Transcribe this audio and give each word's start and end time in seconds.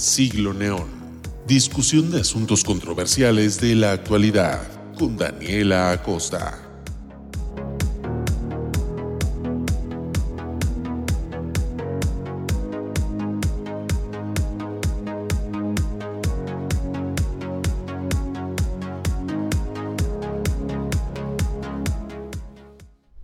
Siglo 0.00 0.54
Neón. 0.54 0.88
Discusión 1.46 2.10
de 2.10 2.22
asuntos 2.22 2.64
controversiales 2.64 3.60
de 3.60 3.74
la 3.74 3.92
actualidad 3.92 4.62
con 4.98 5.18
Daniela 5.18 5.92
Acosta. 5.92 6.70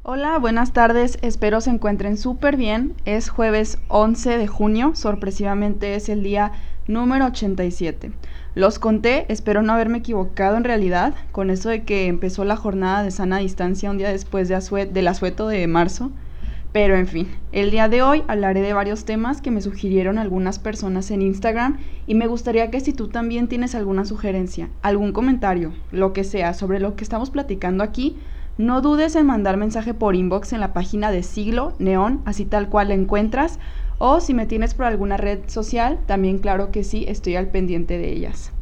Hola, 0.03 0.39
buenas 0.39 0.73
tardes, 0.73 1.19
espero 1.23 1.61
se 1.61 1.71
encuentren 1.71 2.17
súper 2.17 2.57
bien. 2.57 2.95
Es 3.05 3.29
jueves 3.29 3.79
11 3.89 4.39
de 4.39 4.47
junio, 4.47 4.93
sorpresivamente 4.95 5.95
es 5.95 6.09
el 6.09 6.23
día 6.23 6.53
número 6.89 7.27
87. 7.27 8.13
Los 8.55 8.79
conté, 8.79 9.27
espero 9.29 9.63
no 9.63 9.73
haberme 9.73 9.99
equivocado 9.99 10.57
en 10.57 10.65
realidad, 10.65 11.15
con 11.33 11.51
eso 11.51 11.69
de 11.69 11.85
que 11.85 12.07
empezó 12.07 12.45
la 12.45 12.57
jornada 12.57 13.03
de 13.03 13.11
sana 13.11 13.39
distancia 13.39 13.91
un 13.91 13.99
día 13.99 14.11
después 14.11 14.49
de 14.49 14.87
del 14.87 15.09
asueto 15.09 15.49
de 15.49 15.67
marzo. 15.67 16.11
Pero 16.73 16.97
en 16.97 17.07
fin, 17.07 17.29
el 17.53 17.71
día 17.71 17.89
de 17.89 18.03
hoy 18.03 18.23
hablaré 18.29 18.61
de 18.61 18.75
varios 18.75 19.05
temas 19.07 19.41
que 19.41 19.51
me 19.51 19.63
sugirieron 19.63 20.19
algunas 20.19 20.59
personas 20.59 21.11
en 21.11 21.23
Instagram 21.23 21.79
y 22.07 22.15
me 22.15 22.27
gustaría 22.27 22.71
que 22.71 22.81
si 22.81 22.93
tú 22.93 23.09
también 23.09 23.49
tienes 23.49 23.75
alguna 23.75 24.05
sugerencia, 24.05 24.69
algún 24.83 25.13
comentario, 25.13 25.73
lo 25.91 26.13
que 26.13 26.23
sea 26.23 26.53
sobre 26.53 26.79
lo 26.79 26.95
que 26.95 27.05
estamos 27.05 27.31
platicando 27.31 27.83
aquí, 27.83 28.17
no 28.59 28.81
dudes 28.81 29.17
en 29.17 29.27
mandar 29.27 29.59
mensaje 29.59 29.93
por 29.93 30.17
inbox 30.17 30.55
en 30.55 30.61
la 30.61 30.73
página 30.73 31.11
de 31.11 31.23
Siglo 31.23 31.75
Neón, 31.79 32.23
así 32.25 32.47
tal 32.47 32.71
cual 32.71 32.89
la 32.89 32.95
encuentras, 32.95 33.59
o 33.99 34.21
si 34.21 34.35
me 34.35 34.47
tienes 34.47 34.75
por 34.75 34.87
alguna 34.87 35.17
red 35.17 35.41
social, 35.47 35.99
también 36.07 36.39
claro 36.39 36.71
que 36.71 36.85
sí, 36.85 37.05
estoy 37.09 37.37
al 37.37 37.49
pendiente 37.49 37.99
de 37.99 38.13
ellas. 38.13 38.53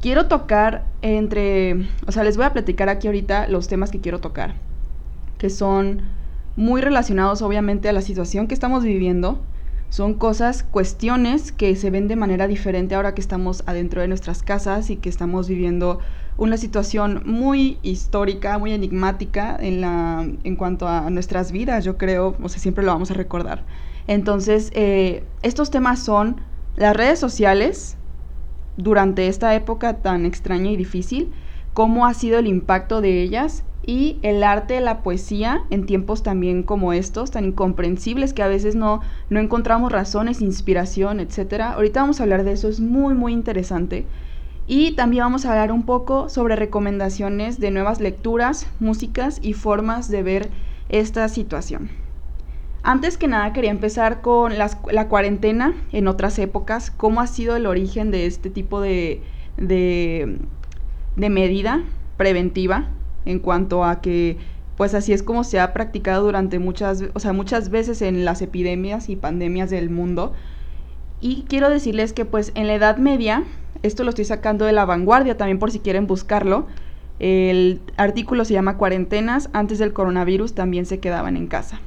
Quiero 0.00 0.26
tocar 0.26 0.84
entre, 1.02 1.88
o 2.06 2.12
sea, 2.12 2.22
les 2.24 2.36
voy 2.36 2.46
a 2.46 2.52
platicar 2.52 2.88
aquí 2.88 3.08
ahorita 3.08 3.48
los 3.48 3.68
temas 3.68 3.90
que 3.90 4.00
quiero 4.00 4.20
tocar, 4.20 4.54
que 5.38 5.50
son 5.50 6.02
muy 6.56 6.80
relacionados 6.80 7.42
obviamente 7.42 7.88
a 7.88 7.92
la 7.92 8.02
situación 8.02 8.46
que 8.46 8.54
estamos 8.54 8.84
viviendo, 8.84 9.40
son 9.90 10.14
cosas, 10.14 10.64
cuestiones 10.64 11.50
que 11.50 11.74
se 11.74 11.90
ven 11.90 12.08
de 12.08 12.16
manera 12.16 12.46
diferente 12.46 12.94
ahora 12.94 13.14
que 13.14 13.22
estamos 13.22 13.62
adentro 13.66 14.02
de 14.02 14.08
nuestras 14.08 14.42
casas 14.42 14.90
y 14.90 14.96
que 14.96 15.08
estamos 15.08 15.48
viviendo 15.48 16.00
una 16.36 16.56
situación 16.58 17.22
muy 17.24 17.78
histórica, 17.82 18.58
muy 18.58 18.72
enigmática 18.72 19.56
en, 19.58 19.80
la, 19.80 20.28
en 20.44 20.56
cuanto 20.56 20.86
a 20.86 21.08
nuestras 21.10 21.52
vidas, 21.52 21.84
yo 21.84 21.96
creo, 21.96 22.36
o 22.40 22.48
sea, 22.48 22.60
siempre 22.60 22.84
lo 22.84 22.92
vamos 22.92 23.10
a 23.10 23.14
recordar. 23.14 23.64
Entonces, 24.08 24.72
eh, 24.74 25.22
estos 25.42 25.70
temas 25.70 26.02
son 26.02 26.40
las 26.76 26.96
redes 26.96 27.20
sociales 27.20 27.96
durante 28.78 29.28
esta 29.28 29.54
época 29.54 29.98
tan 29.98 30.24
extraña 30.24 30.70
y 30.70 30.76
difícil, 30.76 31.32
cómo 31.74 32.06
ha 32.06 32.14
sido 32.14 32.38
el 32.38 32.46
impacto 32.46 33.00
de 33.00 33.22
ellas 33.22 33.64
y 33.84 34.18
el 34.22 34.42
arte, 34.42 34.80
la 34.80 35.02
poesía 35.02 35.62
en 35.70 35.84
tiempos 35.84 36.22
también 36.22 36.62
como 36.62 36.92
estos, 36.92 37.30
tan 37.30 37.44
incomprensibles 37.44 38.32
que 38.32 38.42
a 38.42 38.48
veces 38.48 38.74
no, 38.74 39.00
no 39.28 39.40
encontramos 39.40 39.92
razones, 39.92 40.40
inspiración, 40.40 41.20
etc. 41.20 41.72
Ahorita 41.74 42.00
vamos 42.00 42.20
a 42.20 42.22
hablar 42.22 42.44
de 42.44 42.52
eso, 42.52 42.68
es 42.68 42.80
muy, 42.80 43.14
muy 43.14 43.32
interesante. 43.32 44.06
Y 44.66 44.92
también 44.92 45.24
vamos 45.24 45.44
a 45.44 45.50
hablar 45.50 45.72
un 45.72 45.84
poco 45.84 46.28
sobre 46.28 46.56
recomendaciones 46.56 47.60
de 47.60 47.70
nuevas 47.70 48.00
lecturas, 48.00 48.66
músicas 48.80 49.38
y 49.42 49.52
formas 49.52 50.10
de 50.10 50.22
ver 50.22 50.50
esta 50.88 51.28
situación. 51.28 52.07
Antes 52.88 53.18
que 53.18 53.28
nada 53.28 53.52
quería 53.52 53.70
empezar 53.70 54.22
con 54.22 54.54
la 54.56 55.08
cuarentena 55.08 55.74
en 55.92 56.08
otras 56.08 56.38
épocas, 56.38 56.90
cómo 56.90 57.20
ha 57.20 57.26
sido 57.26 57.54
el 57.54 57.66
origen 57.66 58.10
de 58.10 58.24
este 58.24 58.48
tipo 58.48 58.80
de, 58.80 59.20
de, 59.58 60.38
de 61.14 61.28
medida 61.28 61.84
preventiva 62.16 62.88
en 63.26 63.40
cuanto 63.40 63.84
a 63.84 64.00
que 64.00 64.38
pues 64.78 64.94
así 64.94 65.12
es 65.12 65.22
como 65.22 65.44
se 65.44 65.60
ha 65.60 65.74
practicado 65.74 66.24
durante 66.24 66.58
muchas, 66.58 67.04
o 67.12 67.20
sea, 67.20 67.34
muchas 67.34 67.68
veces 67.68 68.00
en 68.00 68.24
las 68.24 68.40
epidemias 68.40 69.10
y 69.10 69.16
pandemias 69.16 69.68
del 69.68 69.90
mundo. 69.90 70.32
Y 71.20 71.44
quiero 71.46 71.68
decirles 71.68 72.14
que 72.14 72.24
pues 72.24 72.52
en 72.54 72.68
la 72.68 72.74
Edad 72.74 72.96
Media 72.96 73.44
esto 73.82 74.02
lo 74.02 74.08
estoy 74.08 74.24
sacando 74.24 74.64
de 74.64 74.72
la 74.72 74.86
vanguardia 74.86 75.36
también 75.36 75.58
por 75.58 75.70
si 75.70 75.80
quieren 75.80 76.06
buscarlo. 76.06 76.66
El 77.18 77.82
artículo 77.98 78.46
se 78.46 78.54
llama 78.54 78.78
Cuarentenas, 78.78 79.50
antes 79.52 79.78
del 79.78 79.92
coronavirus 79.92 80.54
también 80.54 80.86
se 80.86 81.00
quedaban 81.00 81.36
en 81.36 81.48
casa. 81.48 81.82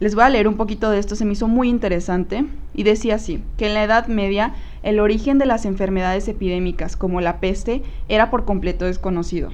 Les 0.00 0.14
voy 0.14 0.22
a 0.22 0.28
leer 0.28 0.46
un 0.46 0.56
poquito 0.56 0.90
de 0.90 1.00
esto, 1.00 1.16
se 1.16 1.24
me 1.24 1.32
hizo 1.32 1.48
muy 1.48 1.68
interesante 1.68 2.44
y 2.72 2.84
decía 2.84 3.16
así, 3.16 3.42
que 3.56 3.66
en 3.66 3.74
la 3.74 3.82
Edad 3.82 4.06
Media 4.06 4.54
el 4.84 5.00
origen 5.00 5.38
de 5.38 5.46
las 5.46 5.64
enfermedades 5.64 6.28
epidémicas 6.28 6.96
como 6.96 7.20
la 7.20 7.40
peste 7.40 7.82
era 8.08 8.30
por 8.30 8.44
completo 8.44 8.84
desconocido. 8.84 9.50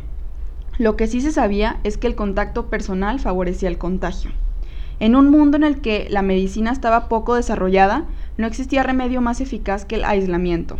Lo 0.77 0.97
que 0.97 1.06
sí 1.06 1.22
se 1.22 1.32
sabía 1.32 1.81
es 1.82 1.97
que 1.97 2.09
el 2.09 2.15
contacto 2.15 2.66
personal 2.66 3.21
favorecía 3.21 3.71
el 3.71 3.78
contagio. 3.78 4.32
En 5.00 5.16
un 5.16 5.31
mundo 5.31 5.56
en 5.56 5.65
el 5.65 5.81
que 5.81 6.09
la 6.10 6.21
medicina 6.21 6.72
estaba 6.72 7.09
poco 7.09 7.34
desarrollada, 7.37 8.05
no 8.37 8.47
existía 8.47 8.82
remedio 8.82 9.22
más 9.22 9.41
eficaz 9.41 9.87
que 9.87 9.94
el 9.94 10.05
aislamiento. 10.05 10.76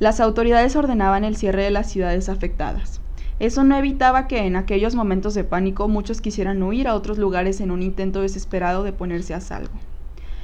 Las 0.00 0.18
autoridades 0.18 0.74
ordenaban 0.74 1.22
el 1.22 1.36
cierre 1.36 1.62
de 1.62 1.70
las 1.70 1.88
ciudades 1.88 2.28
afectadas. 2.28 3.00
Eso 3.40 3.62
no 3.62 3.76
evitaba 3.76 4.26
que 4.26 4.46
en 4.46 4.56
aquellos 4.56 4.94
momentos 4.94 5.34
de 5.34 5.44
pánico 5.44 5.86
muchos 5.86 6.20
quisieran 6.20 6.62
huir 6.62 6.88
a 6.88 6.94
otros 6.94 7.18
lugares 7.18 7.60
en 7.60 7.70
un 7.70 7.82
intento 7.82 8.20
desesperado 8.20 8.82
de 8.82 8.92
ponerse 8.92 9.32
a 9.32 9.40
salvo. 9.40 9.78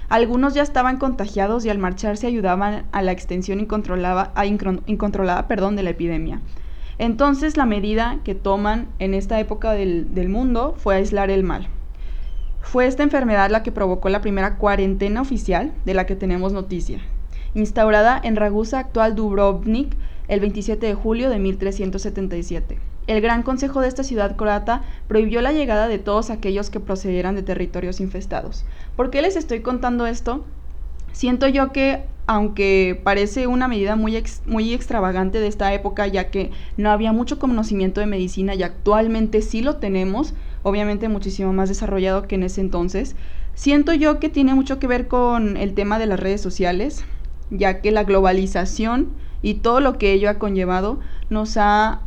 Algunos 0.09 0.55
ya 0.55 0.63
estaban 0.63 0.99
contagiados 0.99 1.65
y 1.65 1.71
al 1.71 1.79
marcharse 1.79 2.27
ayudaban 2.27 2.85
a 2.93 3.03
la 3.03 3.11
extensión 3.11 3.59
incontrolada, 3.59 5.49
perdón, 5.49 5.77
de 5.77 5.83
la 5.83 5.91
epidemia. 5.91 6.41
Entonces 6.99 7.57
la 7.57 7.67
medida 7.67 8.21
que 8.23 8.37
toman 8.37 8.87
en 9.01 9.15
esta 9.15 9.41
época 9.41 9.73
del 9.73 10.29
mundo 10.29 10.75
fue 10.79 10.95
aislar 10.95 11.31
el 11.31 11.43
mal. 11.43 11.67
Fue 12.61 12.87
esta 12.87 13.03
enfermedad 13.03 13.51
la 13.51 13.63
que 13.63 13.73
provocó 13.73 14.09
la 14.09 14.21
primera 14.21 14.57
cuarentena 14.57 15.21
oficial 15.21 15.73
de 15.85 15.95
la 15.95 16.07
que 16.07 16.17
tenemos 16.17 16.53
noticia, 16.53 17.01
instaurada 17.55 18.21
en 18.23 18.37
Ragusa, 18.37 18.79
actual 18.79 19.17
Dubrovnik, 19.17 19.97
el 20.29 20.41
27 20.41 20.87
de 20.87 20.95
julio 20.95 21.31
de 21.31 21.39
1377. 21.39 22.79
El 23.07 23.21
Gran 23.21 23.43
Consejo 23.43 23.81
de 23.81 23.89
esta 23.89 24.03
ciudad 24.03 24.37
croata 24.37 24.83
prohibió 25.09 25.43
la 25.43 25.53
llegada 25.53 25.89
de 25.89 25.99
todos 25.99 26.31
aquellos 26.31 26.71
que 26.71 26.81
procedieran 26.81 27.35
de 27.35 27.43
territorios 27.43 28.01
infestados. 28.01 28.65
¿Por 28.97 29.11
qué 29.11 29.21
les 29.21 29.37
estoy 29.37 29.61
contando 29.61 30.07
esto? 30.07 30.45
Siento 31.13 31.47
yo 31.47 31.71
que, 31.71 32.05
aunque 32.27 32.99
parece 33.05 33.47
una 33.47 33.69
medida 33.69 33.95
muy, 33.95 34.23
muy 34.47 34.73
extravagante 34.73 35.39
de 35.39 35.49
esta 35.49 35.75
época, 35.75 36.07
ya 36.07 36.31
que 36.31 36.51
no 36.79 36.91
había 36.91 37.13
mucho 37.13 37.39
conocimiento 37.39 38.01
de 38.01 38.07
medicina 38.07 38.55
y 38.55 38.63
actualmente 38.63 39.43
sí 39.43 39.61
lo 39.61 39.77
tenemos, 39.77 40.33
obviamente 40.63 41.09
muchísimo 41.09 41.53
más 41.53 41.69
desarrollado 41.69 42.27
que 42.27 42.37
en 42.37 42.45
ese 42.45 42.63
entonces, 42.63 43.17
siento 43.55 43.93
yo 43.93 44.19
que 44.19 44.31
tiene 44.31 44.55
mucho 44.55 44.79
que 44.79 44.87
ver 44.87 45.09
con 45.09 45.59
el 45.59 45.75
tema 45.75 45.99
de 45.99 46.07
las 46.07 46.19
redes 46.19 46.41
sociales, 46.41 47.05
ya 47.51 47.83
que 47.83 47.93
la 47.93 48.05
globalización 48.05 49.11
y 49.45 49.57
todo 49.57 49.81
lo 49.81 49.99
que 49.99 50.15
ello 50.15 50.31
ha 50.31 50.39
conllevado 50.39 50.99
nos 51.29 51.59
ha, 51.59 52.01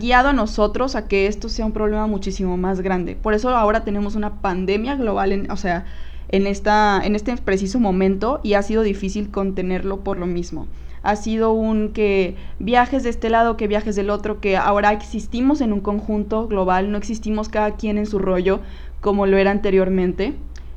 guiado 0.00 0.28
a 0.28 0.32
nosotros 0.32 0.96
a 0.96 1.08
que 1.08 1.26
esto 1.26 1.48
sea 1.48 1.66
un 1.66 1.72
problema 1.72 2.06
muchísimo 2.06 2.56
más 2.56 2.80
grande. 2.80 3.16
Por 3.16 3.34
eso 3.34 3.50
ahora 3.50 3.84
tenemos 3.84 4.14
una 4.16 4.40
pandemia 4.40 4.94
global, 4.96 5.32
en, 5.32 5.50
o 5.50 5.56
sea, 5.56 5.84
en, 6.28 6.46
esta, 6.46 7.00
en 7.02 7.14
este 7.14 7.36
preciso 7.38 7.80
momento 7.80 8.40
y 8.42 8.54
ha 8.54 8.62
sido 8.62 8.82
difícil 8.82 9.30
contenerlo 9.30 10.00
por 10.00 10.18
lo 10.18 10.26
mismo. 10.26 10.68
Ha 11.02 11.16
sido 11.16 11.52
un 11.52 11.92
que 11.92 12.36
viajes 12.58 13.02
de 13.02 13.10
este 13.10 13.28
lado, 13.30 13.56
que 13.56 13.66
viajes 13.66 13.96
del 13.96 14.10
otro, 14.10 14.40
que 14.40 14.56
ahora 14.56 14.92
existimos 14.92 15.60
en 15.60 15.72
un 15.72 15.80
conjunto 15.80 16.48
global, 16.48 16.90
no 16.90 16.98
existimos 16.98 17.48
cada 17.48 17.76
quien 17.76 17.98
en 17.98 18.06
su 18.06 18.18
rollo 18.18 18.60
como 19.00 19.26
lo 19.26 19.38
era 19.38 19.50
anteriormente. 19.50 20.34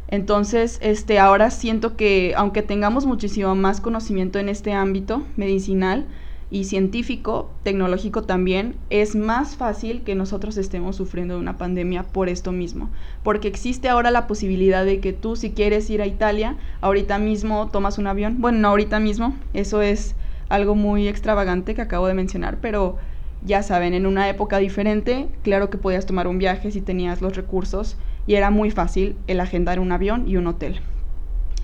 Entonces, 0.09 0.80
este, 0.81 1.19
ahora 1.19 1.51
siento 1.51 1.98
que 1.98 2.33
aunque 2.38 2.62
tengamos 2.62 3.06
muchísimo 3.06 3.56
más 3.56 3.81
conocimiento 3.81 4.39
en 4.39 4.50
este 4.50 4.71
ámbito 4.71 5.24
medicinal 5.36 6.06
y 6.50 6.63
científico, 6.63 7.51
tecnológico 7.63 8.24
también, 8.24 8.75
es 8.89 9.18
más 9.18 9.57
fácil 9.57 10.04
que 10.04 10.15
nosotros 10.15 10.56
estemos 10.56 10.95
sufriendo 10.95 11.33
de 11.33 11.42
una 11.42 11.57
pandemia 11.57 12.04
por 12.04 12.30
esto 12.30 12.54
mismo. 12.54 12.89
Porque 13.21 13.50
existe 13.50 13.89
ahora 13.89 14.12
la 14.12 14.27
posibilidad 14.27 14.86
de 14.86 15.01
que 15.01 15.12
tú 15.12 15.36
si 15.36 15.51
quieres 15.51 15.89
ir 15.89 16.01
a 16.01 16.07
Italia, 16.07 16.56
ahorita 16.80 17.19
mismo 17.19 17.68
tomas 17.68 17.98
un 17.98 18.07
avión. 18.07 18.38
Bueno, 18.39 18.59
no 18.59 18.69
ahorita 18.69 19.01
mismo, 19.01 19.36
eso 19.54 19.81
es 19.81 20.15
algo 20.48 20.74
muy 20.74 21.09
extravagante 21.09 21.75
que 21.75 21.81
acabo 21.81 22.07
de 22.07 22.13
mencionar, 22.13 22.59
pero 22.62 22.95
ya 23.44 23.62
saben, 23.62 23.94
en 23.94 24.06
una 24.06 24.30
época 24.30 24.57
diferente, 24.57 25.27
claro 25.44 25.69
que 25.69 25.77
podías 25.77 26.06
tomar 26.06 26.27
un 26.27 26.39
viaje 26.39 26.71
si 26.71 26.81
tenías 26.81 27.21
los 27.21 27.36
recursos 27.36 27.98
y 28.28 28.36
era 28.36 28.52
muy 28.52 28.70
fácil 28.70 29.16
el 29.26 29.40
agendar 29.40 29.80
un 29.80 29.92
avión 29.92 30.28
y 30.28 30.38
un 30.38 30.48
hotel. 30.48 30.82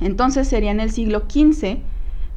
Entonces 0.02 0.48
sería 0.48 0.72
en 0.72 0.80
el 0.80 0.92
siglo 0.92 1.26
XV 1.30 1.78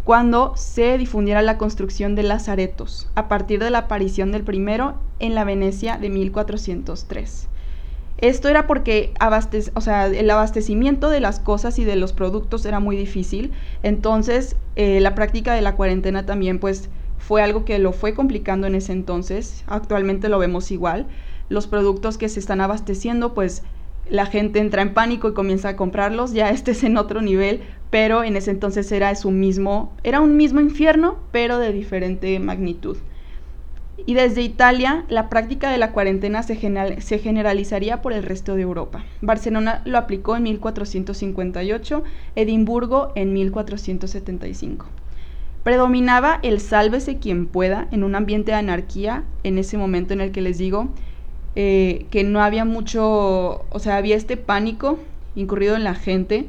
cuando 0.05 0.53
se 0.57 0.99
difundiera 0.99 1.43
la 1.43 1.59
construcción 1.59 2.15
de 2.15 2.23
lazaretos, 2.23 3.09
a 3.15 3.29
partir 3.29 3.59
de 3.61 3.71
la 3.71 3.79
aparición 3.79 4.31
del 4.31 4.45
primero 4.45 4.95
en 5.19 5.35
la 5.35 5.45
Venecia 5.45 5.97
de 5.97 6.11
1403. 6.11 7.49
Esto 8.19 8.49
era 8.49 8.67
porque 8.67 9.13
el 10.15 10.31
abastecimiento 10.31 11.11
de 11.11 11.21
las 11.21 11.39
cosas 11.39 11.79
y 11.79 11.85
de 11.85 11.97
los 11.97 12.13
productos 12.13 12.65
era 12.65 12.81
muy 12.81 12.97
difícil. 12.97 13.53
Entonces, 13.83 14.57
eh, 14.77 15.01
la 15.01 15.15
práctica 15.15 15.53
de 15.55 15.61
la 15.61 15.75
cuarentena 15.75 16.25
también, 16.25 16.59
pues, 16.59 16.89
fue 17.19 17.43
algo 17.43 17.65
que 17.65 17.79
lo 17.79 17.93
fue 17.93 18.15
complicando 18.15 18.67
en 18.67 18.75
ese 18.75 18.93
entonces. 18.93 19.65
Actualmente 19.67 20.29
lo 20.29 20.39
vemos 20.39 20.71
igual. 20.71 21.07
Los 21.49 21.67
productos 21.67 22.17
que 22.17 22.29
se 22.29 22.41
están 22.41 22.61
abasteciendo, 22.63 23.35
pues, 23.35 23.65
la 24.09 24.27
gente 24.27 24.61
entra 24.61 24.83
en 24.83 24.95
pánico 24.95 25.29
y 25.29 25.35
comienza 25.35 25.71
a 25.71 25.77
comprarlos. 25.77 26.33
Ya 26.33 26.51
este 26.51 26.73
es 26.73 26.85
en 26.85 26.97
otro 26.97 27.21
nivel, 27.21 27.61
pero 27.91 28.25
en 28.25 28.37
ese 28.37 28.51
entonces 28.51 28.91
era 28.93 29.15
su 29.15 29.31
mismo, 29.31 29.93
era 30.05 30.21
un 30.21 30.37
mismo 30.37 30.61
infierno, 30.61 31.17
pero 31.33 31.59
de 31.59 31.73
diferente 31.73 32.39
magnitud. 32.39 32.97
Y 34.05 34.15
desde 34.15 34.43
Italia, 34.43 35.05
la 35.09 35.29
práctica 35.31 35.71
de 35.71 35.79
la 35.79 35.93
cuarentena 35.93 36.43
se, 36.43 36.57
se, 37.01 37.19
generalizaría 37.19 38.03
por 38.03 38.13
el 38.13 38.23
resto 38.23 38.55
de 38.55 38.63
Europa. 38.63 39.05
Barcelona 39.23 39.83
lo 39.87 39.97
aplicó 39.97 40.37
en 40.37 40.43
1458, 40.45 42.05
Edimburgo 42.37 43.13
en 43.15 43.33
1475. 43.33 44.87
Predominaba 45.65 46.39
el 46.43 46.61
sálvese 46.61 47.19
quien 47.19 47.47
pueda 47.47 47.89
en 47.91 48.05
un 48.05 48.15
ambiente 48.15 48.53
de 48.53 48.59
anarquía 48.59 49.25
en 49.43 49.59
ese 49.59 49.79
momento 49.79 50.13
en 50.13 50.21
el 50.21 50.31
que 50.31 50.43
les 50.43 50.59
digo 50.59 50.91
eh, 51.57 52.07
que 52.11 52.23
no 52.23 52.43
había 52.43 52.65
mucho, 52.65 53.65
o 53.71 53.79
sea, 53.79 53.97
había 53.97 54.15
este 54.15 54.37
pánico 54.37 54.99
incurrido 55.35 55.75
en 55.75 55.85
la 55.85 55.95
gente 55.95 56.47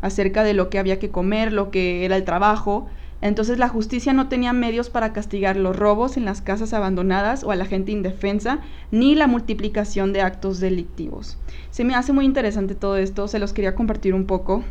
acerca 0.00 0.42
de 0.42 0.54
lo 0.54 0.70
que 0.70 0.78
había 0.78 0.98
que 0.98 1.10
comer, 1.10 1.52
lo 1.52 1.70
que 1.70 2.04
era 2.04 2.16
el 2.16 2.24
trabajo, 2.24 2.88
entonces 3.20 3.58
la 3.58 3.68
justicia 3.68 4.12
no 4.12 4.28
tenía 4.28 4.52
medios 4.52 4.90
para 4.90 5.12
castigar 5.12 5.56
los 5.56 5.76
robos 5.76 6.16
en 6.16 6.24
las 6.24 6.40
casas 6.40 6.72
abandonadas 6.72 7.42
o 7.42 7.50
a 7.50 7.56
la 7.56 7.64
gente 7.64 7.90
indefensa, 7.90 8.60
ni 8.92 9.16
la 9.16 9.26
multiplicación 9.26 10.12
de 10.12 10.22
actos 10.22 10.60
delictivos. 10.60 11.36
Se 11.70 11.84
me 11.84 11.94
hace 11.94 12.12
muy 12.12 12.24
interesante 12.24 12.74
todo 12.74 12.96
esto, 12.96 13.26
se 13.26 13.40
los 13.40 13.52
quería 13.52 13.74
compartir 13.74 14.14
un 14.14 14.24
poco. 14.24 14.62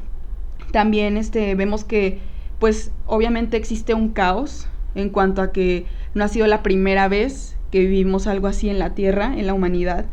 También 0.72 1.18
este, 1.18 1.56
vemos 1.56 1.84
que, 1.84 2.20
pues 2.58 2.92
obviamente 3.06 3.58
existe 3.58 3.94
un 3.94 4.10
caos 4.10 4.68
en 4.96 5.10
cuanto 5.10 5.42
a 5.42 5.52
que 5.52 5.86
no 6.14 6.24
ha 6.24 6.30
sido 6.30 6.48
la 6.48 6.64
primera 6.64 7.10
vez 7.10 7.57
vivimos 7.80 8.28
algo 8.28 8.48
así 8.48 8.70
en 8.70 8.80
la 8.80 8.96
Tierra, 8.96 9.34
en 9.38 9.48
la 9.48 9.54
humanidad, 9.54 10.06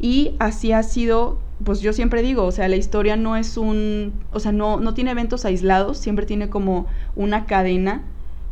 y 0.00 0.34
así 0.38 0.72
ha 0.72 0.82
sido 0.82 1.38
pues 1.64 1.80
yo 1.80 1.92
siempre 1.92 2.22
digo, 2.22 2.44
o 2.44 2.52
sea, 2.52 2.68
la 2.68 2.76
historia 2.76 3.16
no 3.16 3.36
es 3.36 3.56
un, 3.56 4.12
o 4.32 4.40
sea, 4.40 4.52
no, 4.52 4.78
no 4.78 4.94
tiene 4.94 5.10
eventos 5.10 5.44
aislados, 5.44 5.98
siempre 5.98 6.24
tiene 6.24 6.48
como 6.48 6.86
una 7.16 7.46
cadena 7.46 8.02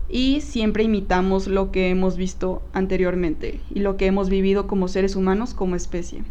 y 0.09 0.41
siempre 0.41 0.85
imitamos 0.85 1.47
lo 1.47 1.71
que 1.71 1.91
hemos 1.91 2.17
visto 2.17 2.63
anteriormente 2.73 3.61
y 3.73 3.81
lo 3.81 3.97
que 3.97 4.07
hemos 4.07 4.29
vivido 4.29 4.67
como 4.67 4.89
seres 4.89 5.15
humanos, 5.15 5.55
como 5.55 5.77
especie. 5.77 6.23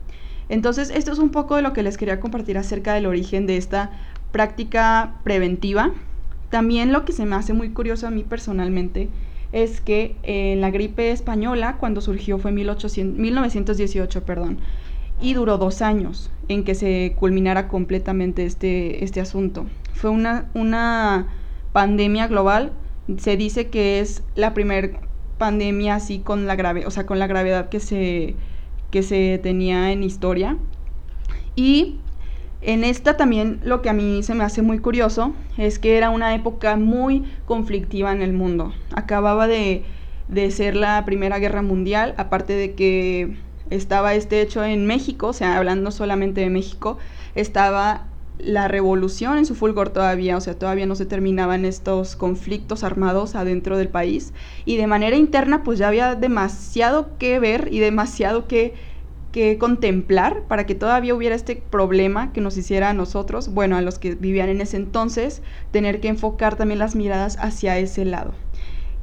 Entonces, 0.49 0.91
esto 0.93 1.11
es 1.11 1.19
un 1.19 1.29
poco 1.29 1.55
de 1.55 1.61
lo 1.61 1.73
que 1.73 1.83
les 1.83 1.97
quería 1.97 2.19
compartir 2.19 2.57
acerca 2.57 2.93
del 2.93 3.05
origen 3.05 3.47
de 3.47 3.57
esta 3.57 3.91
práctica 4.31 5.15
preventiva. 5.23 5.91
También 6.49 6.91
lo 6.91 7.05
que 7.05 7.13
se 7.13 7.25
me 7.25 7.35
hace 7.35 7.53
muy 7.53 7.69
curioso 7.69 8.05
a 8.05 8.11
mí 8.11 8.23
personalmente 8.23 9.09
es 9.55 9.79
que 9.79 10.17
en 10.23 10.59
la 10.59 10.69
gripe 10.69 11.11
española, 11.11 11.77
cuando 11.79 12.01
surgió 12.01 12.37
fue 12.37 12.51
1800, 12.51 13.17
1918, 13.17 14.25
perdón, 14.25 14.57
y 15.21 15.33
duró 15.33 15.57
dos 15.57 15.81
años 15.81 16.29
en 16.49 16.65
que 16.65 16.75
se 16.75 17.15
culminara 17.17 17.69
completamente 17.69 18.45
este, 18.45 19.05
este 19.05 19.21
asunto. 19.21 19.65
Fue 19.93 20.09
una, 20.09 20.49
una 20.53 21.27
pandemia 21.71 22.27
global, 22.27 22.73
se 23.15 23.37
dice 23.37 23.69
que 23.69 24.01
es 24.01 24.23
la 24.35 24.53
primera 24.53 24.99
pandemia 25.37 25.95
así 25.95 26.19
con 26.19 26.47
la 26.47 26.57
grave, 26.57 26.85
o 26.85 26.91
sea, 26.91 27.05
con 27.05 27.17
la 27.17 27.27
gravedad 27.27 27.69
que 27.69 27.79
se, 27.79 28.35
que 28.91 29.03
se 29.03 29.39
tenía 29.41 29.93
en 29.93 30.03
historia. 30.03 30.57
Y 31.55 31.99
en 32.65 32.83
esta 32.83 33.15
también 33.15 33.59
lo 33.63 33.81
que 33.81 33.89
a 33.89 33.93
mí 33.93 34.23
se 34.23 34.33
me 34.33 34.43
hace 34.43 34.61
muy 34.63 34.79
curioso 34.79 35.33
es 35.57 35.77
que 35.77 35.97
era 35.97 36.09
una 36.09 36.33
época 36.33 36.75
muy 36.75 37.23
conflictiva 37.45 38.11
en 38.11 38.21
el 38.21 38.33
mundo. 38.33 38.73
Acababa 38.95 39.47
de, 39.47 39.83
de 40.27 40.49
ser 40.49 40.75
la 40.75 41.05
Primera 41.05 41.37
Guerra 41.37 41.61
Mundial, 41.61 42.15
aparte 42.17 42.53
de 42.53 42.73
que 42.73 43.37
estaba 43.69 44.15
este 44.15 44.41
hecho 44.41 44.63
en 44.63 44.87
México, 44.87 45.27
o 45.27 45.33
sea, 45.33 45.57
hablando 45.57 45.91
solamente 45.91 46.41
de 46.41 46.49
México, 46.49 46.97
estaba 47.35 48.07
la 48.39 48.67
revolución 48.67 49.37
en 49.37 49.45
su 49.45 49.55
fulgor 49.55 49.89
todavía, 49.89 50.35
o 50.35 50.41
sea, 50.41 50.57
todavía 50.57 50.87
no 50.87 50.95
se 50.95 51.05
terminaban 51.05 51.65
estos 51.65 52.15
conflictos 52.15 52.83
armados 52.83 53.35
adentro 53.35 53.77
del 53.77 53.89
país 53.89 54.33
y 54.65 54.77
de 54.77 54.87
manera 54.87 55.15
interna 55.15 55.63
pues 55.63 55.79
ya 55.79 55.87
había 55.87 56.15
demasiado 56.15 57.17
que 57.17 57.39
ver 57.39 57.69
y 57.71 57.79
demasiado 57.79 58.47
que, 58.47 58.73
que 59.35 59.57
contemplar 59.57 60.43
para 60.47 60.65
que 60.65 60.75
todavía 60.75 61.13
hubiera 61.13 61.35
este 61.35 61.57
problema 61.57 62.31
que 62.31 62.39
nos 62.39 62.55
hiciera 62.55 62.91
a 62.91 62.93
nosotros, 62.93 63.49
bueno, 63.49 63.75
a 63.75 63.81
los 63.81 63.99
que 63.99 64.15
vivían 64.15 64.47
en 64.47 64.61
ese 64.61 64.77
entonces, 64.77 65.41
tener 65.71 65.99
que 65.99 66.07
enfocar 66.07 66.55
también 66.55 66.79
las 66.79 66.95
miradas 66.95 67.35
hacia 67.41 67.77
ese 67.77 68.05
lado. 68.05 68.33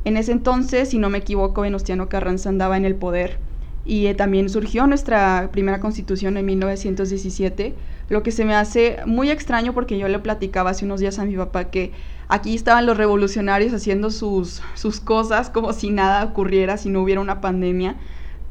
En 0.06 0.16
ese 0.16 0.32
entonces, 0.32 0.88
si 0.88 0.96
no 0.96 1.10
me 1.10 1.18
equivoco, 1.18 1.60
Venustiano 1.60 2.08
Carranza 2.08 2.48
andaba 2.48 2.78
en 2.78 2.86
el 2.86 2.94
poder 2.94 3.40
y 3.84 4.06
eh, 4.06 4.14
también 4.14 4.48
surgió 4.48 4.86
nuestra 4.86 5.50
primera 5.52 5.80
constitución 5.80 6.38
en 6.38 6.46
1917, 6.46 7.74
lo 8.08 8.22
que 8.22 8.30
se 8.30 8.46
me 8.46 8.54
hace 8.54 9.00
muy 9.04 9.30
extraño 9.30 9.74
porque 9.74 9.98
yo 9.98 10.08
le 10.08 10.18
platicaba 10.18 10.70
hace 10.70 10.86
unos 10.86 11.00
días 11.00 11.18
a 11.18 11.26
mi 11.26 11.36
papá 11.36 11.64
que 11.64 11.92
aquí 12.28 12.54
estaban 12.54 12.86
los 12.86 12.96
revolucionarios 12.96 13.74
haciendo 13.74 14.10
sus, 14.10 14.62
sus 14.76 14.98
cosas 14.98 15.50
como 15.50 15.74
si 15.74 15.90
nada 15.90 16.24
ocurriera, 16.24 16.78
si 16.78 16.88
no 16.88 17.02
hubiera 17.02 17.20
una 17.20 17.42
pandemia, 17.42 17.96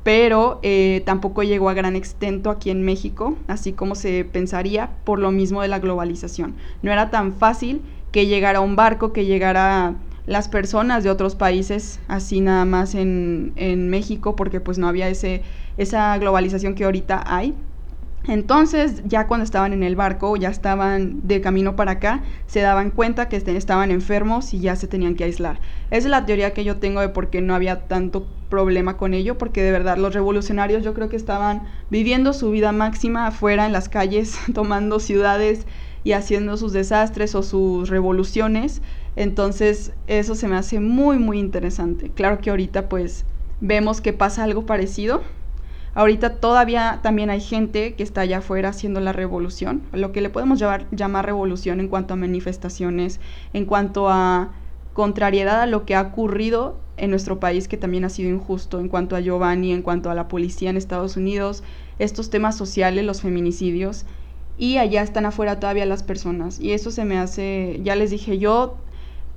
pero 0.04 0.60
eh, 0.64 1.04
tampoco 1.06 1.44
llegó 1.44 1.70
a 1.70 1.74
gran 1.74 1.96
extento 1.96 2.50
aquí 2.50 2.70
en 2.70 2.84
México, 2.84 3.38
así 3.48 3.74
como 3.74 3.96
se 3.96 4.26
pensaría 4.26 4.90
por 5.04 5.20
lo 5.20 5.32
mismo 5.32 5.62
de 5.62 5.68
la 5.68 5.80
globalización. 5.80 6.56
No 6.82 6.92
era 6.92 7.12
tan 7.12 7.34
fácil 7.34 7.82
que 8.12 8.26
llegara 8.26 8.62
un 8.62 8.76
barco, 8.76 9.14
que 9.14 9.26
llegara 9.26 9.96
las 10.26 10.48
personas 10.48 11.04
de 11.04 11.10
otros 11.10 11.36
países, 11.36 12.00
así 12.08 12.42
nada 12.42 12.66
más 12.66 12.96
en, 12.96 13.54
en 13.56 13.90
México, 13.90 14.36
porque 14.36 14.60
pues 14.60 14.78
no 14.78 14.88
había 14.88 15.10
ese, 15.10 15.44
esa 15.78 16.18
globalización 16.18 16.76
que 16.76 16.86
ahorita 16.86 17.24
hay. 17.26 17.54
Entonces, 18.28 19.02
ya 19.06 19.28
cuando 19.28 19.44
estaban 19.44 19.74
en 19.74 19.84
el 19.84 19.96
barco, 19.96 20.36
ya 20.38 20.50
estaban 20.50 21.22
de 21.28 21.42
camino 21.42 21.76
para 21.76 21.94
acá, 21.94 22.22
se 22.46 22.62
daban 22.62 22.92
cuenta 22.92 23.30
que 23.30 23.38
estaban 23.38 23.92
enfermos 23.92 24.54
y 24.54 24.60
ya 24.60 24.76
se 24.76 24.88
tenían 24.88 25.16
que 25.16 25.24
aislar. 25.24 25.60
Esa 25.90 26.08
es 26.08 26.12
la 26.12 26.26
teoría 26.26 26.54
que 26.54 26.64
yo 26.64 26.78
tengo 26.78 27.02
de 27.02 27.10
por 27.10 27.30
qué 27.30 27.42
no 27.42 27.56
había 27.56 27.88
tanto 27.88 28.28
problema 28.50 28.98
con 28.98 29.14
ello, 29.14 29.38
porque 29.38 29.64
de 29.64 29.72
verdad 29.72 29.98
los 29.98 30.14
revolucionarios 30.14 30.84
yo 30.84 30.94
creo 30.94 31.10
que 31.10 31.16
estaban 31.16 31.64
viviendo 31.90 32.34
su 32.34 32.52
vida 32.52 32.72
máxima 32.72 33.28
afuera 33.28 33.66
en 33.66 33.72
las 33.72 33.90
calles, 33.90 34.38
tomando 34.54 35.00
ciudades 35.00 35.66
y 36.04 36.14
haciendo 36.14 36.58
sus 36.58 36.74
desastres 36.74 37.36
o 37.36 37.44
sus 37.44 37.90
revoluciones 37.90 38.82
entonces, 39.16 39.94
eso 40.08 40.36
se 40.36 40.48
me 40.48 40.56
hace 40.56 40.80
muy, 40.80 41.18
muy 41.20 41.40
interesante. 41.40 42.10
Claro 42.10 42.40
que 42.40 42.50
ahorita 42.50 42.88
pues 42.88 43.26
vemos 43.60 44.02
que 44.02 44.14
pasa 44.14 44.44
algo 44.44 44.66
parecido. 44.66 45.22
Ahorita 45.94 46.36
todavía 46.36 47.00
también 47.04 47.30
hay 47.30 47.42
gente 47.42 47.96
que 47.96 48.04
está 48.04 48.22
allá 48.22 48.38
afuera 48.38 48.70
haciendo 48.70 49.00
la 49.02 49.12
revolución, 49.12 49.82
lo 49.92 50.12
que 50.12 50.22
le 50.22 50.30
podemos 50.30 50.60
llamar, 50.60 50.88
llamar 50.92 51.26
revolución 51.26 51.80
en 51.80 51.90
cuanto 51.90 52.14
a 52.14 52.18
manifestaciones, 52.18 53.20
en 53.54 53.66
cuanto 53.66 54.10
a 54.10 54.52
contrariedad 54.94 55.62
a 55.62 55.66
lo 55.66 55.86
que 55.86 55.96
ha 55.96 56.02
ocurrido 56.02 56.78
en 56.98 57.10
nuestro 57.10 57.40
país, 57.40 57.68
que 57.68 57.78
también 57.78 58.06
ha 58.06 58.10
sido 58.10 58.30
injusto, 58.30 58.80
en 58.80 58.88
cuanto 58.88 59.16
a 59.16 59.20
Giovanni, 59.20 59.72
en 59.72 59.82
cuanto 59.82 60.10
a 60.10 60.16
la 60.16 60.28
policía 60.28 60.70
en 60.70 60.78
Estados 60.78 61.18
Unidos, 61.18 61.64
estos 62.00 62.30
temas 62.30 62.56
sociales, 62.58 63.06
los 63.06 63.22
feminicidios, 63.22 64.06
y 64.58 64.78
allá 64.78 65.02
están 65.02 65.26
afuera 65.26 65.60
todavía 65.60 65.86
las 65.86 66.04
personas. 66.04 66.60
Y 66.60 66.74
eso 66.74 66.92
se 66.92 67.06
me 67.06 67.18
hace, 67.18 67.80
ya 67.84 67.96
les 67.96 68.12
dije, 68.12 68.38
yo 68.38 68.78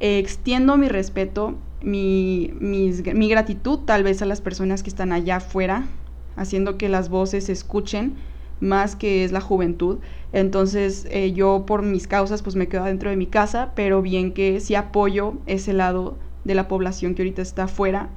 extiendo 0.01 0.77
mi 0.77 0.89
respeto, 0.89 1.55
mi, 1.83 2.53
mi, 2.61 3.29
gratitud 3.29 3.81
tal 3.81 4.03
vez 4.03 4.21
a 4.23 4.27
las 4.27 4.41
personas 4.41 4.83
que 4.83 4.91
están 4.91 5.13
allá 5.13 5.37
afuera, 5.37 5.87
haciendo 6.37 6.79
que 6.79 6.89
las 6.89 7.09
voces 7.09 7.45
se 7.45 7.53
escuchen 7.53 8.15
más 8.61 8.97
que 8.97 9.25
es 9.25 9.33
la 9.33 9.41
juventud. 9.41 9.99
Entonces 10.33 11.07
eh, 11.11 11.33
yo 11.33 11.65
por 11.67 11.83
mis 11.83 12.09
causas 12.09 12.43
pues 12.43 12.57
me 12.57 12.69
quedo 12.69 12.85
dentro 12.85 13.11
de 13.11 13.17
mi 13.17 13.27
casa, 13.27 13.73
pero 13.75 14.03
bien 14.03 14.33
que 14.33 14.61
sí 14.61 14.75
apoyo 14.75 15.35
ese 15.47 15.73
lado 15.73 16.17
de 16.45 16.55
la 16.55 16.69
población 16.69 17.15
que 17.15 17.23
ahorita 17.23 17.43
está 17.43 17.65
afuera, 17.65 18.09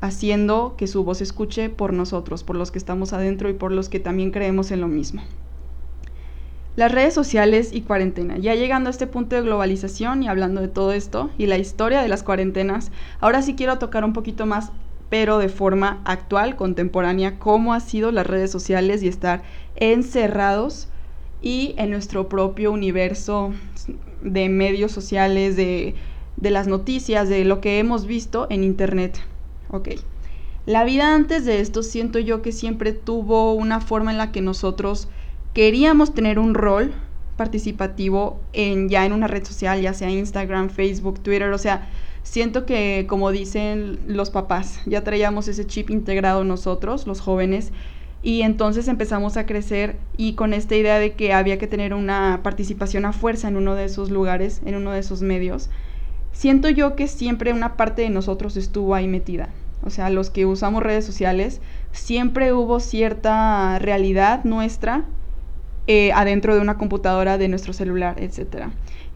haciendo 0.00 0.74
que 0.76 0.86
su 0.86 1.04
voz 1.04 1.18
se 1.18 1.24
escuche 1.24 1.70
por 1.70 1.92
nosotros, 1.92 2.44
por 2.44 2.56
los 2.56 2.70
que 2.70 2.78
estamos 2.78 3.12
adentro 3.12 3.48
y 3.48 3.54
por 3.54 3.72
los 3.72 3.88
que 3.88 4.00
también 4.00 4.30
creemos 4.30 4.70
en 4.70 4.80
lo 4.80 4.88
mismo. 4.88 5.22
Las 6.76 6.92
redes 6.92 7.12
sociales 7.12 7.70
y 7.72 7.80
cuarentena. 7.80 8.38
Ya 8.38 8.54
llegando 8.54 8.88
a 8.88 8.92
este 8.92 9.08
punto 9.08 9.34
de 9.34 9.42
globalización 9.42 10.22
y 10.22 10.28
hablando 10.28 10.60
de 10.60 10.68
todo 10.68 10.92
esto 10.92 11.28
y 11.36 11.46
la 11.46 11.58
historia 11.58 12.00
de 12.00 12.06
las 12.06 12.22
cuarentenas, 12.22 12.92
ahora 13.18 13.42
sí 13.42 13.56
quiero 13.56 13.78
tocar 13.78 14.04
un 14.04 14.12
poquito 14.12 14.46
más, 14.46 14.70
pero 15.08 15.38
de 15.38 15.48
forma 15.48 16.00
actual, 16.04 16.56
contemporánea, 16.56 17.38
cómo 17.38 17.74
ha 17.74 17.80
sido 17.80 18.12
las 18.12 18.26
redes 18.26 18.50
sociales 18.50 19.02
y 19.02 19.08
estar 19.08 19.42
encerrados 19.76 20.88
y 21.40 21.74
en 21.78 21.90
nuestro 21.90 22.28
propio 22.28 22.72
universo 22.72 23.52
de 24.22 24.48
medios 24.48 24.92
sociales, 24.92 25.56
de, 25.56 25.94
de 26.36 26.50
las 26.50 26.66
noticias, 26.66 27.28
de 27.28 27.44
lo 27.44 27.60
que 27.60 27.78
hemos 27.78 28.06
visto 28.06 28.46
en 28.50 28.64
Internet. 28.64 29.18
Ok. 29.70 29.90
La 30.66 30.84
vida 30.84 31.14
antes 31.14 31.44
de 31.44 31.60
esto 31.60 31.82
siento 31.82 32.18
yo 32.18 32.42
que 32.42 32.52
siempre 32.52 32.92
tuvo 32.92 33.54
una 33.54 33.80
forma 33.80 34.10
en 34.10 34.18
la 34.18 34.32
que 34.32 34.42
nosotros 34.42 35.08
queríamos 35.54 36.12
tener 36.12 36.38
un 36.38 36.52
rol 36.54 36.92
participativo 37.36 38.38
en 38.52 38.90
ya 38.90 39.06
en 39.06 39.12
una 39.12 39.28
red 39.28 39.44
social, 39.44 39.80
ya 39.80 39.94
sea 39.94 40.10
Instagram, 40.10 40.68
Facebook, 40.68 41.20
Twitter, 41.20 41.50
o 41.52 41.58
sea, 41.58 41.88
siento 42.28 42.66
que 42.66 43.06
como 43.08 43.32
dicen 43.32 44.00
los 44.06 44.30
papás, 44.30 44.80
ya 44.84 45.02
traíamos 45.02 45.48
ese 45.48 45.66
chip 45.66 45.88
integrado 45.88 46.44
nosotros, 46.44 47.06
los 47.06 47.20
jóvenes, 47.20 47.72
y 48.22 48.42
entonces 48.42 48.86
empezamos 48.88 49.38
a 49.38 49.46
crecer 49.46 49.96
y 50.18 50.34
con 50.34 50.52
esta 50.52 50.76
idea 50.76 50.98
de 50.98 51.14
que 51.14 51.32
había 51.32 51.58
que 51.58 51.66
tener 51.66 51.94
una 51.94 52.40
participación 52.42 53.06
a 53.06 53.12
fuerza 53.12 53.48
en 53.48 53.56
uno 53.56 53.74
de 53.74 53.86
esos 53.86 54.10
lugares, 54.10 54.60
en 54.66 54.74
uno 54.74 54.90
de 54.90 54.98
esos 54.98 55.22
medios. 55.22 55.70
Siento 56.32 56.68
yo 56.68 56.96
que 56.96 57.08
siempre 57.08 57.54
una 57.54 57.76
parte 57.76 58.02
de 58.02 58.10
nosotros 58.10 58.58
estuvo 58.58 58.94
ahí 58.94 59.08
metida. 59.08 59.48
O 59.82 59.88
sea, 59.88 60.10
los 60.10 60.28
que 60.28 60.44
usamos 60.44 60.82
redes 60.82 61.06
sociales, 61.06 61.62
siempre 61.92 62.52
hubo 62.52 62.80
cierta 62.80 63.78
realidad 63.78 64.44
nuestra 64.44 65.04
eh, 65.86 66.12
adentro 66.12 66.54
de 66.54 66.60
una 66.60 66.76
computadora, 66.76 67.38
de 67.38 67.48
nuestro 67.48 67.72
celular, 67.72 68.16
etc. 68.20 68.66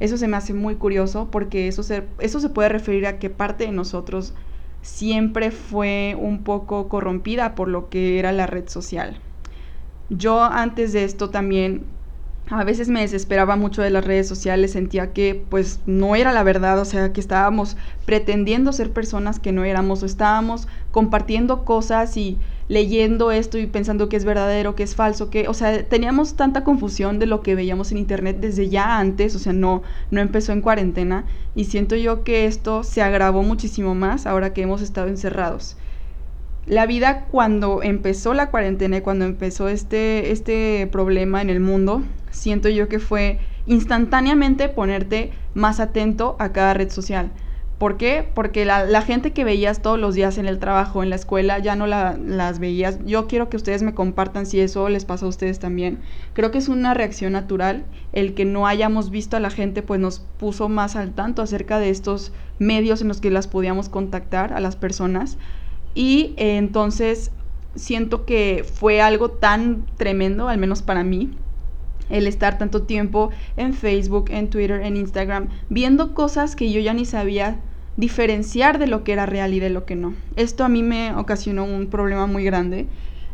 Eso 0.02 0.16
se 0.16 0.26
me 0.26 0.36
hace 0.36 0.52
muy 0.52 0.74
curioso 0.74 1.28
porque 1.30 1.68
eso 1.68 1.84
se, 1.84 2.02
eso 2.18 2.40
se 2.40 2.48
puede 2.48 2.68
referir 2.68 3.06
a 3.06 3.20
que 3.20 3.30
parte 3.30 3.66
de 3.66 3.70
nosotros 3.70 4.34
siempre 4.82 5.52
fue 5.52 6.16
un 6.18 6.42
poco 6.42 6.88
corrompida 6.88 7.54
por 7.54 7.68
lo 7.68 7.88
que 7.88 8.18
era 8.18 8.32
la 8.32 8.48
red 8.48 8.68
social. 8.68 9.20
Yo 10.10 10.42
antes 10.42 10.92
de 10.92 11.04
esto 11.04 11.30
también 11.30 11.84
a 12.50 12.64
veces 12.64 12.88
me 12.88 13.02
desesperaba 13.02 13.54
mucho 13.54 13.80
de 13.80 13.90
las 13.90 14.04
redes 14.04 14.26
sociales, 14.26 14.72
sentía 14.72 15.12
que 15.12 15.40
pues 15.48 15.78
no 15.86 16.16
era 16.16 16.32
la 16.32 16.42
verdad, 16.42 16.80
o 16.80 16.84
sea, 16.84 17.12
que 17.12 17.20
estábamos 17.20 17.76
pretendiendo 18.04 18.72
ser 18.72 18.90
personas 18.90 19.38
que 19.38 19.52
no 19.52 19.62
éramos 19.62 20.02
o 20.02 20.06
estábamos 20.06 20.66
compartiendo 20.90 21.64
cosas 21.64 22.16
y 22.16 22.40
leyendo 22.72 23.32
esto 23.32 23.58
y 23.58 23.66
pensando 23.66 24.08
que 24.08 24.16
es 24.16 24.24
verdadero, 24.24 24.74
que 24.74 24.82
es 24.82 24.94
falso, 24.94 25.28
que, 25.28 25.46
o 25.46 25.52
sea, 25.52 25.86
teníamos 25.86 26.36
tanta 26.36 26.64
confusión 26.64 27.18
de 27.18 27.26
lo 27.26 27.42
que 27.42 27.54
veíamos 27.54 27.92
en 27.92 27.98
internet 27.98 28.38
desde 28.40 28.70
ya 28.70 28.98
antes, 28.98 29.36
o 29.36 29.38
sea, 29.38 29.52
no, 29.52 29.82
no 30.10 30.22
empezó 30.22 30.52
en 30.52 30.62
cuarentena 30.62 31.26
y 31.54 31.64
siento 31.66 31.96
yo 31.96 32.24
que 32.24 32.46
esto 32.46 32.82
se 32.82 33.02
agravó 33.02 33.42
muchísimo 33.42 33.94
más 33.94 34.24
ahora 34.24 34.54
que 34.54 34.62
hemos 34.62 34.80
estado 34.80 35.08
encerrados. 35.08 35.76
La 36.64 36.86
vida 36.86 37.26
cuando 37.30 37.82
empezó 37.82 38.32
la 38.32 38.50
cuarentena 38.50 38.96
y 38.96 39.00
cuando 39.02 39.26
empezó 39.26 39.68
este, 39.68 40.32
este 40.32 40.88
problema 40.90 41.42
en 41.42 41.50
el 41.50 41.60
mundo, 41.60 42.02
siento 42.30 42.70
yo 42.70 42.88
que 42.88 43.00
fue 43.00 43.38
instantáneamente 43.66 44.70
ponerte 44.70 45.30
más 45.52 45.78
atento 45.78 46.36
a 46.38 46.52
cada 46.52 46.72
red 46.72 46.88
social. 46.88 47.32
¿Por 47.78 47.96
qué? 47.96 48.28
Porque 48.34 48.64
la, 48.64 49.02
gente 49.02 49.32
que 49.32 49.42
veías 49.42 49.82
todos 49.82 49.98
los 49.98 50.14
días 50.14 50.38
en 50.38 50.46
el 50.46 50.60
trabajo, 50.60 51.02
en 51.02 51.10
la 51.10 51.16
escuela, 51.16 51.58
ya 51.58 51.74
no 51.74 51.88
las 51.88 52.58
veías. 52.60 52.98
Yo 53.04 53.26
quiero 53.26 53.48
que 53.48 53.56
ustedes 53.56 53.82
me 53.82 53.92
compartan 53.92 54.46
si 54.46 54.60
eso 54.60 54.88
les 54.88 55.04
pasa 55.04 55.26
a 55.26 55.28
ustedes 55.28 55.58
también. 55.58 55.98
Creo 56.32 56.52
que 56.52 56.58
es 56.58 56.68
una 56.68 56.94
reacción 56.94 57.32
natural. 57.32 57.84
El 58.12 58.34
que 58.34 58.44
no 58.44 58.68
hayamos 58.68 59.10
visto 59.10 59.36
a 59.36 59.40
la 59.40 59.50
gente, 59.50 59.82
pues 59.82 59.98
nos 59.98 60.20
puso 60.20 60.68
más 60.68 60.94
al 60.94 61.12
tanto 61.12 61.42
acerca 61.42 61.80
de 61.80 61.90
estos 61.90 62.32
medios 62.60 63.02
en 63.02 63.08
los 63.08 63.20
que 63.20 63.30
las 63.30 63.48
podíamos 63.48 63.88
contactar 63.88 64.52
a 64.52 64.60
las 64.60 64.76
personas. 64.76 65.36
Y 65.94 66.34
eh, 66.36 66.58
entonces 66.58 67.32
siento 67.74 68.24
que 68.24 68.64
fue 68.70 69.00
algo 69.00 69.30
tan 69.30 69.86
tremendo, 69.96 70.48
al 70.48 70.58
menos 70.58 70.82
para 70.82 71.02
mí, 71.02 71.30
el 72.12 72.26
estar 72.26 72.58
tanto 72.58 72.82
tiempo 72.82 73.30
en 73.56 73.74
Facebook, 73.74 74.26
en 74.30 74.50
Twitter, 74.50 74.82
en 74.82 74.96
Instagram, 74.96 75.48
viendo 75.68 76.14
cosas 76.14 76.54
que 76.54 76.70
yo 76.70 76.78
ya 76.80 76.94
ni 76.94 77.04
sabía 77.04 77.58
diferenciar 77.96 78.78
de 78.78 78.86
lo 78.86 79.02
que 79.02 79.12
era 79.12 79.26
real 79.26 79.54
y 79.54 79.60
de 79.60 79.70
lo 79.70 79.84
que 79.84 79.96
no. 79.96 80.14
Esto 80.36 80.64
a 80.64 80.68
mí 80.68 80.82
me 80.82 81.14
ocasionó 81.14 81.64
un 81.64 81.88
problema 81.88 82.26
muy 82.26 82.44
grande, 82.44 82.86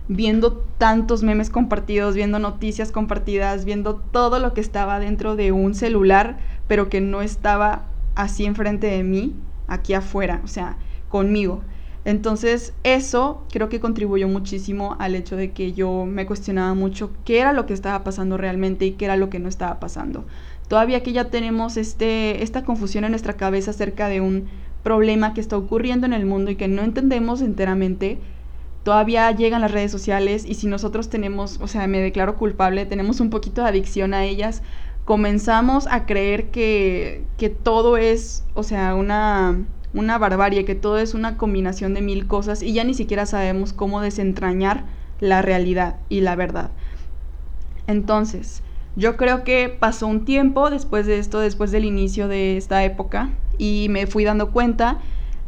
viendo 0.09 0.65
tantos 0.79 1.23
memes 1.23 1.51
compartidos, 1.51 2.15
viendo 2.15 2.39
noticias 2.39 2.93
compartidas, 2.93 3.65
viendo 3.65 3.97
todo 3.97 4.39
lo 4.39 4.55
que 4.55 4.61
estaba 4.61 5.01
dentro 5.01 5.37
de 5.37 5.53
un 5.53 5.75
celular, 5.75 6.39
pero 6.67 6.89
que 6.89 7.01
no 7.01 7.21
estaba 7.21 7.87
así 8.15 8.47
enfrente 8.47 8.87
de 8.87 9.03
mí, 9.03 9.35
aquí 9.67 9.93
afuera, 9.95 10.41
o 10.45 10.49
sea, 10.49 10.77
conmigo. 11.09 11.63
Entonces 12.09 12.73
eso 12.85 13.43
creo 13.53 13.69
que 13.69 13.81
contribuyó 13.81 14.29
muchísimo 14.29 14.97
al 14.99 15.15
hecho 15.15 15.37
de 15.37 15.51
que 15.51 15.75
yo 15.75 16.07
me 16.07 16.25
cuestionaba 16.25 16.73
mucho 16.73 17.11
qué 17.27 17.39
era 17.39 17.53
lo 17.53 17.67
que 17.67 17.75
estaba 17.75 18.03
pasando 18.03 18.39
realmente 18.39 18.87
y 18.87 18.93
qué 18.93 19.05
era 19.05 19.19
lo 19.19 19.29
que 19.29 19.39
no 19.39 19.47
estaba 19.47 19.79
pasando. 19.79 20.25
Todavía 20.69 21.03
que 21.03 21.13
ya 21.13 21.29
tenemos 21.29 21.77
este, 21.77 22.43
esta 22.43 22.65
confusión 22.65 23.05
en 23.05 23.11
nuestra 23.11 23.35
cabeza 23.35 23.73
acerca 23.73 24.09
de 24.09 24.23
un 24.23 24.49
problema 24.83 25.35
que 25.35 25.43
está 25.43 25.59
ocurriendo 25.59 26.07
en 26.07 26.15
el 26.15 26.25
mundo 26.25 26.51
y 26.51 26.57
que 26.57 26.67
no 26.67 26.81
entendemos 26.81 27.43
enteramente, 27.43 28.17
todavía 28.85 29.31
llegan 29.33 29.61
las 29.61 29.73
redes 29.73 29.93
sociales 29.93 30.47
y 30.47 30.55
si 30.55 30.67
nosotros 30.67 31.11
tenemos, 31.11 31.61
o 31.61 31.69
sea, 31.69 31.87
me 31.89 32.01
declaro 32.01 32.37
culpable, 32.37 32.87
tenemos 32.87 33.21
un 33.21 33.29
poquito 33.29 33.61
de 33.61 33.69
adicción 33.69 34.15
a 34.15 34.25
ellas, 34.25 34.63
comenzamos 35.05 35.87
a 35.89 36.07
creer 36.07 36.47
que, 36.47 37.27
que 37.37 37.51
todo 37.51 37.99
es, 37.99 38.45
o 38.55 38.63
sea, 38.63 38.95
una, 38.95 39.67
una 39.95 40.19
barbarie, 40.19 40.65
que 40.65 40.75
todo 40.75 40.99
es 40.99 41.15
una 41.15 41.37
combinación 41.37 41.95
de 41.95 42.03
mil 42.03 42.27
cosas 42.27 42.63
y 42.63 42.73
ya 42.73 42.85
ni 42.85 42.95
siquiera 42.95 43.27
sabemos 43.27 43.73
cómo 43.73 44.01
desentrañar 44.01 44.85
la 45.21 45.43
realidad 45.43 45.97
y 46.09 46.21
la 46.21 46.37
verdad. 46.37 46.71
Entonces, 47.87 48.63
yo 48.97 49.17
creo 49.17 49.45
que 49.45 49.69
pasó 49.69 50.07
un 50.07 50.25
tiempo 50.25 50.71
después 50.71 51.07
de 51.07 51.19
esto, 51.19 51.41
después 51.41 51.71
del 51.71 51.85
inicio 51.85 52.29
de 52.29 52.57
esta 52.57 52.85
época, 52.85 53.31
y 53.57 53.87
me 53.91 54.07
fui 54.07 54.25
dando 54.25 54.51
cuenta 54.51 54.99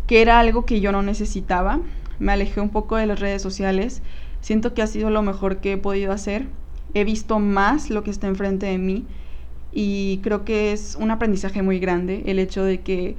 que 0.07 0.23
era 0.23 0.41
algo 0.41 0.65
que 0.65 0.81
yo 0.81 0.93
no 0.93 1.03
necesitaba. 1.03 1.81
Me 2.19 2.33
alejé 2.33 2.61
un 2.61 2.71
poco 2.71 2.97
de 2.97 3.07
las 3.07 3.21
redes 3.21 3.43
sociales. 3.43 4.03
Siento 4.41 4.75
que 4.75 4.83
ha 4.83 4.87
sido 4.87 5.11
lo 5.11 5.23
mejor 5.23 5.59
que 5.59 5.73
he 5.73 5.77
podido 5.77 6.13
hacer. 6.13 6.49
He 6.95 7.05
visto 7.05 7.39
más 7.39 7.91
lo 7.91 8.03
que 8.03 8.11
está 8.11 8.27
enfrente 8.27 8.67
de 8.67 8.79
mí 8.79 9.07
y 9.73 10.19
creo 10.23 10.45
que 10.45 10.73
es 10.73 10.97
un 11.01 11.13
aprendizaje 11.13 11.63
muy 11.63 11.79
grande 11.79 12.25
el 12.27 12.41
hecho 12.41 12.65
de 12.65 12.81
que 12.81 13.17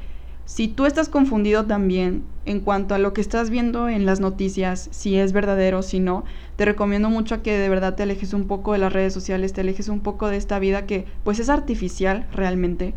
si 0.52 0.68
tú 0.68 0.86
estás 0.86 1.08
confundido 1.08 1.66
también 1.66 2.26
en 2.46 2.60
cuanto 2.60 2.94
a 2.94 2.98
lo 2.98 3.14
que 3.14 3.22
estás 3.22 3.50
viendo 3.50 3.88
en 3.88 4.06
las 4.06 4.20
noticias, 4.20 4.90
si 4.92 5.16
es 5.16 5.32
verdadero 5.32 5.80
o 5.80 5.82
si 5.82 6.02
no, 6.02 6.26
te 6.58 6.66
recomiendo 6.66 7.10
mucho 7.10 7.42
que 7.42 7.58
de 7.58 7.70
verdad 7.70 7.96
te 7.96 8.04
alejes 8.04 8.34
un 8.34 8.48
poco 8.48 8.74
de 8.74 8.80
las 8.80 8.92
redes 8.92 9.14
sociales, 9.14 9.54
te 9.54 9.62
alejes 9.62 9.88
un 9.88 10.02
poco 10.02 10.28
de 10.28 10.36
esta 10.36 10.60
vida 10.60 10.86
que 10.86 11.06
pues 11.24 11.40
es 11.40 11.48
artificial 11.48 12.28
realmente. 12.34 12.94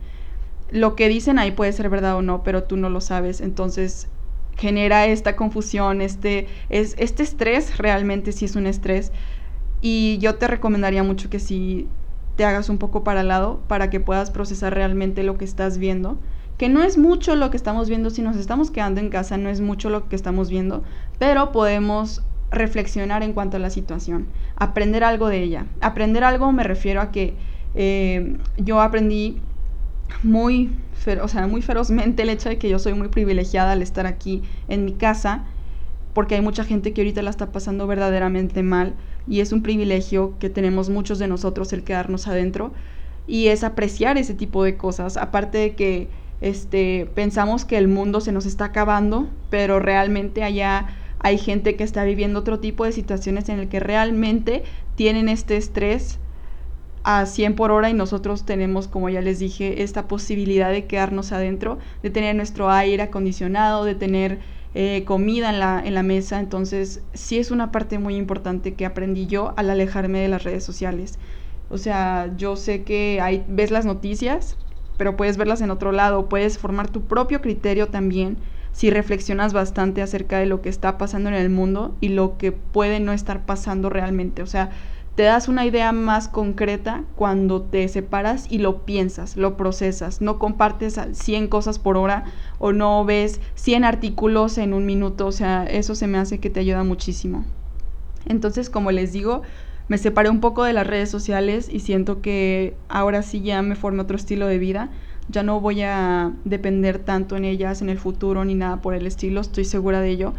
Lo 0.73 0.97
que 0.97 1.09
dicen 1.09 1.39
ahí 1.39 1.53
puede 1.53 1.73
ser 1.73 1.89
verdad 1.91 2.17
o 2.17 2.23
no, 2.23 2.43
pero 2.43 2.65
tú 2.65 2.77
no 2.77 2.91
lo 2.91 3.01
sabes, 3.01 3.41
entonces 3.41 4.09
genera 4.57 5.07
esta 5.07 5.37
confusión, 5.37 6.01
este, 6.01 6.49
es, 6.71 6.97
este 6.99 7.23
estrés 7.23 7.79
realmente 7.79 8.33
sí 8.33 8.47
es 8.47 8.57
un 8.57 8.67
estrés. 8.67 9.13
Y 9.81 10.19
yo 10.19 10.35
te 10.35 10.49
recomendaría 10.49 11.05
mucho 11.05 11.31
que 11.31 11.39
si 11.39 11.87
te 12.35 12.45
hagas 12.45 12.69
un 12.69 12.79
poco 12.79 13.05
para 13.05 13.21
el 13.21 13.29
lado 13.29 13.61
para 13.69 13.91
que 13.91 14.01
puedas 14.01 14.33
procesar 14.33 14.75
realmente 14.75 15.23
lo 15.23 15.39
que 15.39 15.45
estás 15.45 15.79
viendo 15.79 16.19
que 16.59 16.69
no 16.69 16.83
es 16.83 16.99
mucho 16.99 17.35
lo 17.35 17.51
que 17.51 17.57
estamos 17.57 17.89
viendo, 17.89 18.11
si 18.11 18.23
nos 18.23 18.37
estamos 18.37 18.71
quedando 18.71 19.01
en 19.01 19.11
casa, 19.11 19.37
no 19.37 19.49
es 19.49 19.61
mucho 19.61 19.91
lo 19.91 20.09
que 20.09 20.17
estamos 20.17 20.51
viendo, 20.51 20.83
pero 21.19 21.53
podemos 21.53 22.23
reflexionar 22.51 23.23
en 23.23 23.33
cuanto 23.33 23.57
a 23.57 23.61
la 23.61 23.71
situación, 23.71 24.27
aprender 24.57 25.05
algo 25.05 25.29
de 25.29 25.43
ella. 25.43 25.67
Aprender 25.81 26.25
algo 26.25 26.53
me 26.53 26.63
refiero 26.63 27.01
a 27.01 27.11
que 27.11 27.35
eh, 27.75 28.37
yo 28.57 28.81
aprendí 28.81 29.41
muy, 30.23 30.71
o 31.21 31.29
sea, 31.29 31.47
muy 31.47 31.63
ferozmente 31.63 32.23
el 32.23 32.31
hecho 32.31 32.49
de 32.49 32.59
que 32.59 32.69
yo 32.69 32.79
soy 32.79 32.95
muy 32.95 33.09
privilegiada 33.09 33.73
al 33.73 33.83
estar 33.83 34.07
aquí 34.07 34.43
en 34.69 34.85
mi 34.85 34.93
casa, 34.93 35.45
porque 36.13 36.37
hay 36.37 36.41
mucha 36.41 36.65
gente 36.65 36.93
que 36.93 37.01
ahorita 37.01 37.23
la 37.23 37.31
está 37.31 37.51
pasando 37.51 37.89
verdaderamente 37.89 38.63
mal 38.63 38.95
y 39.27 39.41
es 39.41 39.53
un 39.53 39.63
privilegio 39.63 40.35
que 40.39 40.49
tenemos 40.49 40.89
muchos 40.89 41.19
de 41.19 41.27
nosotros 41.27 41.73
el 41.73 41.83
quedarnos 41.83 42.29
adentro 42.29 42.73
y 43.27 43.49
es 43.49 43.65
apreciar 43.65 44.17
ese 44.17 44.35
tipo 44.35 44.63
de 44.63 44.77
cosas, 44.77 45.17
aparte 45.17 45.59
de 45.59 45.75
que 45.75 46.09
este, 46.45 47.09
pensamos 47.15 47.65
que 47.65 47.79
el 47.79 47.89
mundo 47.89 48.21
se 48.21 48.31
nos 48.31 48.45
está 48.45 48.67
acabando, 48.67 49.31
pero 49.49 49.81
realmente 49.81 50.43
allá 50.45 50.89
hay 51.21 51.39
gente 51.39 51.75
que 51.75 51.85
está 51.85 52.05
viviendo 52.05 52.41
otro 52.41 52.61
tipo 52.61 52.85
de 52.85 52.93
situaciones 52.93 53.49
en 53.49 53.61
el 53.61 53.69
que 53.71 53.81
realmente 53.81 54.63
tienen 54.95 55.31
este 55.31 55.57
estrés 55.57 56.19
a 57.03 57.25
100 57.25 57.57
por 57.57 57.71
hora 57.71 57.89
y 57.89 57.95
nosotros 57.95 58.45
tenemos, 58.45 58.89
como 58.89 59.09
ya 59.09 59.23
les 59.23 59.39
dije, 59.39 59.83
esta 59.83 60.07
posibilidad 60.07 60.71
de 60.71 60.85
quedarnos 60.85 61.33
adentro, 61.33 61.79
de 62.03 62.11
tener 62.11 62.37
nuestro 62.37 62.71
aire 62.71 63.05
acondicionado, 63.05 63.87
de 63.87 63.95
tener 63.95 64.41
eh, 64.75 65.05
comida 65.07 65.49
en 65.49 65.61
la, 65.61 65.83
en 65.83 65.95
la 65.95 66.03
mesa. 66.03 66.41
Entonces, 66.41 67.03
sí 67.15 67.39
es 67.39 67.53
una 67.53 67.73
parte 67.73 67.99
muy 67.99 68.17
importante 68.17 68.75
que 68.75 68.85
aprendí 68.85 69.27
yo 69.27 69.55
al 69.57 69.71
alejarme 69.71 70.19
de 70.19 70.29
las 70.29 70.45
redes 70.45 70.63
sociales. 70.63 71.19
O 71.71 71.79
sea, 71.79 72.35
yo 72.37 72.57
sé 72.57 72.83
que 72.83 73.43
ves 73.49 73.71
las 73.71 73.87
noticias, 73.87 74.59
pero 74.97 75.17
puedes 75.17 75.37
verlas 75.37 75.61
en 75.61 75.71
otro 75.71 75.93
lado, 75.93 76.29
puedes 76.29 76.59
formar 76.59 76.89
tu 76.89 77.03
propio 77.03 77.41
criterio 77.41 77.89
también 77.89 78.37
si 78.73 78.91
reflexionas 78.91 79.53
bastante 79.53 80.03
acerca 80.03 80.39
de 80.39 80.47
lo 80.47 80.61
que 80.61 80.69
está 80.69 80.99
pasando 80.99 81.29
en 81.29 81.37
el 81.37 81.49
mundo 81.49 81.95
y 82.01 82.09
lo 82.09 82.37
que 82.37 82.51
puede 82.51 82.99
no 82.99 83.13
estar 83.13 83.47
pasando 83.47 83.89
realmente. 83.89 84.43
O 84.43 84.47
sea, 84.47 84.71
te 85.15 85.23
das 85.23 85.47
una 85.47 85.65
idea 85.65 85.93
más 85.93 86.27
concreta 86.27 87.05
cuando 87.15 87.63
te 87.63 87.87
separas 87.87 88.47
y 88.51 88.59
lo 88.59 88.85
piensas, 88.85 89.37
lo 89.37 89.57
procesas, 89.57 90.21
no 90.21 90.41
compartes 90.41 90.99
100 91.13 91.47
cosas 91.47 91.79
por 91.79 91.97
hora 91.97 92.25
o 92.59 92.73
no 92.73 93.05
ves 93.05 93.41
100 93.55 93.85
artículos 93.85 94.59
en 94.59 94.75
un 94.75 94.87
minuto, 94.87 95.27
o 95.27 95.33
sea, 95.33 95.65
eso 95.67 95.95
se 95.95 96.09
me 96.09 96.19
hace 96.19 96.41
que 96.41 96.51
te 96.51 96.59
ayuda 96.59 96.83
muchísimo. 96.83 97.45
Entonces, 98.27 98.71
como 98.71 98.91
les 98.91 99.13
digo, 99.13 99.43
me 99.89 99.99
separé 99.99 100.31
un 100.31 100.41
poco 100.41 100.65
de 100.65 100.73
las 100.73 100.87
redes 100.87 101.11
sociales 101.11 101.69
y 101.71 101.81
siento 101.81 102.23
que 102.23 102.75
ahora 102.89 103.23
sí 103.23 103.43
ya 103.43 103.61
me 103.63 103.77
formé 103.77 104.03
otro 104.03 104.17
estilo 104.17 104.47
de 104.47 104.59
vida. 104.59 104.91
Ya 105.29 105.43
no 105.43 105.61
voy 105.61 105.83
a 105.83 106.33
depender 106.45 106.99
tanto 106.99 107.37
en 107.37 107.45
ellas 107.45 107.83
en 107.83 107.89
el 107.89 107.99
futuro 107.99 108.45
ni 108.45 108.55
nada 108.55 108.83
por 108.83 108.95
el 108.95 109.07
estilo, 109.07 109.41
estoy 109.41 109.65
segura 109.65 110.01
de 110.01 110.11
ello. 110.11 110.33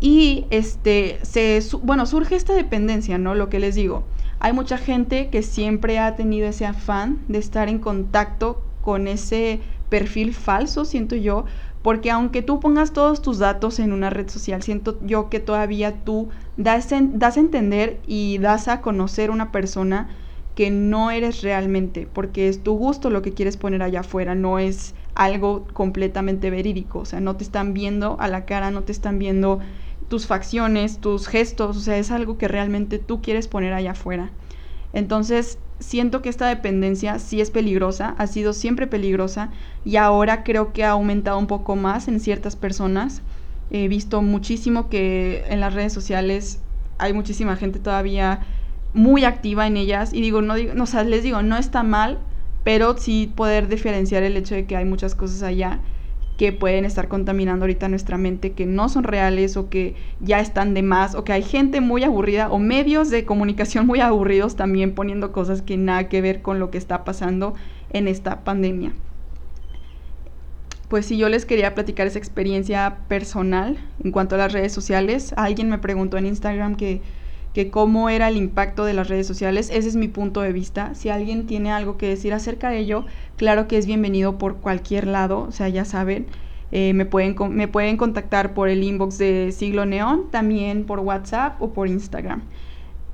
Y 0.00 0.46
este, 0.50 1.18
se, 1.22 1.60
bueno, 1.82 2.06
surge 2.06 2.36
esta 2.36 2.54
dependencia, 2.54 3.18
¿no? 3.18 3.34
Lo 3.34 3.48
que 3.48 3.58
les 3.58 3.74
digo. 3.74 4.04
Hay 4.38 4.52
mucha 4.52 4.78
gente 4.78 5.28
que 5.30 5.42
siempre 5.42 5.98
ha 5.98 6.14
tenido 6.14 6.46
ese 6.46 6.64
afán 6.64 7.18
de 7.28 7.38
estar 7.38 7.68
en 7.68 7.80
contacto 7.80 8.62
con 8.82 9.08
ese 9.08 9.60
perfil 9.88 10.32
falso, 10.32 10.84
siento 10.84 11.16
yo, 11.16 11.44
porque 11.82 12.10
aunque 12.10 12.42
tú 12.42 12.60
pongas 12.60 12.92
todos 12.92 13.22
tus 13.22 13.38
datos 13.38 13.78
en 13.80 13.92
una 13.92 14.10
red 14.10 14.28
social, 14.28 14.62
siento 14.62 14.98
yo 15.04 15.28
que 15.28 15.40
todavía 15.40 16.04
tú 16.04 16.28
das, 16.58 16.92
a 16.92 17.40
entender 17.40 18.00
y 18.06 18.38
das 18.38 18.68
a 18.68 18.82
conocer 18.82 19.30
una 19.30 19.52
persona 19.52 20.08
que 20.54 20.70
no 20.70 21.12
eres 21.12 21.42
realmente, 21.42 22.08
porque 22.12 22.48
es 22.48 22.64
tu 22.64 22.76
gusto 22.76 23.10
lo 23.10 23.22
que 23.22 23.32
quieres 23.32 23.56
poner 23.56 23.80
allá 23.80 24.00
afuera, 24.00 24.34
no 24.34 24.58
es 24.58 24.94
algo 25.14 25.66
completamente 25.72 26.50
verídico, 26.50 26.98
o 26.98 27.04
sea, 27.04 27.20
no 27.20 27.36
te 27.36 27.44
están 27.44 27.74
viendo 27.74 28.16
a 28.18 28.26
la 28.26 28.44
cara, 28.44 28.72
no 28.72 28.82
te 28.82 28.90
están 28.90 29.20
viendo 29.20 29.60
tus 30.08 30.26
facciones, 30.26 30.98
tus 30.98 31.28
gestos, 31.28 31.76
o 31.76 31.80
sea, 31.80 31.96
es 31.96 32.10
algo 32.10 32.38
que 32.38 32.48
realmente 32.48 32.98
tú 32.98 33.22
quieres 33.22 33.46
poner 33.46 33.72
allá 33.72 33.92
afuera. 33.92 34.30
Entonces, 34.92 35.58
siento 35.78 36.22
que 36.22 36.28
esta 36.28 36.48
dependencia 36.48 37.20
sí 37.20 37.40
es 37.40 37.52
peligrosa, 37.52 38.16
ha 38.18 38.26
sido 38.26 38.52
siempre 38.52 38.88
peligrosa 38.88 39.50
y 39.84 39.94
ahora 39.94 40.42
creo 40.42 40.72
que 40.72 40.82
ha 40.82 40.90
aumentado 40.90 41.38
un 41.38 41.46
poco 41.46 41.76
más 41.76 42.08
en 42.08 42.18
ciertas 42.18 42.56
personas. 42.56 43.22
He 43.70 43.88
visto 43.88 44.22
muchísimo 44.22 44.88
que 44.88 45.44
en 45.48 45.60
las 45.60 45.74
redes 45.74 45.92
sociales 45.92 46.60
hay 46.98 47.12
muchísima 47.12 47.56
gente 47.56 47.78
todavía 47.78 48.40
muy 48.94 49.24
activa 49.24 49.66
en 49.66 49.76
ellas 49.76 50.12
y 50.12 50.20
digo, 50.20 50.42
no 50.42 50.54
digo, 50.54 50.74
no, 50.74 50.84
les 51.04 51.22
digo, 51.22 51.42
no 51.42 51.56
está 51.56 51.82
mal, 51.82 52.18
pero 52.64 52.96
sí 52.96 53.32
poder 53.34 53.68
diferenciar 53.68 54.22
el 54.22 54.36
hecho 54.36 54.54
de 54.54 54.66
que 54.66 54.76
hay 54.76 54.84
muchas 54.84 55.14
cosas 55.14 55.42
allá 55.42 55.80
que 56.38 56.52
pueden 56.52 56.84
estar 56.84 57.08
contaminando 57.08 57.64
ahorita 57.64 57.88
nuestra 57.88 58.16
mente, 58.16 58.52
que 58.52 58.64
no 58.64 58.88
son 58.88 59.02
reales 59.02 59.56
o 59.56 59.68
que 59.68 59.96
ya 60.20 60.38
están 60.38 60.72
de 60.72 60.82
más, 60.82 61.16
o 61.16 61.24
que 61.24 61.32
hay 61.32 61.42
gente 61.42 61.80
muy 61.80 62.04
aburrida 62.04 62.48
o 62.50 62.60
medios 62.60 63.10
de 63.10 63.24
comunicación 63.24 63.86
muy 63.86 64.00
aburridos 64.00 64.54
también 64.54 64.94
poniendo 64.94 65.32
cosas 65.32 65.62
que 65.62 65.76
nada 65.76 66.08
que 66.08 66.20
ver 66.20 66.40
con 66.40 66.60
lo 66.60 66.70
que 66.70 66.78
está 66.78 67.04
pasando 67.04 67.54
en 67.90 68.06
esta 68.06 68.44
pandemia. 68.44 68.92
Pues 70.88 71.06
si 71.06 71.18
yo 71.18 71.28
les 71.28 71.44
quería 71.44 71.74
platicar 71.74 72.06
esa 72.06 72.18
experiencia 72.18 72.98
personal 73.08 73.76
en 74.02 74.10
cuanto 74.10 74.36
a 74.36 74.38
las 74.38 74.52
redes 74.52 74.72
sociales. 74.72 75.34
Alguien 75.36 75.68
me 75.68 75.78
preguntó 75.78 76.16
en 76.16 76.26
Instagram 76.26 76.76
que 76.76 77.02
cómo 77.66 78.08
era 78.08 78.28
el 78.28 78.36
impacto 78.36 78.84
de 78.84 78.94
las 78.94 79.08
redes 79.08 79.26
sociales. 79.26 79.70
Ese 79.72 79.88
es 79.88 79.96
mi 79.96 80.08
punto 80.08 80.40
de 80.40 80.52
vista. 80.52 80.94
Si 80.94 81.08
alguien 81.08 81.46
tiene 81.46 81.72
algo 81.72 81.96
que 81.98 82.08
decir 82.08 82.32
acerca 82.32 82.70
de 82.70 82.78
ello, 82.78 83.04
claro 83.36 83.66
que 83.66 83.78
es 83.78 83.86
bienvenido 83.86 84.38
por 84.38 84.58
cualquier 84.58 85.06
lado, 85.06 85.40
o 85.40 85.52
sea, 85.52 85.68
ya 85.68 85.84
saben. 85.84 86.26
Eh, 86.70 86.92
me, 86.92 87.06
pueden, 87.06 87.34
me 87.50 87.66
pueden 87.66 87.96
contactar 87.96 88.54
por 88.54 88.68
el 88.68 88.82
inbox 88.82 89.18
de 89.18 89.52
Siglo 89.52 89.86
Neón, 89.86 90.30
también 90.30 90.84
por 90.84 91.00
WhatsApp 91.00 91.60
o 91.60 91.72
por 91.72 91.88
Instagram. 91.88 92.42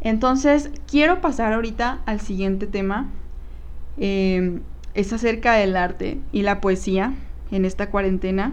Entonces, 0.00 0.71
quiero 0.90 1.21
pasar 1.21 1.52
ahorita 1.52 2.02
al 2.04 2.21
siguiente 2.21 2.66
tema. 2.66 3.09
Eh, 3.97 4.59
es 4.93 5.12
acerca 5.12 5.54
del 5.54 5.76
arte 5.76 6.19
y 6.33 6.43
la 6.43 6.61
poesía 6.61 7.14
en 7.51 7.65
esta 7.65 7.91
cuarentena. 7.91 8.53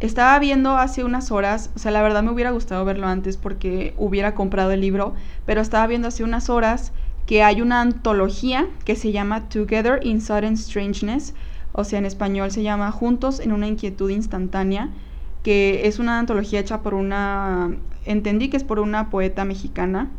Estaba 0.00 0.38
viendo 0.40 0.76
hace 0.76 1.04
unas 1.04 1.30
horas, 1.30 1.70
o 1.76 1.78
sea, 1.78 1.92
la 1.92 2.02
verdad 2.02 2.24
me 2.24 2.32
hubiera 2.32 2.50
gustado 2.50 2.84
verlo 2.84 3.06
antes 3.06 3.36
porque 3.36 3.94
hubiera 3.96 4.34
comprado 4.34 4.72
el 4.72 4.80
libro, 4.80 5.14
pero 5.46 5.60
estaba 5.60 5.86
viendo 5.86 6.08
hace 6.08 6.24
unas 6.24 6.50
horas 6.50 6.92
que 7.26 7.44
hay 7.44 7.62
una 7.62 7.80
antología 7.80 8.66
que 8.84 8.96
se 8.96 9.12
llama 9.12 9.48
Together 9.48 10.00
in 10.02 10.20
Sudden 10.20 10.56
Strangeness, 10.56 11.34
o 11.72 11.84
sea, 11.84 12.00
en 12.00 12.04
español 12.04 12.50
se 12.50 12.64
llama 12.64 12.90
Juntos 12.90 13.38
en 13.38 13.52
una 13.52 13.68
inquietud 13.68 14.10
instantánea, 14.10 14.90
que 15.44 15.86
es 15.86 15.98
una 15.98 16.18
antología 16.18 16.60
hecha 16.60 16.82
por 16.82 16.94
una, 16.94 17.76
entendí 18.04 18.48
que 18.48 18.56
es 18.56 18.64
por 18.64 18.80
una 18.80 19.08
poeta 19.08 19.44
mexicana, 19.44 20.10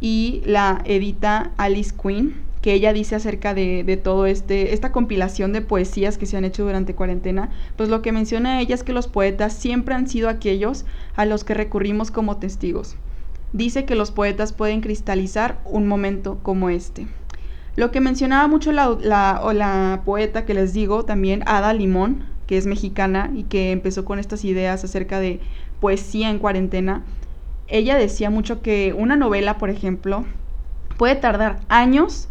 y 0.00 0.42
la 0.44 0.82
edita 0.84 1.52
Alice 1.56 1.94
Quinn 1.96 2.43
que 2.64 2.72
ella 2.72 2.94
dice 2.94 3.14
acerca 3.14 3.52
de, 3.52 3.84
de, 3.84 3.98
todo 3.98 4.24
este, 4.24 4.72
esta 4.72 4.90
compilación 4.90 5.52
de 5.52 5.60
poesías 5.60 6.16
que 6.16 6.24
se 6.24 6.38
han 6.38 6.46
hecho 6.46 6.64
durante 6.64 6.94
cuarentena, 6.94 7.50
pues 7.76 7.90
lo 7.90 8.00
que 8.00 8.10
menciona 8.10 8.58
ella 8.58 8.74
es 8.74 8.82
que 8.82 8.94
los 8.94 9.06
poetas 9.06 9.52
siempre 9.52 9.94
han 9.94 10.08
sido 10.08 10.30
aquellos 10.30 10.86
a 11.14 11.26
los 11.26 11.44
que 11.44 11.52
recurrimos 11.52 12.10
como 12.10 12.38
testigos. 12.38 12.96
Dice 13.52 13.84
que 13.84 13.94
los 13.94 14.12
poetas 14.12 14.54
pueden 14.54 14.80
cristalizar 14.80 15.60
un 15.66 15.86
momento 15.86 16.38
como 16.42 16.70
este. 16.70 17.06
Lo 17.76 17.90
que 17.90 18.00
mencionaba 18.00 18.48
mucho 18.48 18.72
la, 18.72 18.96
la, 18.98 19.42
o 19.42 19.52
la 19.52 20.00
poeta 20.06 20.46
que 20.46 20.54
les 20.54 20.72
digo 20.72 21.04
también, 21.04 21.42
Ada 21.44 21.74
Limón, 21.74 22.24
que 22.46 22.56
es 22.56 22.64
mexicana 22.64 23.30
y 23.34 23.42
que 23.42 23.72
empezó 23.72 24.06
con 24.06 24.18
estas 24.18 24.42
ideas 24.42 24.82
acerca 24.84 25.20
de 25.20 25.38
poesía 25.80 26.30
en 26.30 26.38
cuarentena, 26.38 27.04
ella 27.68 27.98
decía 27.98 28.30
mucho 28.30 28.62
que 28.62 28.94
una 28.96 29.16
novela, 29.16 29.58
por 29.58 29.68
ejemplo, 29.68 30.24
puede 30.96 31.16
tardar 31.16 31.60
años 31.68 32.30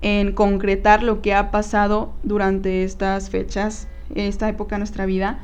en 0.00 0.32
concretar 0.32 1.02
lo 1.02 1.22
que 1.22 1.34
ha 1.34 1.50
pasado 1.50 2.12
durante 2.22 2.84
estas 2.84 3.30
fechas, 3.30 3.88
esta 4.14 4.48
época 4.48 4.76
de 4.76 4.80
nuestra 4.80 5.06
vida, 5.06 5.40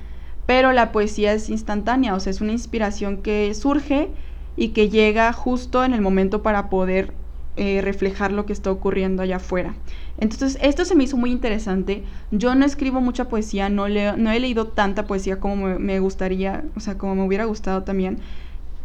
pero 0.47 0.73
la 0.73 0.93
poesía 0.93 1.33
es 1.33 1.49
instantánea, 1.49 2.15
o 2.15 2.21
sea, 2.21 2.31
es 2.31 2.41
una 2.41 2.53
inspiración 2.53 3.19
que 3.19 3.53
surge 3.55 4.11
y 4.57 4.69
que 4.69 4.91
llega 4.91 5.33
justo 5.33 5.85
en 5.85 5.95
el 5.95 6.01
momento 6.01 6.43
para 6.43 6.69
poder 6.71 7.13
eh, 7.57 7.81
reflejar 7.83 8.33
lo 8.33 8.47
que 8.47 8.53
está 8.53 8.71
ocurriendo 8.71 9.23
allá 9.23 9.37
afuera. 9.37 9.75
Entonces, 10.19 10.59
esto 10.61 10.85
se 10.85 10.95
me 10.95 11.05
hizo 11.05 11.17
muy 11.17 11.33
interesante. 11.33 12.03
Yo 12.31 12.55
no 12.55 12.65
escribo 12.65 13.01
mucha 13.01 13.29
poesía, 13.29 13.69
no, 13.69 13.89
no 13.89 14.31
he 14.31 14.41
leído 14.41 14.69
tanta 14.69 15.07
poesía 15.07 15.41
como 15.41 15.57
me, 15.57 15.79
me 15.79 15.99
gustaría, 15.99 16.65
o 16.77 16.81
sea, 16.81 16.99
como 16.99 17.15
me 17.15 17.25
hubiera 17.25 17.47
gustado 17.47 17.83
también, 17.83 18.19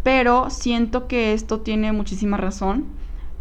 pero 0.03 0.49
siento 0.49 1.07
que 1.07 1.33
esto 1.33 1.59
tiene 1.59 1.91
muchísima 1.91 2.37
razón 2.37 2.85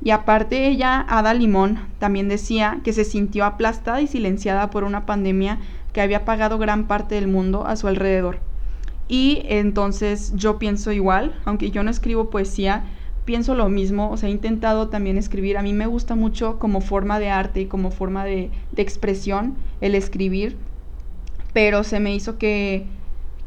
y 0.03 0.11
aparte 0.11 0.69
ella, 0.69 1.05
Ada 1.09 1.35
Limón, 1.35 1.81
también 1.99 2.29
decía 2.29 2.81
que 2.85 2.93
se 2.93 3.05
sintió 3.05 3.45
aplastada 3.45 4.01
y 4.01 4.07
silenciada 4.07 4.71
por 4.71 4.85
una 4.85 5.07
pandemia 5.07 5.59
que 5.93 6.01
había 6.01 6.19
apagado 6.19 6.59
gran 6.59 6.87
parte 6.87 7.17
del 7.17 7.27
mundo 7.27 7.67
a 7.67 7.77
su 7.77 7.89
alrededor. 7.89 8.39
Y 9.09 9.43
entonces 9.47 10.33
yo 10.37 10.59
pienso 10.59 10.93
igual, 10.93 11.35
aunque 11.45 11.71
yo 11.71 11.83
no 11.83 11.91
escribo 11.91 12.31
poesía, 12.31 12.85
pienso 13.25 13.55
lo 13.55 13.69
mismo, 13.69 14.11
o 14.11 14.17
sea, 14.17 14.29
he 14.29 14.33
intentado 14.33 14.89
también 14.89 15.19
escribir, 15.19 15.59
a 15.59 15.63
mí 15.63 15.73
me 15.73 15.87
gusta 15.87 16.15
mucho 16.15 16.59
como 16.59 16.81
forma 16.81 17.19
de 17.19 17.31
arte 17.31 17.63
y 17.63 17.67
como 17.67 17.91
forma 17.91 18.25
de, 18.25 18.51
de 18.73 18.83
expresión 18.83 19.57
el 19.81 19.95
escribir, 19.95 20.57
pero 21.53 21.85
se 21.85 22.01
me 22.01 22.15
hizo 22.15 22.39
que, 22.39 22.87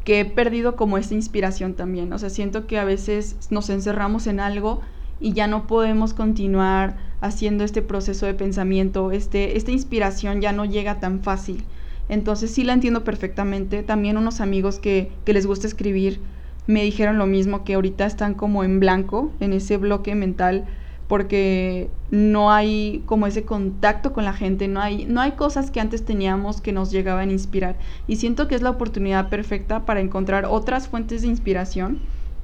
que 0.04 0.20
he 0.20 0.24
perdido 0.24 0.76
como 0.76 0.98
esa 0.98 1.14
inspiración 1.14 1.74
también, 1.74 2.12
o 2.12 2.18
sea, 2.18 2.30
siento 2.30 2.66
que 2.66 2.78
a 2.78 2.84
veces 2.84 3.36
nos 3.50 3.70
encerramos 3.70 4.26
en 4.26 4.38
algo 4.38 4.82
y 5.22 5.32
ya 5.32 5.46
no 5.46 5.66
podemos 5.68 6.12
continuar 6.12 6.96
haciendo 7.20 7.62
este 7.62 7.80
proceso 7.80 8.26
de 8.26 8.34
pensamiento, 8.34 9.12
este, 9.12 9.56
esta 9.56 9.70
inspiración 9.70 10.40
ya 10.40 10.52
no 10.52 10.64
llega 10.64 10.98
tan 10.98 11.20
fácil. 11.20 11.64
Entonces 12.08 12.50
sí 12.50 12.64
la 12.64 12.72
entiendo 12.72 13.04
perfectamente. 13.04 13.84
También 13.84 14.18
unos 14.18 14.40
amigos 14.40 14.80
que, 14.80 15.12
que 15.24 15.32
les 15.32 15.46
gusta 15.46 15.68
escribir 15.68 16.20
me 16.66 16.82
dijeron 16.82 17.18
lo 17.18 17.26
mismo, 17.26 17.64
que 17.64 17.74
ahorita 17.74 18.04
están 18.04 18.34
como 18.34 18.64
en 18.64 18.80
blanco, 18.80 19.32
en 19.38 19.52
ese 19.52 19.76
bloque 19.76 20.14
mental, 20.14 20.66
porque 21.06 21.88
no 22.10 22.52
hay 22.52 23.02
como 23.06 23.26
ese 23.26 23.44
contacto 23.44 24.12
con 24.12 24.24
la 24.24 24.32
gente, 24.32 24.66
no 24.66 24.80
hay, 24.80 25.04
no 25.06 25.20
hay 25.20 25.32
cosas 25.32 25.70
que 25.70 25.80
antes 25.80 26.04
teníamos 26.04 26.60
que 26.60 26.72
nos 26.72 26.90
llegaban 26.90 27.28
a 27.28 27.32
inspirar. 27.32 27.76
Y 28.08 28.16
siento 28.16 28.48
que 28.48 28.56
es 28.56 28.62
la 28.62 28.70
oportunidad 28.70 29.28
perfecta 29.28 29.84
para 29.84 30.00
encontrar 30.00 30.46
otras 30.46 30.88
fuentes 30.88 31.22
de 31.22 31.28
inspiración 31.28 32.00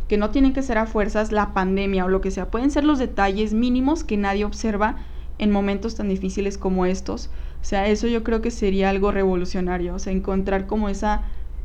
que 0.08 0.16
no 0.16 0.30
tienen 0.30 0.54
que 0.54 0.62
ser 0.62 0.78
a 0.78 0.86
fuerzas 0.86 1.32
la 1.32 1.52
pandemia 1.52 2.04
o 2.04 2.08
lo 2.08 2.20
que 2.20 2.30
sea, 2.30 2.50
pueden 2.50 2.70
ser 2.70 2.84
los 2.84 2.98
detalles 2.98 3.52
mínimos 3.52 4.04
que 4.04 4.16
nadie 4.16 4.44
observa 4.44 4.96
en 5.38 5.50
momentos 5.50 5.94
tan 5.94 6.08
difíciles 6.08 6.58
como 6.58 6.86
estos. 6.86 7.30
O 7.60 7.64
sea, 7.64 7.86
eso 7.88 8.06
yo 8.06 8.24
creo 8.24 8.40
que 8.40 8.50
sería 8.50 8.90
algo 8.90 9.12
revolucionario, 9.12 9.94
o 9.94 9.98
sea, 9.98 10.12
encontrar 10.12 10.66
como 10.66 10.88
esa 10.88 11.22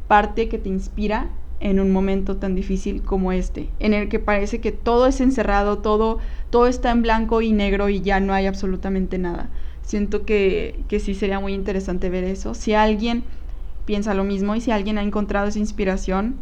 parte 0.08 0.50
que 0.50 0.58
te 0.58 0.70
inspira 0.70 1.30
en 1.60 1.80
un 1.80 1.92
momento 1.92 2.36
tan 2.36 2.56
difícil 2.56 3.04
como 3.04 3.32
este, 3.32 3.70
en 3.80 3.94
el 3.94 4.10
que 4.10 4.20
parece 4.20 4.60
que 4.60 4.74
todo 4.74 5.08
es 5.08 5.22
encerrado, 5.22 5.78
todo, 5.78 6.20
todo 6.50 6.68
está 6.68 6.92
en 6.92 7.02
blanco 7.02 7.42
y 7.42 7.54
negro 7.54 7.88
y 7.88 8.02
ya 8.02 8.20
no 8.20 8.34
hay 8.34 8.46
absolutamente 8.48 9.18
nada. 9.18 9.50
Siento 9.82 10.26
que, 10.26 10.84
que 10.90 11.00
sí 11.00 11.14
sería 11.16 11.40
muy 11.40 11.54
interesante 11.54 12.10
ver 12.10 12.26
eso. 12.26 12.54
Si 12.54 12.74
alguien 12.74 13.24
piensa 13.86 14.14
lo 14.14 14.26
mismo 14.26 14.56
y 14.56 14.62
si 14.62 14.72
alguien 14.72 14.98
ha 14.98 15.04
encontrado 15.04 15.48
esa 15.48 15.60
inspiración, 15.60 16.36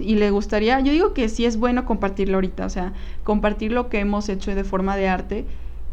y 0.00 0.16
le 0.16 0.30
gustaría, 0.30 0.80
yo 0.80 0.92
digo 0.92 1.14
que 1.14 1.28
sí 1.28 1.44
es 1.44 1.56
bueno 1.56 1.84
compartirlo 1.84 2.36
ahorita, 2.36 2.66
o 2.66 2.70
sea, 2.70 2.92
compartir 3.24 3.72
lo 3.72 3.88
que 3.88 4.00
hemos 4.00 4.28
hecho 4.28 4.54
de 4.54 4.64
forma 4.64 4.96
de 4.96 5.08
arte 5.08 5.44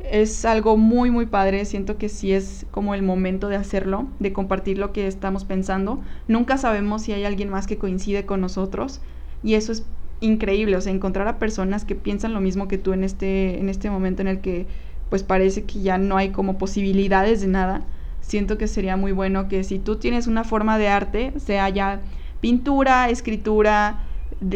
es 0.04 0.46
algo 0.46 0.78
muy, 0.78 1.12
muy 1.12 1.26
padre. 1.26 1.66
Siento 1.66 1.98
que 1.98 2.10
sí 2.10 2.34
es 2.34 2.66
como 2.72 2.94
el 2.94 3.02
momento 3.02 3.48
de 3.48 3.56
hacerlo, 3.56 4.08
de 4.20 4.34
compartir 4.34 4.78
lo 4.78 4.92
que 4.92 5.08
estamos 5.08 5.46
pensando. 5.46 6.02
Nunca 6.28 6.58
sabemos 6.58 7.04
si 7.04 7.13
hay 7.13 7.24
alguien 7.24 7.50
más 7.50 7.68
que 7.68 7.78
coincide 7.78 8.26
con 8.26 8.42
nosotros 8.42 9.02
y 9.44 9.56
eso 9.56 9.72
es 9.72 9.86
increíble, 10.20 10.78
o 10.78 10.82
sea, 10.82 10.94
encontrar 10.94 11.28
a 11.28 11.39
personas 11.39 11.84
que 11.84 11.96
piensan 11.96 12.34
lo 12.34 12.42
mismo 12.42 12.68
que 12.68 12.78
tú 12.78 12.94
en 12.94 13.04
este, 13.04 13.60
en 13.60 13.70
este 13.70 13.89
momento 13.89 14.22
en 14.22 14.30
el 14.30 14.39
que 14.39 14.68
pues 15.10 15.24
parece 15.24 15.63
que 15.66 15.82
ya 15.82 15.98
no 15.98 16.18
hay 16.18 16.30
como 16.30 16.58
posibilidades 16.58 17.42
de 17.42 17.48
nada. 17.48 17.82
Siento 18.22 18.58
que 18.58 18.68
sería 18.68 18.96
muy 18.96 19.12
bueno 19.12 19.50
que 19.50 19.63
si 19.63 19.80
tú 19.80 19.98
tienes 19.98 20.28
una 20.28 20.44
forma 20.46 20.78
de 20.78 20.88
arte, 20.88 21.34
sea 21.38 21.68
ya 21.70 22.02
pintura, 22.44 23.10
escritura, 23.10 24.02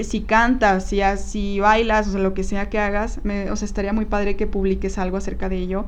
si 0.04 0.19
cantas, 0.19 0.89
si, 0.89 1.00
si 1.15 1.62
bailas, 1.62 2.10
o 2.10 2.12
sea, 2.12 2.19
lo 2.19 2.34
que 2.34 2.43
sea 2.43 2.69
que 2.69 2.80
hagas, 2.80 3.21
me, 3.23 3.50
o 3.50 3.56
sea, 3.56 3.65
estaría 3.65 3.93
muy 3.93 4.04
padre 4.04 4.36
que 4.36 4.45
publiques 4.45 4.97
algo 4.97 5.15
acerca 5.15 5.47
de 5.47 5.56
ello 5.56 5.86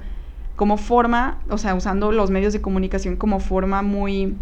como 0.56 0.78
forma, 0.78 1.40
o 1.50 1.58
sea, 1.58 1.76
usando 1.76 2.14
los 2.14 2.32
medios 2.32 2.54
de 2.54 2.62
comunicación 2.62 3.18
como 3.18 3.42
forma 3.42 3.82
muy 3.82 4.34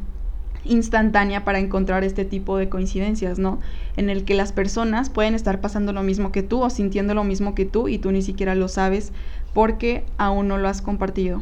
instantánea 0.65 1.45
para 1.45 1.57
encontrar 1.57 2.03
este 2.03 2.25
tipo 2.25 2.57
de 2.57 2.69
coincidencias, 2.69 3.39
¿no? 3.39 3.59
En 3.95 4.11
el 4.11 4.23
que 4.23 4.35
las 4.35 4.51
personas 4.51 5.09
pueden 5.09 5.33
estar 5.33 5.59
pasando 5.59 5.93
lo 5.93 6.03
mismo 6.03 6.31
que 6.31 6.43
tú 6.43 6.61
o 6.61 6.69
sintiendo 6.69 7.15
lo 7.15 7.23
mismo 7.23 7.55
que 7.55 7.65
tú 7.65 7.87
y 7.87 7.97
tú 7.97 8.11
ni 8.11 8.21
siquiera 8.21 8.53
lo 8.53 8.67
sabes 8.67 9.13
porque 9.55 10.05
aún 10.19 10.47
no 10.47 10.59
lo 10.59 10.67
has 10.67 10.83
compartido. 10.83 11.41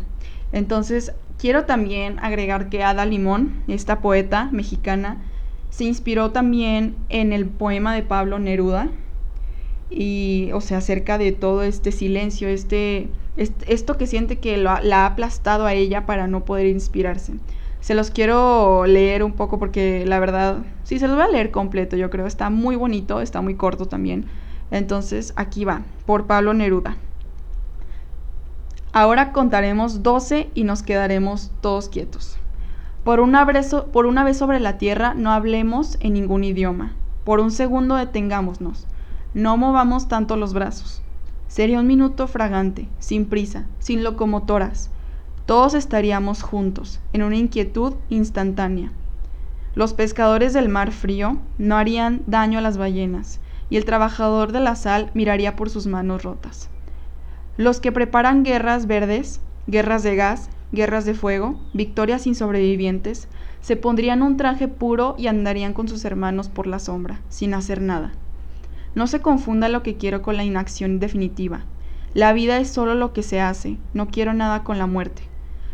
Entonces, 0.54 1.12
quiero 1.38 1.65
también 1.65 2.19
agregar 2.19 2.69
que 2.69 2.84
Ada 2.84 3.06
Limón, 3.06 3.63
esta 3.67 3.99
poeta 3.99 4.47
mexicana, 4.54 5.17
se 5.75 5.83
inspiró 5.83 6.31
también 6.31 6.95
en 7.09 7.33
el 7.33 7.47
poema 7.47 7.93
de 7.93 8.01
Pablo 8.01 8.39
Neruda 8.39 8.88
y, 9.89 10.49
o 10.53 10.61
sea, 10.61 10.77
acerca 10.77 11.17
de 11.17 11.33
todo 11.33 11.63
este 11.63 11.91
silencio, 11.91 12.47
este, 12.47 13.09
esto 13.35 13.97
que 13.97 14.07
siente 14.07 14.39
que 14.39 14.55
la 14.55 14.79
ha 14.79 15.05
aplastado 15.05 15.65
a 15.65 15.73
ella 15.73 16.05
para 16.05 16.27
no 16.27 16.45
poder 16.45 16.67
inspirarse. 16.67 17.33
Se 17.81 17.93
los 17.93 18.09
quiero 18.09 18.85
leer 18.85 19.21
un 19.21 19.33
poco 19.33 19.59
porque 19.59 20.05
la 20.05 20.17
verdad, 20.19 20.63
sí, 20.85 20.97
se 20.97 21.09
los 21.09 21.17
voy 21.17 21.25
a 21.25 21.27
leer 21.27 21.51
completo, 21.51 21.97
yo 21.97 22.09
creo. 22.09 22.25
Está 22.25 22.49
muy 22.49 22.77
bonito, 22.77 23.19
está 23.19 23.41
muy 23.41 23.55
corto 23.55 23.85
también. 23.85 24.27
Entonces, 24.71 25.33
aquí 25.35 25.65
va, 25.65 25.81
por 26.05 26.25
Pablo 26.25 26.53
Neruda. 26.53 26.95
Ahora 28.93 29.33
contaremos 29.33 30.03
12 30.03 30.51
y 30.55 30.63
nos 30.63 30.83
quedaremos 30.83 31.51
todos 31.59 31.89
quietos. 31.89 32.38
Por 33.05 33.19
una, 33.19 33.45
vez, 33.45 33.69
sobre 34.35 34.59
la 34.59 34.79
tierra 34.79 35.13
no 35.13 35.31
hablemos 35.31 35.99
en 35.99 36.13
ningún 36.13 36.43
idioma. 36.43 36.93
Por 37.23 37.39
un 37.39 37.51
segundo 37.51 37.93
detengámonos. 37.93 38.87
No 39.35 39.57
movamos 39.57 40.07
tanto 40.07 40.37
los 40.37 40.55
brazos. 40.55 41.03
Sería 41.47 41.79
un 41.79 41.85
minuto 41.85 42.25
fragante, 42.27 42.89
sin 42.97 43.27
prisa, 43.27 43.67
sin 43.77 44.03
locomotoras. 44.03 44.89
Todos 45.45 45.75
estaríamos 45.75 46.41
juntos, 46.41 46.99
en 47.13 47.21
una 47.21 47.35
inquietud 47.35 47.93
instantánea. 48.09 48.91
Los 49.75 49.93
pescadores 49.93 50.53
del 50.53 50.67
mar 50.67 50.91
frío 50.91 51.37
no 51.59 51.77
harían 51.77 52.23
daño 52.25 52.57
a 52.57 52.63
las 52.63 52.79
ballenas, 52.79 53.39
y 53.69 53.77
el 53.77 53.85
trabajador 53.85 54.51
de 54.51 54.61
la 54.61 54.75
sal 54.75 55.11
miraría 55.13 55.55
por 55.55 55.69
sus 55.69 55.85
manos 55.85 56.23
rotas. 56.23 56.71
Los 57.55 57.79
que 57.79 57.91
preparan 57.91 58.43
guerras 58.43 58.87
verdes, 58.87 59.41
guerras 59.67 60.01
de 60.01 60.15
gas, 60.15 60.49
guerras 60.75 61.05
de 61.05 61.15
fuego, 61.15 61.59
victorias 61.73 62.21
sin 62.21 62.35
sobrevivientes, 62.35 63.27
se 63.61 63.75
pondrían 63.75 64.21
un 64.21 64.38
traje 64.38 64.67
puro 64.67 65.15
y 65.17 65.25
andarían 65.25 65.73
con 65.73 65.88
sus 65.88 66.05
hermanos 66.05 66.49
por 66.49 66.67
la 66.67 66.77
sombra, 66.77 67.21
sin 67.29 67.55
hacer 67.55 67.81
nada. 67.81 68.13
No 68.93 69.07
se 69.07 69.21
confunda 69.21 69.69
lo 69.69 69.81
que 69.81 69.95
quiero 69.95 70.21
con 70.21 70.38
la 70.38 70.43
inacción 70.43 70.99
definitiva. 70.99 71.65
La 72.13 72.31
vida 72.33 72.59
es 72.59 72.69
solo 72.69 72.93
lo 72.93 73.11
que 73.11 73.23
se 73.23 73.41
hace, 73.41 73.77
no 73.93 74.07
quiero 74.07 74.33
nada 74.33 74.63
con 74.63 74.77
la 74.77 74.85
muerte. 74.85 75.23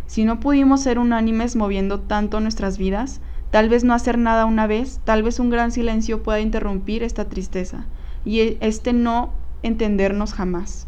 Si 0.08 0.24
no 0.24 0.40
pudimos 0.40 0.82
ser 0.82 1.00
unánimes 1.00 1.56
moviendo 1.56 2.00
tanto 2.00 2.40
nuestras 2.40 2.78
vidas, 2.78 3.20
tal 3.52 3.68
vez 3.68 3.84
no 3.84 3.94
hacer 3.94 4.18
nada 4.18 4.46
una 4.46 4.68
vez, 4.68 5.02
tal 5.04 5.24
vez 5.24 5.40
un 5.40 5.50
gran 5.50 5.72
silencio 5.72 6.24
pueda 6.24 6.40
interrumpir 6.40 7.04
esta 7.04 7.26
tristeza, 7.26 7.86
y 8.24 8.58
este 8.62 8.94
no 8.94 9.34
entendernos 9.64 10.34
jamás 10.34 10.88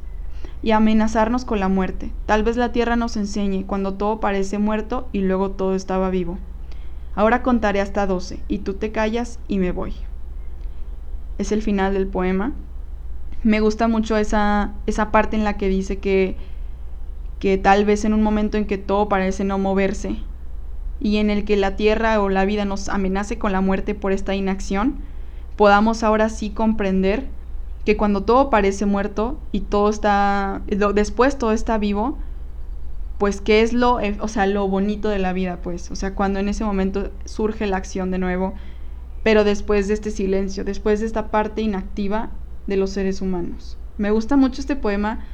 y 0.64 0.72
amenazarnos 0.72 1.44
con 1.44 1.60
la 1.60 1.68
muerte. 1.68 2.12
Tal 2.26 2.44
vez 2.44 2.56
la 2.56 2.72
tierra 2.72 2.96
nos 2.96 3.18
enseñe 3.18 3.66
cuando 3.66 3.96
todo 3.96 4.22
parece 4.22 4.58
muerto 4.58 5.10
y 5.12 5.20
luego 5.20 5.52
todo 5.52 5.76
estaba 5.76 6.10
vivo. 6.10 6.40
Ahora 7.16 7.44
contaré 7.44 7.82
hasta 7.82 8.08
doce, 8.08 8.40
y 8.48 8.60
tú 8.60 8.74
te 8.74 8.92
callas 8.92 9.40
y 9.48 9.60
me 9.60 9.72
voy. 9.72 9.94
Es 11.38 11.52
el 11.52 11.62
final 11.62 11.94
del 11.94 12.08
poema. 12.08 12.54
Me 13.44 13.60
gusta 13.60 13.90
mucho 13.90 14.16
esa, 14.16 14.74
esa 14.88 15.12
parte 15.12 15.36
en 15.36 15.44
la 15.44 15.58
que 15.58 15.68
dice 15.68 16.00
que, 16.00 16.38
que 17.40 17.58
tal 17.58 17.84
vez 17.84 18.06
en 18.06 18.14
un 18.14 18.24
momento 18.24 18.58
en 18.58 18.66
que 18.66 18.78
todo 18.78 19.10
parece 19.10 19.44
no 19.44 19.60
moverse 19.60 20.16
y 21.02 21.18
en 21.18 21.30
el 21.30 21.44
que 21.44 21.58
la 21.58 21.76
tierra 21.76 22.22
o 22.22 22.30
la 22.30 22.46
vida 22.46 22.64
nos 22.64 22.88
amenace 22.88 23.38
con 23.38 23.52
la 23.52 23.60
muerte 23.60 23.96
por 23.96 24.14
esta 24.14 24.34
inacción, 24.34 24.96
podamos 25.58 26.04
ahora 26.04 26.30
sí 26.30 26.52
comprender 26.52 27.28
que 27.86 27.98
cuando 27.98 28.24
todo 28.24 28.50
parece 28.50 28.86
muerto 28.86 29.40
y 29.52 29.62
todo 29.62 29.90
está, 29.90 30.62
después 30.94 31.38
todo 31.38 31.52
está 31.52 31.78
vivo, 31.78 32.18
pues 33.18 33.42
qué 33.42 33.62
es 33.62 33.74
lo, 33.74 34.00
eh, 34.00 34.18
o 34.20 34.28
sea, 34.28 34.48
lo 34.48 34.68
bonito 34.68 35.10
de 35.10 35.20
la 35.20 35.34
vida, 35.34 35.60
pues, 35.62 35.92
o 35.92 35.96
sea, 35.96 36.16
cuando 36.16 36.40
en 36.40 36.50
ese 36.50 36.64
momento 36.64 37.12
surge 37.26 37.68
la 37.68 37.78
acción 37.78 38.12
de 38.12 38.20
nuevo, 38.20 38.54
pero 39.24 39.44
después 39.44 39.88
de 39.88 39.94
este 39.94 40.12
silencio, 40.12 40.64
después 40.64 41.00
de 41.00 41.06
esta 41.06 41.30
parte 41.30 41.62
inactiva 41.62 42.32
de 42.68 42.78
los 42.78 42.92
seres 42.92 43.22
humanos. 43.22 43.78
Me 43.98 44.12
gusta 44.12 44.36
mucho 44.36 44.62
este 44.62 44.76
poema, 44.76 45.26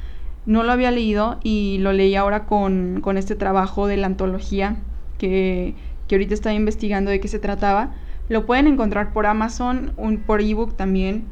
no 0.46 0.62
lo 0.62 0.72
había 0.72 0.90
leído 0.90 1.38
y 1.42 1.78
lo 1.78 1.92
leí 1.92 2.14
ahora 2.14 2.46
con, 2.46 3.00
con 3.00 3.16
este 3.16 3.36
trabajo 3.36 3.86
de 3.86 3.96
la 3.96 4.06
antología 4.06 4.76
que, 5.18 5.74
que 6.08 6.14
ahorita 6.16 6.34
estaba 6.34 6.54
investigando 6.54 7.10
de 7.10 7.20
qué 7.20 7.28
se 7.28 7.38
trataba. 7.38 7.94
Lo 8.28 8.46
pueden 8.46 8.66
encontrar 8.66 9.12
por 9.12 9.26
Amazon, 9.26 9.92
un, 9.96 10.18
por 10.18 10.40
ebook 10.40 10.76
también 10.76 11.24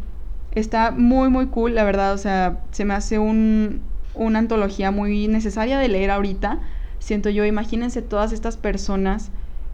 Está 0.59 0.91
muy, 0.91 1.31
muy 1.31 1.47
cool, 1.47 1.75
la 1.77 1.85
verdad. 1.85 2.13
O 2.15 2.19
sea, 2.19 2.61
se 2.73 2.85
me 2.85 2.95
hace 2.95 3.19
un, 3.19 3.81
una 4.15 4.41
antología 4.41 4.91
muy 4.91 5.29
necesaria 5.29 5.79
de 5.79 5.89
leer 5.89 6.11
ahorita. 6.11 6.59
Siento 6.99 7.31
yo, 7.31 7.45
imagínense 7.45 8.03
todas 8.03 8.33
estas 8.33 8.57
personas 8.57 9.31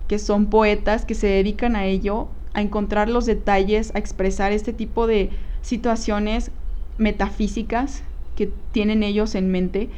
que 0.09 0.19
son 0.19 0.47
poetas, 0.47 1.07
que 1.07 1.15
se 1.15 1.27
dedican 1.27 1.75
a 1.75 1.87
ello, 1.87 2.29
a 2.53 2.61
encontrar 2.61 3.09
los 3.09 3.25
detalles, 3.25 3.95
a 3.95 3.99
expresar 3.99 4.53
este 4.53 4.75
tipo 4.75 5.07
de 5.07 5.31
situaciones 5.63 6.51
metafísicas 6.99 8.03
que 8.37 8.53
tienen 8.73 9.03
ellos 9.03 9.35
en 9.35 9.51
mente 9.51 9.89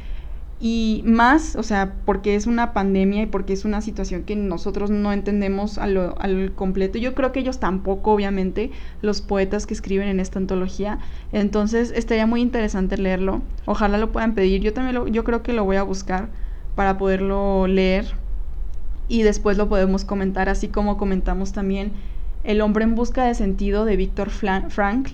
y 0.59 1.03
más, 1.05 1.55
o 1.55 1.61
sea, 1.61 1.93
porque 2.05 2.33
es 2.35 2.47
una 2.47 2.73
pandemia 2.73 3.23
y 3.23 3.25
porque 3.27 3.53
es 3.53 3.63
una 3.63 3.81
situación 3.81 4.23
que 4.23 4.35
nosotros 4.35 4.89
no 4.89 5.13
entendemos 5.13 5.77
al, 5.77 6.15
al 6.17 6.51
completo. 6.55 6.97
Yo 6.97 7.13
creo 7.13 7.31
que 7.31 7.41
ellos 7.41 7.59
tampoco, 7.59 8.11
obviamente, 8.11 8.71
los 9.03 9.21
poetas 9.21 9.67
que 9.67 9.75
escriben 9.75 10.07
en 10.07 10.19
esta 10.19 10.39
antología. 10.39 10.97
Entonces, 11.31 11.91
estaría 11.95 12.25
muy 12.25 12.41
interesante 12.41 12.97
leerlo. 12.97 13.43
Ojalá 13.65 13.99
lo 13.99 14.11
puedan 14.11 14.33
pedir. 14.33 14.61
Yo 14.61 14.73
también 14.73 14.95
lo, 14.95 15.07
yo 15.07 15.23
creo 15.23 15.43
que 15.43 15.53
lo 15.53 15.63
voy 15.63 15.75
a 15.75 15.83
buscar 15.83 16.29
para 16.75 16.97
poderlo 16.97 17.67
leer 17.67 18.15
y 19.07 19.21
después 19.21 19.57
lo 19.57 19.69
podemos 19.69 20.05
comentar, 20.05 20.49
así 20.49 20.67
como 20.67 20.97
comentamos 20.97 21.53
también 21.53 21.91
El 22.43 22.61
hombre 22.61 22.83
en 22.83 22.95
busca 22.95 23.25
de 23.25 23.35
sentido 23.35 23.85
de 23.85 23.95
Víctor 23.95 24.29
Frank, 24.29 25.09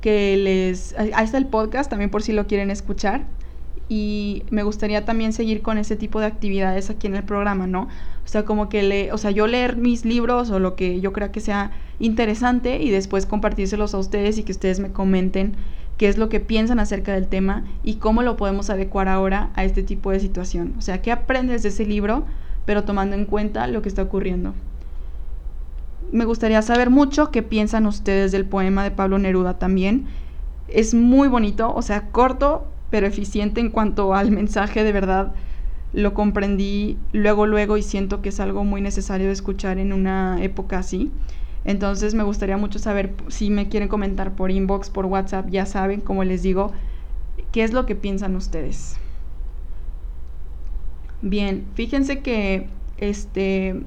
que 0.00 0.36
les... 0.36 0.94
Ahí 0.98 1.24
está 1.24 1.38
el 1.38 1.46
podcast 1.46 1.88
también 1.88 2.10
por 2.10 2.22
si 2.22 2.32
lo 2.32 2.46
quieren 2.46 2.70
escuchar 2.70 3.26
y 3.94 4.44
me 4.48 4.62
gustaría 4.62 5.04
también 5.04 5.34
seguir 5.34 5.60
con 5.60 5.76
ese 5.76 5.96
tipo 5.96 6.18
de 6.18 6.24
actividades 6.24 6.88
aquí 6.88 7.08
en 7.08 7.14
el 7.14 7.24
programa, 7.24 7.66
¿no? 7.66 7.82
O 8.24 8.28
sea, 8.28 8.46
como 8.46 8.70
que 8.70 8.82
le, 8.82 9.12
o 9.12 9.18
sea, 9.18 9.32
yo 9.32 9.46
leer 9.46 9.76
mis 9.76 10.06
libros 10.06 10.50
o 10.50 10.58
lo 10.58 10.76
que 10.76 11.02
yo 11.02 11.12
crea 11.12 11.30
que 11.30 11.40
sea 11.40 11.72
interesante 11.98 12.82
y 12.82 12.88
después 12.88 13.26
compartírselos 13.26 13.92
a 13.92 13.98
ustedes 13.98 14.38
y 14.38 14.44
que 14.44 14.52
ustedes 14.52 14.80
me 14.80 14.92
comenten 14.92 15.56
qué 15.98 16.08
es 16.08 16.16
lo 16.16 16.30
que 16.30 16.40
piensan 16.40 16.80
acerca 16.80 17.12
del 17.12 17.28
tema 17.28 17.64
y 17.84 17.96
cómo 17.96 18.22
lo 18.22 18.38
podemos 18.38 18.70
adecuar 18.70 19.08
ahora 19.08 19.50
a 19.56 19.64
este 19.64 19.82
tipo 19.82 20.10
de 20.10 20.20
situación. 20.20 20.72
O 20.78 20.80
sea, 20.80 21.02
qué 21.02 21.12
aprendes 21.12 21.62
de 21.62 21.68
ese 21.68 21.84
libro, 21.84 22.24
pero 22.64 22.84
tomando 22.84 23.14
en 23.14 23.26
cuenta 23.26 23.66
lo 23.66 23.82
que 23.82 23.90
está 23.90 24.00
ocurriendo. 24.00 24.54
Me 26.12 26.24
gustaría 26.24 26.62
saber 26.62 26.88
mucho 26.88 27.30
qué 27.30 27.42
piensan 27.42 27.84
ustedes 27.84 28.32
del 28.32 28.46
poema 28.46 28.84
de 28.84 28.90
Pablo 28.90 29.18
Neruda 29.18 29.58
también. 29.58 30.06
Es 30.68 30.94
muy 30.94 31.28
bonito, 31.28 31.74
o 31.74 31.82
sea, 31.82 32.08
corto, 32.08 32.72
pero 32.92 33.06
eficiente 33.06 33.62
en 33.62 33.70
cuanto 33.70 34.14
al 34.14 34.30
mensaje 34.30 34.84
de 34.84 34.92
verdad 34.92 35.32
lo 35.94 36.12
comprendí 36.12 36.98
luego 37.12 37.46
luego 37.46 37.78
y 37.78 37.82
siento 37.82 38.20
que 38.20 38.28
es 38.28 38.38
algo 38.38 38.64
muy 38.64 38.82
necesario 38.82 39.28
de 39.28 39.32
escuchar 39.32 39.78
en 39.78 39.94
una 39.94 40.42
época 40.44 40.78
así. 40.78 41.10
Entonces 41.64 42.14
me 42.14 42.22
gustaría 42.22 42.58
mucho 42.58 42.78
saber 42.78 43.14
si 43.28 43.48
me 43.48 43.70
quieren 43.70 43.88
comentar 43.88 44.32
por 44.32 44.50
inbox, 44.50 44.90
por 44.90 45.06
WhatsApp, 45.06 45.48
ya 45.48 45.64
saben, 45.64 46.02
como 46.02 46.22
les 46.22 46.42
digo, 46.42 46.72
qué 47.50 47.64
es 47.64 47.72
lo 47.72 47.86
que 47.86 47.94
piensan 47.94 48.36
ustedes. 48.36 48.96
Bien, 51.22 51.64
fíjense 51.74 52.20
que 52.20 52.68
este 52.98 53.82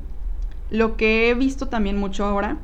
lo 0.71 0.97
que 0.97 1.29
he 1.29 1.35
visto 1.35 1.67
también 1.67 1.97
mucho 1.97 2.25
ahora 2.25 2.57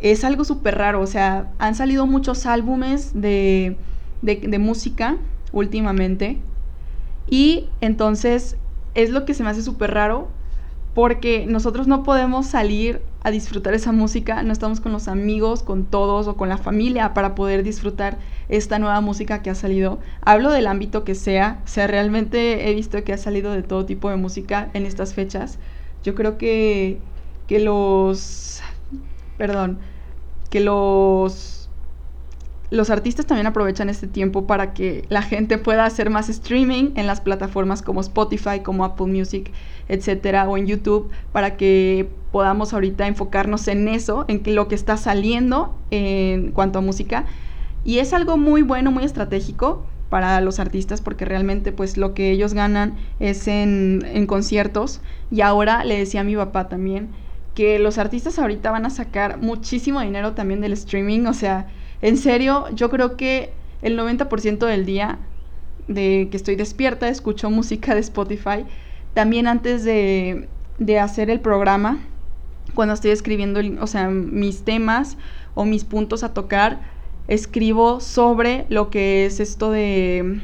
es 0.00 0.24
algo 0.24 0.44
súper 0.44 0.78
raro, 0.78 1.02
o 1.02 1.06
sea, 1.06 1.50
han 1.58 1.74
salido 1.74 2.06
muchos 2.06 2.46
álbumes 2.46 3.10
de, 3.12 3.76
de, 4.22 4.58
música 4.58 5.16
últimamente 5.52 6.38
y 7.28 7.68
entonces 7.80 8.56
es 8.94 9.10
lo 9.10 9.24
que 9.24 9.34
se 9.34 9.42
me 9.42 9.50
hace 9.50 9.62
súper 9.62 9.92
raro 9.92 10.28
porque 10.94 11.46
nosotros 11.46 11.86
no 11.86 12.02
podemos 12.02 12.46
salir 12.46 13.00
a 13.22 13.30
disfrutar 13.30 13.74
esa 13.74 13.92
música, 13.92 14.42
no 14.42 14.52
estamos 14.52 14.80
con 14.80 14.92
los 14.92 15.06
amigos, 15.06 15.62
con 15.62 15.84
todos 15.84 16.26
o 16.26 16.36
con 16.36 16.48
la 16.48 16.58
familia 16.58 17.14
para 17.14 17.34
poder 17.34 17.62
disfrutar 17.62 18.18
esta 18.48 18.78
nueva 18.78 19.00
música 19.00 19.42
que 19.42 19.50
ha 19.50 19.54
salido. 19.54 20.00
Hablo 20.22 20.50
del 20.50 20.66
ámbito 20.66 21.04
que 21.04 21.14
sea, 21.14 21.60
o 21.64 21.68
sea, 21.68 21.86
realmente 21.86 22.68
he 22.68 22.74
visto 22.74 23.02
que 23.04 23.12
ha 23.12 23.18
salido 23.18 23.52
de 23.52 23.62
todo 23.62 23.84
tipo 23.84 24.10
de 24.10 24.16
música 24.16 24.70
en 24.72 24.86
estas 24.86 25.14
fechas. 25.14 25.58
Yo 26.02 26.14
creo 26.14 26.38
que, 26.38 26.98
que 27.46 27.60
los, 27.60 28.62
perdón, 29.36 29.78
que 30.48 30.60
los 30.60 31.59
los 32.70 32.88
artistas 32.90 33.26
también 33.26 33.48
aprovechan 33.48 33.88
este 33.88 34.06
tiempo 34.06 34.46
para 34.46 34.72
que 34.72 35.04
la 35.08 35.22
gente 35.22 35.58
pueda 35.58 35.84
hacer 35.84 36.08
más 36.08 36.28
streaming 36.28 36.92
en 36.94 37.06
las 37.06 37.20
plataformas 37.20 37.82
como 37.82 38.00
Spotify, 38.00 38.60
como 38.62 38.84
Apple 38.84 39.06
Music, 39.06 39.50
etcétera, 39.88 40.48
o 40.48 40.56
en 40.56 40.66
YouTube, 40.66 41.10
para 41.32 41.56
que 41.56 42.08
podamos 42.30 42.72
ahorita 42.72 43.08
enfocarnos 43.08 43.66
en 43.66 43.88
eso, 43.88 44.24
en 44.28 44.42
lo 44.54 44.68
que 44.68 44.76
está 44.76 44.96
saliendo 44.96 45.74
en 45.90 46.52
cuanto 46.52 46.78
a 46.78 46.82
música. 46.82 47.24
Y 47.84 47.98
es 47.98 48.12
algo 48.12 48.36
muy 48.36 48.62
bueno, 48.62 48.92
muy 48.92 49.04
estratégico 49.04 49.84
para 50.08 50.40
los 50.40 50.60
artistas 50.60 51.00
porque 51.00 51.24
realmente 51.24 51.72
pues 51.72 51.96
lo 51.96 52.14
que 52.14 52.30
ellos 52.30 52.54
ganan 52.54 52.94
es 53.18 53.48
en, 53.48 54.06
en 54.06 54.26
conciertos. 54.26 55.00
Y 55.32 55.40
ahora 55.40 55.82
le 55.82 55.98
decía 55.98 56.20
a 56.20 56.24
mi 56.24 56.36
papá 56.36 56.68
también 56.68 57.08
que 57.54 57.80
los 57.80 57.98
artistas 57.98 58.38
ahorita 58.38 58.70
van 58.70 58.86
a 58.86 58.90
sacar 58.90 59.38
muchísimo 59.38 60.00
dinero 60.00 60.34
también 60.34 60.60
del 60.60 60.72
streaming, 60.72 61.26
o 61.26 61.34
sea, 61.34 61.68
en 62.02 62.16
serio, 62.16 62.66
yo 62.74 62.90
creo 62.90 63.16
que 63.16 63.52
el 63.82 63.98
90% 63.98 64.66
del 64.66 64.86
día 64.86 65.18
de 65.88 66.28
que 66.30 66.36
estoy 66.36 66.56
despierta 66.56 67.08
escucho 67.08 67.50
música 67.50 67.94
de 67.94 68.00
Spotify. 68.00 68.64
También 69.14 69.46
antes 69.46 69.84
de, 69.84 70.48
hacer 71.00 71.30
el 71.30 71.40
programa, 71.40 71.98
cuando 72.74 72.94
estoy 72.94 73.10
escribiendo, 73.10 73.60
o 73.82 73.86
sea, 73.86 74.08
mis 74.08 74.64
temas 74.64 75.16
o 75.54 75.64
mis 75.64 75.84
puntos 75.84 76.22
a 76.22 76.32
tocar, 76.32 76.80
escribo 77.28 78.00
sobre 78.00 78.66
lo 78.68 78.88
que 78.90 79.26
es 79.26 79.40
esto 79.40 79.70
de, 79.70 80.40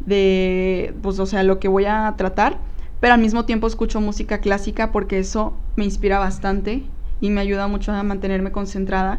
de, 0.00 0.94
pues, 1.02 1.18
o 1.18 1.26
sea, 1.26 1.42
lo 1.42 1.58
que 1.58 1.68
voy 1.68 1.84
a 1.84 2.14
tratar, 2.16 2.58
pero 3.00 3.14
al 3.14 3.20
mismo 3.20 3.44
tiempo 3.44 3.66
escucho 3.66 4.00
música 4.00 4.38
clásica 4.38 4.92
porque 4.92 5.18
eso 5.18 5.54
me 5.76 5.84
inspira 5.84 6.18
bastante 6.18 6.84
y 7.20 7.30
me 7.30 7.40
ayuda 7.40 7.66
mucho 7.66 7.92
a 7.92 8.02
mantenerme 8.02 8.52
concentrada. 8.52 9.18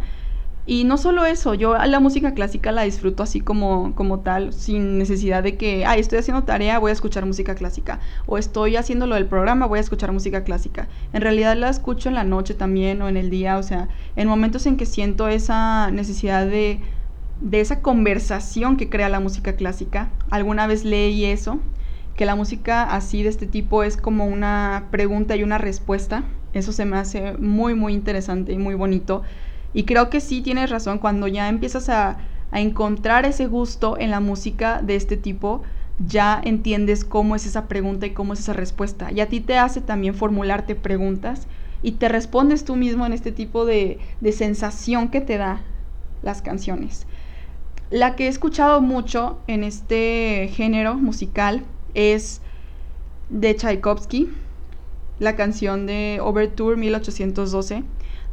Y 0.67 0.83
no 0.83 0.97
solo 0.97 1.25
eso, 1.25 1.53
yo 1.53 1.77
la 1.77 1.99
música 1.99 2.33
clásica 2.33 2.71
la 2.71 2.81
disfruto 2.81 3.21
así 3.21 3.39
como, 3.39 3.93
como 3.93 4.21
tal, 4.21 4.51
sin 4.51 4.97
necesidad 4.97 5.43
de 5.43 5.57
que, 5.57 5.85
ay, 5.85 5.99
estoy 5.99 6.17
haciendo 6.17 6.43
tarea, 6.43 6.79
voy 6.79 6.89
a 6.89 6.93
escuchar 6.93 7.23
música 7.27 7.53
clásica. 7.53 7.99
O 8.25 8.39
estoy 8.39 8.75
haciendo 8.75 9.05
lo 9.05 9.13
del 9.13 9.27
programa, 9.27 9.67
voy 9.67 9.77
a 9.77 9.81
escuchar 9.81 10.11
música 10.11 10.43
clásica. 10.43 10.87
En 11.13 11.21
realidad 11.21 11.55
la 11.55 11.69
escucho 11.69 12.09
en 12.09 12.15
la 12.15 12.23
noche 12.23 12.55
también 12.55 12.99
o 13.03 13.07
en 13.07 13.15
el 13.15 13.29
día, 13.29 13.57
o 13.59 13.63
sea, 13.63 13.89
en 14.15 14.27
momentos 14.27 14.65
en 14.65 14.75
que 14.75 14.87
siento 14.87 15.27
esa 15.27 15.91
necesidad 15.91 16.47
de, 16.47 16.79
de 17.41 17.61
esa 17.61 17.81
conversación 17.81 18.75
que 18.75 18.89
crea 18.89 19.09
la 19.09 19.19
música 19.19 19.53
clásica. 19.53 20.09
Alguna 20.31 20.65
vez 20.65 20.83
leí 20.83 21.25
eso, 21.25 21.59
que 22.15 22.25
la 22.25 22.33
música 22.35 22.83
así 22.83 23.21
de 23.21 23.29
este 23.29 23.45
tipo 23.45 23.83
es 23.83 23.97
como 23.97 24.25
una 24.25 24.87
pregunta 24.89 25.35
y 25.35 25.43
una 25.43 25.59
respuesta. 25.59 26.23
Eso 26.53 26.71
se 26.71 26.85
me 26.85 26.97
hace 26.97 27.33
muy, 27.37 27.75
muy 27.75 27.93
interesante 27.93 28.53
y 28.53 28.57
muy 28.57 28.73
bonito 28.73 29.21
y 29.75 29.83
creo 29.83 30.09
que 30.09 30.21
sí 30.21 30.41
tienes 30.41 30.69
razón, 30.69 30.99
cuando 30.99 31.27
ya 31.27 31.49
empiezas 31.49 31.89
a, 31.89 32.17
encontrar 32.53 33.25
ese 33.25 33.47
gusto 33.47 33.97
en 33.99 34.11
la 34.11 34.21
música 34.21 34.81
de 34.81 34.95
este 34.95 35.17
tipo, 35.17 35.63
ya 35.99 36.39
entiendes 36.41 37.03
cómo 37.03 37.35
es 37.35 37.45
esa 37.45 37.67
pregunta 37.67 38.05
y 38.05 38.11
cómo 38.11 38.31
es 38.31 38.39
esa 38.39 38.53
respuesta. 38.53 39.11
Y 39.11 39.19
a 39.19 39.27
ti 39.27 39.41
te 39.41 39.57
hace 39.57 39.81
también 39.81 40.15
formularte 40.15 40.75
preguntas 40.75 41.47
y 41.83 41.93
te 41.93 42.07
respondes 42.07 42.63
tú 42.63 42.77
mismo 42.77 43.05
en 43.05 43.11
este 43.11 43.33
tipo 43.33 43.65
de, 43.65 43.99
de 44.21 44.31
sensación 44.31 45.09
que 45.09 45.19
te 45.19 45.37
da 45.37 45.63
las 46.23 46.41
canciones. 46.41 47.07
La 47.89 48.15
que 48.15 48.27
he 48.27 48.29
escuchado 48.29 48.79
mucho 48.79 49.39
en 49.47 49.65
este 49.65 50.49
género 50.53 50.95
musical 50.95 51.63
es 51.93 52.39
de 53.29 53.53
Tchaikovsky, 53.53 54.29
la 55.19 55.35
canción 55.35 55.87
de 55.87 56.19
Overture 56.21 56.77
1812 56.77 57.83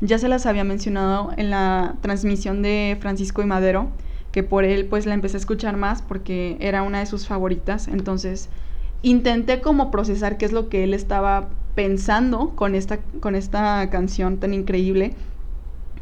ya 0.02 0.18
se 0.18 0.28
las 0.28 0.46
había 0.46 0.64
mencionado 0.64 1.30
en 1.36 1.50
la 1.50 1.94
transmisión 2.00 2.60
de 2.60 2.98
Francisco 3.00 3.40
y 3.40 3.46
Madero, 3.46 3.88
que 4.32 4.42
por 4.42 4.64
él 4.64 4.86
pues 4.86 5.06
la 5.06 5.14
empecé 5.14 5.36
a 5.36 5.40
escuchar 5.40 5.76
más 5.76 6.02
porque 6.02 6.56
era 6.60 6.82
una 6.82 6.98
de 6.98 7.06
sus 7.06 7.28
favoritas. 7.28 7.86
Entonces 7.86 8.48
intenté 9.02 9.60
como 9.60 9.92
procesar 9.92 10.38
qué 10.38 10.44
es 10.44 10.52
lo 10.52 10.68
que 10.68 10.82
él 10.82 10.92
estaba 10.92 11.50
pensando 11.76 12.50
con 12.56 12.74
esta, 12.74 12.98
con 13.20 13.36
esta 13.36 13.88
canción 13.90 14.38
tan 14.38 14.52
increíble. 14.52 15.14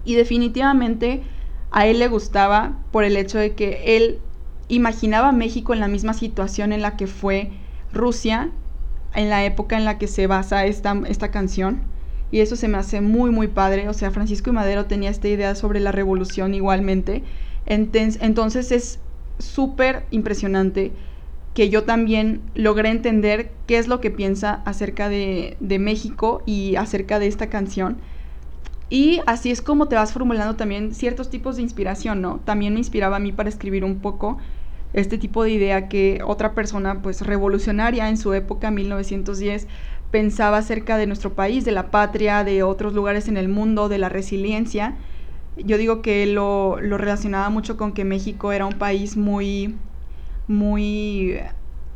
Y 0.06 0.14
definitivamente 0.14 1.22
a 1.70 1.86
él 1.86 1.98
le 1.98 2.08
gustaba 2.08 2.78
por 2.92 3.04
el 3.04 3.18
hecho 3.18 3.36
de 3.36 3.52
que 3.52 3.96
él 3.98 4.18
imaginaba 4.68 5.30
México 5.30 5.74
en 5.74 5.80
la 5.80 5.88
misma 5.88 6.14
situación 6.14 6.72
en 6.72 6.80
la 6.80 6.96
que 6.96 7.06
fue 7.06 7.50
Rusia 7.92 8.50
en 9.14 9.28
la 9.28 9.44
época 9.44 9.76
en 9.76 9.84
la 9.84 9.98
que 9.98 10.06
se 10.06 10.26
basa 10.26 10.64
esta, 10.64 10.96
esta 11.06 11.30
canción 11.30 11.89
y 12.32 12.40
eso 12.40 12.56
se 12.56 12.68
me 12.68 12.78
hace 12.78 13.00
muy, 13.00 13.30
muy 13.30 13.48
padre. 13.48 13.88
O 13.88 13.92
sea, 13.92 14.10
Francisco 14.10 14.50
y 14.50 14.52
Madero 14.52 14.86
tenía 14.86 15.10
esta 15.10 15.28
idea 15.28 15.54
sobre 15.54 15.80
la 15.80 15.92
revolución 15.92 16.54
igualmente. 16.54 17.22
Entonces 17.66 18.72
es 18.72 18.98
súper 19.38 20.04
impresionante 20.10 20.92
que 21.54 21.68
yo 21.68 21.84
también 21.84 22.40
logré 22.54 22.90
entender 22.90 23.50
qué 23.66 23.78
es 23.78 23.88
lo 23.88 24.00
que 24.00 24.10
piensa 24.10 24.62
acerca 24.64 25.08
de, 25.08 25.56
de, 25.60 25.78
México 25.78 26.42
y 26.46 26.76
acerca 26.76 27.18
de 27.18 27.26
esta 27.26 27.48
canción. 27.48 27.96
Y 28.88 29.20
así 29.26 29.50
es 29.50 29.60
como 29.62 29.86
te 29.86 29.96
vas 29.96 30.12
formulando 30.12 30.56
también 30.56 30.94
ciertos 30.94 31.30
tipos 31.30 31.56
de 31.56 31.62
inspiración, 31.62 32.20
¿no? 32.20 32.40
También 32.44 32.74
me 32.74 32.80
inspiraba 32.80 33.16
a 33.16 33.20
mí 33.20 33.32
para 33.32 33.48
escribir 33.48 33.84
un 33.84 33.98
poco 33.98 34.38
este 34.92 35.18
tipo 35.18 35.44
de 35.44 35.50
idea 35.50 35.88
que 35.88 36.20
otra 36.24 36.52
persona 36.52 37.00
pues 37.02 37.20
revolucionaria 37.22 38.08
en 38.08 38.16
su 38.16 38.32
época, 38.32 38.70
1910, 38.70 39.68
pensaba 40.10 40.58
acerca 40.58 40.96
de 40.96 41.06
nuestro 41.06 41.34
país, 41.34 41.64
de 41.64 41.72
la 41.72 41.90
patria, 41.90 42.44
de 42.44 42.62
otros 42.62 42.94
lugares 42.94 43.28
en 43.28 43.36
el 43.36 43.48
mundo, 43.48 43.88
de 43.88 43.98
la 43.98 44.08
resiliencia. 44.08 44.96
Yo 45.56 45.78
digo 45.78 46.02
que 46.02 46.26
lo, 46.26 46.80
lo 46.80 46.98
relacionaba 46.98 47.50
mucho 47.50 47.76
con 47.76 47.92
que 47.92 48.04
México 48.04 48.52
era 48.52 48.66
un 48.66 48.74
país 48.78 49.16
muy, 49.16 49.76
muy, 50.48 51.38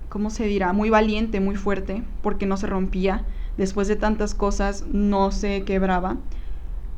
¿cómo 0.08 0.30
se 0.30 0.46
dirá? 0.46 0.72
Muy 0.72 0.90
valiente, 0.90 1.40
muy 1.40 1.56
fuerte, 1.56 2.02
porque 2.22 2.46
no 2.46 2.56
se 2.56 2.66
rompía. 2.66 3.24
Después 3.56 3.88
de 3.88 3.96
tantas 3.96 4.34
cosas, 4.34 4.84
no 4.92 5.30
se 5.30 5.62
quebraba. 5.62 6.16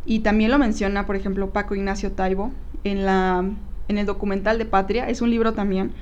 Y 0.04 0.20
también 0.20 0.50
lo 0.50 0.58
menciona, 0.58 1.06
por 1.06 1.16
ejemplo, 1.16 1.50
Paco 1.50 1.74
Ignacio 1.74 2.12
Taibo 2.12 2.52
en, 2.84 3.04
la, 3.04 3.44
en 3.88 3.98
el 3.98 4.06
documental 4.06 4.58
de 4.58 4.64
Patria. 4.64 5.08
Es 5.08 5.20
un 5.20 5.30
libro 5.30 5.52
también 5.52 5.92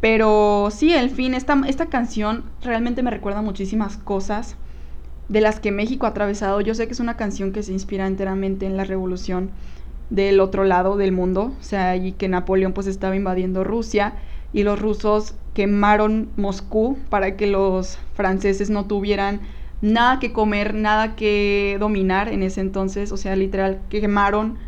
pero 0.00 0.68
sí, 0.70 0.94
el 0.94 1.10
fin, 1.10 1.34
esta, 1.34 1.60
esta 1.66 1.86
canción 1.86 2.44
realmente 2.62 3.02
me 3.02 3.10
recuerda 3.10 3.42
muchísimas 3.42 3.98
cosas 3.98 4.56
de 5.28 5.40
las 5.40 5.60
que 5.60 5.72
México 5.72 6.06
ha 6.06 6.10
atravesado. 6.10 6.60
Yo 6.60 6.74
sé 6.74 6.86
que 6.86 6.92
es 6.92 7.00
una 7.00 7.16
canción 7.16 7.52
que 7.52 7.62
se 7.62 7.72
inspira 7.72 8.06
enteramente 8.06 8.66
en 8.66 8.76
la 8.76 8.84
revolución 8.84 9.50
del 10.08 10.40
otro 10.40 10.64
lado 10.64 10.96
del 10.96 11.12
mundo, 11.12 11.52
o 11.58 11.62
sea, 11.62 11.96
y 11.96 12.12
que 12.12 12.28
Napoleón 12.28 12.72
pues 12.72 12.86
estaba 12.86 13.14
invadiendo 13.14 13.62
Rusia 13.62 14.14
y 14.52 14.64
los 14.64 14.80
rusos 14.80 15.34
quemaron 15.54 16.30
Moscú 16.36 16.98
para 17.08 17.36
que 17.36 17.46
los 17.46 17.98
franceses 18.14 18.70
no 18.70 18.86
tuvieran 18.86 19.40
nada 19.82 20.18
que 20.18 20.32
comer, 20.32 20.74
nada 20.74 21.14
que 21.14 21.76
dominar 21.78 22.28
en 22.28 22.42
ese 22.42 22.60
entonces, 22.60 23.12
o 23.12 23.16
sea, 23.16 23.36
literal 23.36 23.80
quemaron 23.88 24.58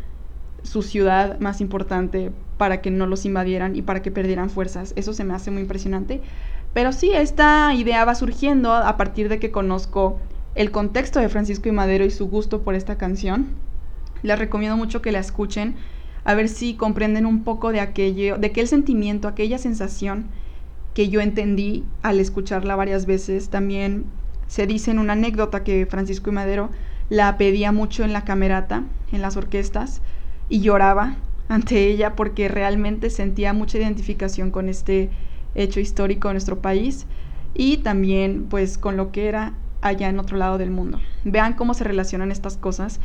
su 0.63 0.81
ciudad 0.81 1.39
más 1.39 1.59
importante 1.59 2.31
para 2.57 2.81
que 2.81 2.91
no 2.91 3.07
los 3.07 3.25
invadieran 3.25 3.75
y 3.75 3.81
para 3.81 4.01
que 4.01 4.11
perdieran 4.11 4.49
fuerzas. 4.49 4.93
Eso 4.95 5.13
se 5.13 5.23
me 5.23 5.33
hace 5.33 5.51
muy 5.51 5.61
impresionante. 5.61 6.21
Pero 6.73 6.91
sí, 6.91 7.11
esta 7.13 7.73
idea 7.73 8.05
va 8.05 8.15
surgiendo 8.15 8.73
a 8.73 8.97
partir 8.97 9.29
de 9.29 9.39
que 9.39 9.51
conozco 9.51 10.19
el 10.55 10.71
contexto 10.71 11.19
de 11.19 11.29
Francisco 11.29 11.69
y 11.69 11.71
Madero 11.71 12.05
y 12.05 12.11
su 12.11 12.27
gusto 12.27 12.61
por 12.61 12.75
esta 12.75 12.97
canción. 12.97 13.47
Les 14.21 14.39
recomiendo 14.39 14.77
mucho 14.77 15.01
que 15.01 15.11
la 15.11 15.19
escuchen, 15.19 15.75
a 16.23 16.33
ver 16.33 16.47
si 16.47 16.75
comprenden 16.75 17.25
un 17.25 17.43
poco 17.43 17.71
de 17.71 17.81
aquello, 17.81 18.37
de 18.37 18.47
aquel 18.47 18.67
sentimiento, 18.67 19.27
aquella 19.27 19.57
sensación 19.57 20.27
que 20.93 21.09
yo 21.09 21.21
entendí 21.21 21.83
al 22.01 22.19
escucharla 22.19 22.75
varias 22.75 23.05
veces. 23.05 23.49
También 23.49 24.05
se 24.47 24.67
dice 24.67 24.91
en 24.91 24.99
una 24.99 25.13
anécdota 25.13 25.63
que 25.63 25.85
Francisco 25.85 26.29
y 26.29 26.33
Madero 26.33 26.69
la 27.09 27.37
pedía 27.37 27.71
mucho 27.71 28.03
en 28.03 28.13
la 28.13 28.23
camerata, 28.23 28.83
en 29.11 29.21
las 29.21 29.35
orquestas, 29.35 30.01
y 30.49 30.61
lloraba 30.61 31.17
ante 31.47 31.87
ella 31.87 32.15
porque 32.15 32.47
realmente 32.47 33.09
sentía 33.09 33.53
mucha 33.53 33.77
identificación 33.77 34.51
con 34.51 34.69
este 34.69 35.09
hecho 35.55 35.79
histórico 35.79 36.27
de 36.27 36.35
nuestro 36.35 36.59
país 36.61 37.05
y 37.53 37.77
también 37.77 38.47
pues 38.49 38.77
con 38.77 38.97
lo 38.97 39.11
que 39.11 39.27
era 39.27 39.53
allá 39.81 40.09
en 40.09 40.19
otro 40.19 40.37
lado 40.37 40.57
del 40.57 40.71
mundo. 40.71 40.99
Vean 41.23 41.53
cómo 41.53 41.73
se 41.73 41.83
relacionan 41.83 42.31
estas 42.31 42.57
cosas 42.57 42.99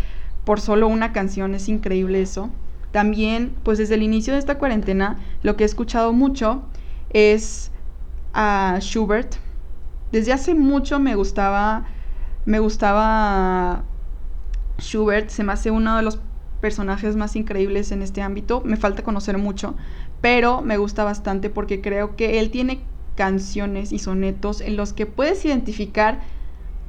por 0.44 0.60
solo 0.60 0.88
una 0.88 1.12
canción, 1.12 1.54
es 1.54 1.68
increíble 1.68 2.22
eso. 2.22 2.50
También, 2.90 3.54
pues 3.64 3.76
desde 3.76 3.96
el 3.96 4.02
inicio 4.02 4.32
de 4.32 4.38
esta 4.38 4.56
cuarentena, 4.56 5.18
lo 5.42 5.56
que 5.56 5.64
he 5.64 5.66
escuchado 5.66 6.12
mucho 6.14 6.62
es 7.10 7.70
a 8.32 8.78
Schubert. 8.80 9.34
Desde 10.10 10.32
hace 10.32 10.54
mucho 10.54 10.98
me 10.98 11.14
gustaba, 11.14 11.84
me 12.46 12.60
gustaba 12.60 13.84
Schubert, 14.78 15.28
se 15.28 15.44
me 15.44 15.52
hace 15.52 15.70
uno 15.70 15.96
de 15.96 16.02
los 16.02 16.18
personajes 16.60 17.16
más 17.16 17.36
increíbles 17.36 17.92
en 17.92 18.02
este 18.02 18.22
ámbito. 18.22 18.62
Me 18.64 18.76
falta 18.76 19.02
conocer 19.02 19.38
mucho, 19.38 19.74
pero 20.20 20.62
me 20.62 20.76
gusta 20.76 21.04
bastante 21.04 21.50
porque 21.50 21.80
creo 21.80 22.16
que 22.16 22.38
él 22.38 22.50
tiene 22.50 22.80
canciones 23.14 23.92
y 23.92 23.98
sonetos 23.98 24.60
en 24.60 24.76
los 24.76 24.92
que 24.92 25.06
puedes 25.06 25.44
identificar 25.44 26.20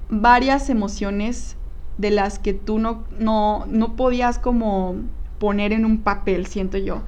varias 0.10 0.70
emociones 0.70 1.56
de 1.98 2.12
las 2.12 2.40
que 2.40 2.54
tú 2.54 2.80
no, 2.80 3.04
no, 3.20 3.66
no 3.68 3.96
podías 3.96 4.40
como 4.40 4.96
poner 5.40 5.74
en 5.74 5.86
un 5.86 6.00
papel, 6.00 6.46
siento 6.46 6.78
yo. 6.78 7.02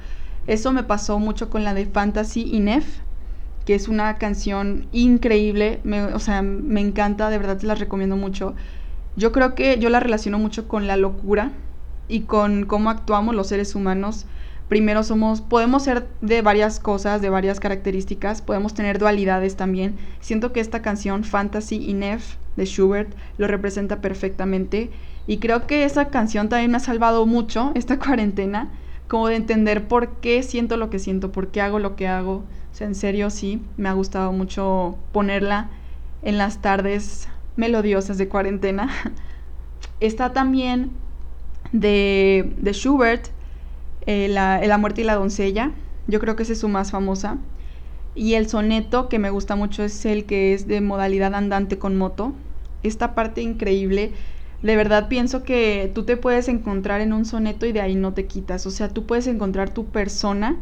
Eso 0.48 0.72
me 0.72 0.84
pasó 0.84 1.20
mucho 1.20 1.50
con 1.50 1.64
la 1.64 1.74
de 1.74 1.86
Fantasy 1.86 2.50
Inef, 2.56 3.00
que 3.66 3.76
es 3.76 3.88
una 3.88 4.16
canción 4.16 4.88
increíble, 4.92 5.80
o 6.14 6.20
sea, 6.20 6.42
me 6.42 6.82
encanta, 6.82 7.30
de 7.30 7.38
verdad 7.38 7.58
te 7.58 7.68
la 7.68 7.76
recomiendo 7.76 8.16
mucho. 8.16 8.56
Yo 9.16 9.32
creo 9.32 9.56
que 9.56 9.78
yo 9.78 9.90
la 9.90 10.00
relaciono 10.00 10.40
mucho 10.40 10.68
con 10.68 10.88
la 10.88 10.98
locura 10.98 11.52
y 12.12 12.22
con 12.22 12.66
cómo 12.66 12.90
actuamos 12.90 13.34
los 13.34 13.48
seres 13.48 13.74
humanos. 13.74 14.26
Primero 14.68 15.04
somos, 15.04 15.42
podemos 15.42 15.84
ser 15.84 16.08
de 16.22 16.42
varias 16.42 16.80
cosas, 16.80 17.22
de 17.22 17.30
varias 17.30 17.60
características, 17.60 18.42
podemos 18.42 18.74
tener 18.74 19.00
dualidades 19.00 19.56
también. 19.56 19.96
Siento 20.20 20.52
que 20.52 20.60
esta 20.60 20.82
canción, 20.82 21.24
Fantasy 21.24 21.90
Inef, 21.90 22.36
de 22.58 22.66
Schubert, 22.66 23.14
lo 23.38 23.48
representa 23.48 24.02
perfectamente. 24.02 24.92
Y 25.26 25.38
creo 25.38 25.68
que 25.68 25.86
esa 25.86 26.10
canción 26.10 26.50
también 26.50 26.72
me 26.72 26.78
ha 26.78 26.82
salvado 26.82 27.26
mucho 27.26 27.72
esta 27.76 27.98
cuarentena, 28.06 28.70
como 29.08 29.28
de 29.28 29.36
entender 29.36 29.88
por 29.88 30.20
qué 30.20 30.44
siento 30.44 30.78
lo 30.78 30.90
que 30.90 31.00
siento, 31.00 31.32
por 31.32 31.48
qué 31.48 31.62
hago 31.62 31.80
lo 31.80 31.96
que 31.96 32.08
hago. 32.08 32.44
En 32.80 32.96
serio 32.96 33.30
sí, 33.30 33.62
me 33.78 33.90
ha 33.90 33.94
gustado 33.94 34.32
mucho 34.32 34.98
ponerla 35.12 35.70
en 36.24 36.38
las 36.38 36.62
tardes 36.62 37.28
melodiosas 37.56 38.18
de 38.18 38.28
cuarentena. 38.28 38.90
Está 40.00 40.34
también 40.34 40.92
de, 41.72 42.54
de 42.58 42.74
Schubert, 42.74 43.28
eh, 44.06 44.28
la, 44.28 44.60
la, 44.66 44.78
muerte 44.78 45.02
y 45.02 45.04
la 45.04 45.16
doncella. 45.16 45.72
Yo 46.08 46.20
creo 46.20 46.36
que 46.36 46.44
esa 46.44 46.54
es 46.54 46.60
su 46.60 46.70
más 46.70 46.92
famosa. 46.92 47.38
Y 48.16 48.34
el 48.34 48.50
soneto 48.50 49.08
que 49.08 49.20
me 49.20 49.30
gusta 49.30 49.56
mucho 49.56 49.84
es 49.84 50.06
el 50.06 50.26
que 50.26 50.54
es 50.54 50.68
de 50.68 50.82
modalidad 50.82 51.34
andante 51.34 51.78
con 51.78 51.98
moto. 51.98 52.34
Esta 52.84 53.16
parte 53.16 53.42
increíble. 53.42 54.12
De 54.62 54.76
verdad 54.76 55.08
pienso 55.08 55.44
que 55.44 55.92
tú 55.96 56.04
te 56.04 56.18
puedes 56.18 56.48
encontrar 56.48 57.02
en 57.02 57.14
un 57.14 57.26
soneto 57.26 57.66
y 57.66 57.72
de 57.72 57.82
ahí 57.82 57.96
no 57.96 58.14
te 58.14 58.26
quitas. 58.26 58.66
O 58.66 58.72
sea, 58.72 58.90
tú 58.90 59.06
puedes 59.06 59.28
encontrar 59.28 59.70
tu 59.74 59.86
persona 59.86 60.58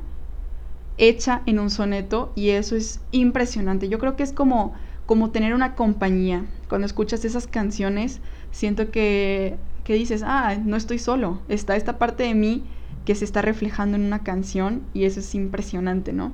hecha 0.98 1.42
en 1.46 1.60
un 1.60 1.70
soneto 1.70 2.32
y 2.36 2.50
eso 2.50 2.76
es 2.76 3.02
impresionante. 3.12 3.90
Yo 3.90 4.00
creo 4.00 4.16
que 4.16 4.24
es 4.24 4.34
como 4.34 4.74
como 5.10 5.32
tener 5.32 5.56
una 5.56 5.74
compañía. 5.74 6.46
Cuando 6.68 6.86
escuchas 6.86 7.26
esas 7.26 7.48
canciones, 7.48 8.22
siento 8.52 8.92
que, 8.92 9.58
que 9.90 9.96
dices, 9.96 10.22
ah, 10.24 10.56
no 10.64 10.78
estoy 10.78 11.00
solo, 11.00 11.40
está 11.50 11.76
esta 11.76 11.98
parte 11.98 12.22
de 12.22 12.36
mí 12.36 12.64
que 13.06 13.16
se 13.16 13.26
está 13.26 13.42
reflejando 13.42 13.98
en 13.98 14.04
una 14.04 14.22
canción 14.22 14.84
y 14.94 15.06
eso 15.06 15.20
es 15.20 15.34
impresionante, 15.34 16.14
¿no? 16.14 16.32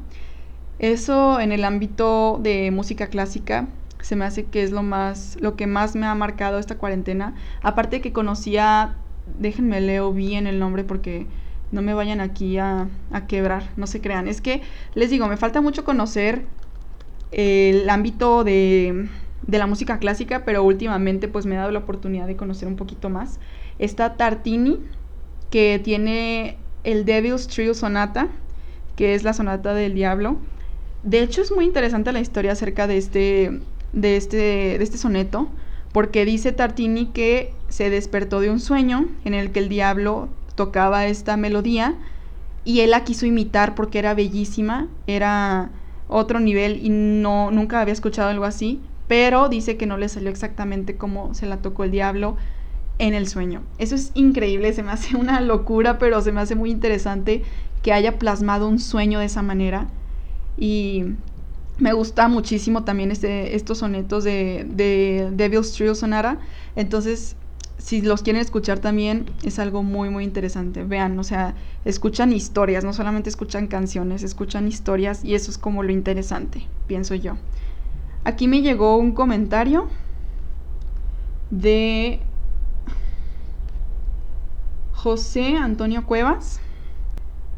Eso 0.77 1.39
en 1.39 1.53
el 1.53 1.63
ámbito 1.63 2.37
de 2.43 2.69
música 2.71 3.07
clásica 3.07 3.69
se 4.01 4.17
me 4.17 4.25
hace 4.25 4.43
que 4.43 4.61
es 4.61 4.71
lo 4.71 4.83
más 4.83 5.37
lo 5.39 5.55
que 5.55 5.67
más 5.67 5.95
me 5.95 6.05
ha 6.05 6.13
marcado 6.15 6.59
esta 6.59 6.77
cuarentena. 6.77 7.33
Aparte 7.61 8.01
que 8.01 8.11
conocía, 8.11 8.97
déjenme 9.39 9.79
leo 9.79 10.11
bien 10.11 10.47
el 10.47 10.59
nombre 10.59 10.83
porque 10.83 11.25
no 11.71 11.81
me 11.81 11.93
vayan 11.93 12.19
aquí 12.19 12.57
a, 12.57 12.89
a 13.09 13.25
quebrar, 13.25 13.69
no 13.77 13.87
se 13.87 14.01
crean. 14.01 14.27
Es 14.27 14.41
que 14.41 14.63
les 14.95 15.09
digo, 15.09 15.29
me 15.29 15.37
falta 15.37 15.61
mucho 15.61 15.85
conocer 15.85 16.45
el 17.31 17.89
ámbito 17.89 18.43
de, 18.43 19.07
la 19.47 19.67
música 19.67 19.99
clásica, 19.99 20.43
pero 20.45 20.63
últimamente 20.63 21.27
pues 21.27 21.45
me 21.45 21.55
he 21.55 21.57
dado 21.57 21.71
la 21.71 21.79
oportunidad 21.79 22.27
de 22.27 22.35
conocer 22.35 22.67
un 22.67 22.75
poquito 22.75 23.09
más. 23.09 23.39
Está 23.79 24.15
Tartini, 24.15 24.79
que 25.49 25.79
tiene 25.83 26.57
el 26.83 27.05
Devil's 27.05 27.47
Trio 27.47 27.73
Sonata, 27.73 28.29
que 28.95 29.13
es 29.13 29.23
la 29.23 29.33
sonata 29.33 29.73
del 29.73 29.93
diablo. 29.93 30.37
De 31.03 31.21
hecho 31.21 31.41
es 31.41 31.51
muy 31.51 31.65
interesante 31.65 32.11
la 32.11 32.19
historia 32.19 32.53
acerca 32.53 32.87
de 32.87 32.97
este, 32.97 33.59
de 33.93 34.17
este, 34.17 34.37
de 34.37 34.83
este 34.83 34.97
soneto, 34.97 35.49
porque 35.91 36.25
dice 36.25 36.51
Tartini 36.51 37.07
que 37.07 37.53
se 37.69 37.89
despertó 37.89 38.39
de 38.39 38.49
un 38.49 38.59
sueño 38.59 39.07
en 39.23 39.33
el 39.33 39.51
que 39.51 39.59
el 39.59 39.69
diablo 39.69 40.29
tocaba 40.55 41.05
esta 41.07 41.37
melodía 41.37 41.95
y 42.63 42.79
él 42.79 42.91
la 42.91 43.03
quiso 43.03 43.25
imitar 43.25 43.75
porque 43.75 43.99
era 43.99 44.13
bellísima, 44.13 44.87
era 45.07 45.69
otro 46.07 46.39
nivel 46.39 46.83
y 46.83 46.89
no 46.89 47.51
nunca 47.51 47.81
había 47.81 47.93
escuchado 47.93 48.29
algo 48.29 48.45
así, 48.45 48.81
pero 49.07 49.49
dice 49.49 49.77
que 49.77 49.85
no 49.85 49.97
le 49.97 50.09
salió 50.09 50.29
exactamente 50.29 50.97
como 50.97 51.33
se 51.33 51.45
la 51.45 51.57
tocó 51.57 51.83
el 51.83 51.91
diablo 51.91 52.37
en 52.99 53.13
el 53.13 53.27
sueño. 53.27 53.61
Eso 53.77 53.95
es 53.95 54.11
increíble, 54.13 54.73
se 54.73 54.83
me 54.83 54.91
hace 54.91 55.15
una 55.17 55.41
locura, 55.41 55.99
pero 55.99 56.21
se 56.21 56.31
me 56.31 56.41
hace 56.41 56.55
muy 56.55 56.71
interesante 56.71 57.43
que 57.81 57.93
haya 57.93 58.17
plasmado 58.17 58.67
un 58.67 58.79
sueño 58.79 59.19
de 59.19 59.25
esa 59.25 59.41
manera 59.41 59.87
y 60.57 61.03
me 61.77 61.93
gusta 61.93 62.27
muchísimo 62.27 62.83
también 62.83 63.11
este, 63.11 63.55
estos 63.55 63.79
sonetos 63.79 64.23
de, 64.23 64.65
de 64.69 65.29
Devil's 65.33 65.73
Trio 65.73 65.93
Sonara. 65.93 66.39
Entonces, 66.75 67.35
si 67.77 68.01
los 68.01 68.23
quieren 68.23 68.41
escuchar 68.41 68.79
también, 68.79 69.25
es 69.43 69.59
algo 69.59 69.83
muy, 69.83 70.09
muy 70.09 70.23
interesante. 70.23 70.83
Vean, 70.83 71.19
o 71.19 71.23
sea, 71.23 71.53
escuchan 71.83 72.31
historias, 72.31 72.83
no 72.83 72.93
solamente 72.93 73.29
escuchan 73.29 73.67
canciones, 73.67 74.23
escuchan 74.23 74.67
historias 74.67 75.23
y 75.23 75.35
eso 75.35 75.51
es 75.51 75.57
como 75.57 75.83
lo 75.83 75.91
interesante, 75.91 76.67
pienso 76.87 77.13
yo. 77.15 77.37
Aquí 78.25 78.47
me 78.47 78.61
llegó 78.61 78.97
un 78.97 79.11
comentario 79.11 79.87
de 81.51 82.19
José 84.93 85.57
Antonio 85.57 86.05
Cuevas. 86.05 86.59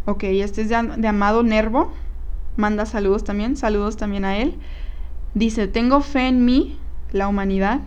Ok, 0.05 0.23
este 0.25 0.61
es 0.61 0.69
de, 0.69 0.83
de 0.97 1.07
Amado 1.07 1.41
Nervo. 1.41 1.93
Manda 2.57 2.85
saludos 2.85 3.23
también, 3.23 3.55
saludos 3.55 3.97
también 3.97 4.25
a 4.25 4.37
él. 4.37 4.55
Dice, 5.33 5.67
tengo 5.67 6.01
fe 6.01 6.27
en 6.27 6.43
mí, 6.43 6.77
la 7.13 7.27
humanidad, 7.27 7.79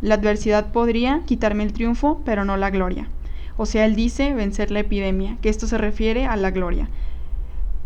la 0.00 0.14
adversidad 0.14 0.70
podría 0.70 1.22
quitarme 1.26 1.64
el 1.64 1.72
triunfo, 1.72 2.22
pero 2.24 2.44
no 2.44 2.56
la 2.56 2.70
gloria. 2.70 3.08
O 3.56 3.66
sea, 3.66 3.84
él 3.84 3.96
dice 3.96 4.34
vencer 4.34 4.70
la 4.70 4.80
epidemia, 4.80 5.36
que 5.42 5.48
esto 5.48 5.66
se 5.66 5.78
refiere 5.78 6.26
a 6.26 6.36
la 6.36 6.52
gloria. 6.52 6.88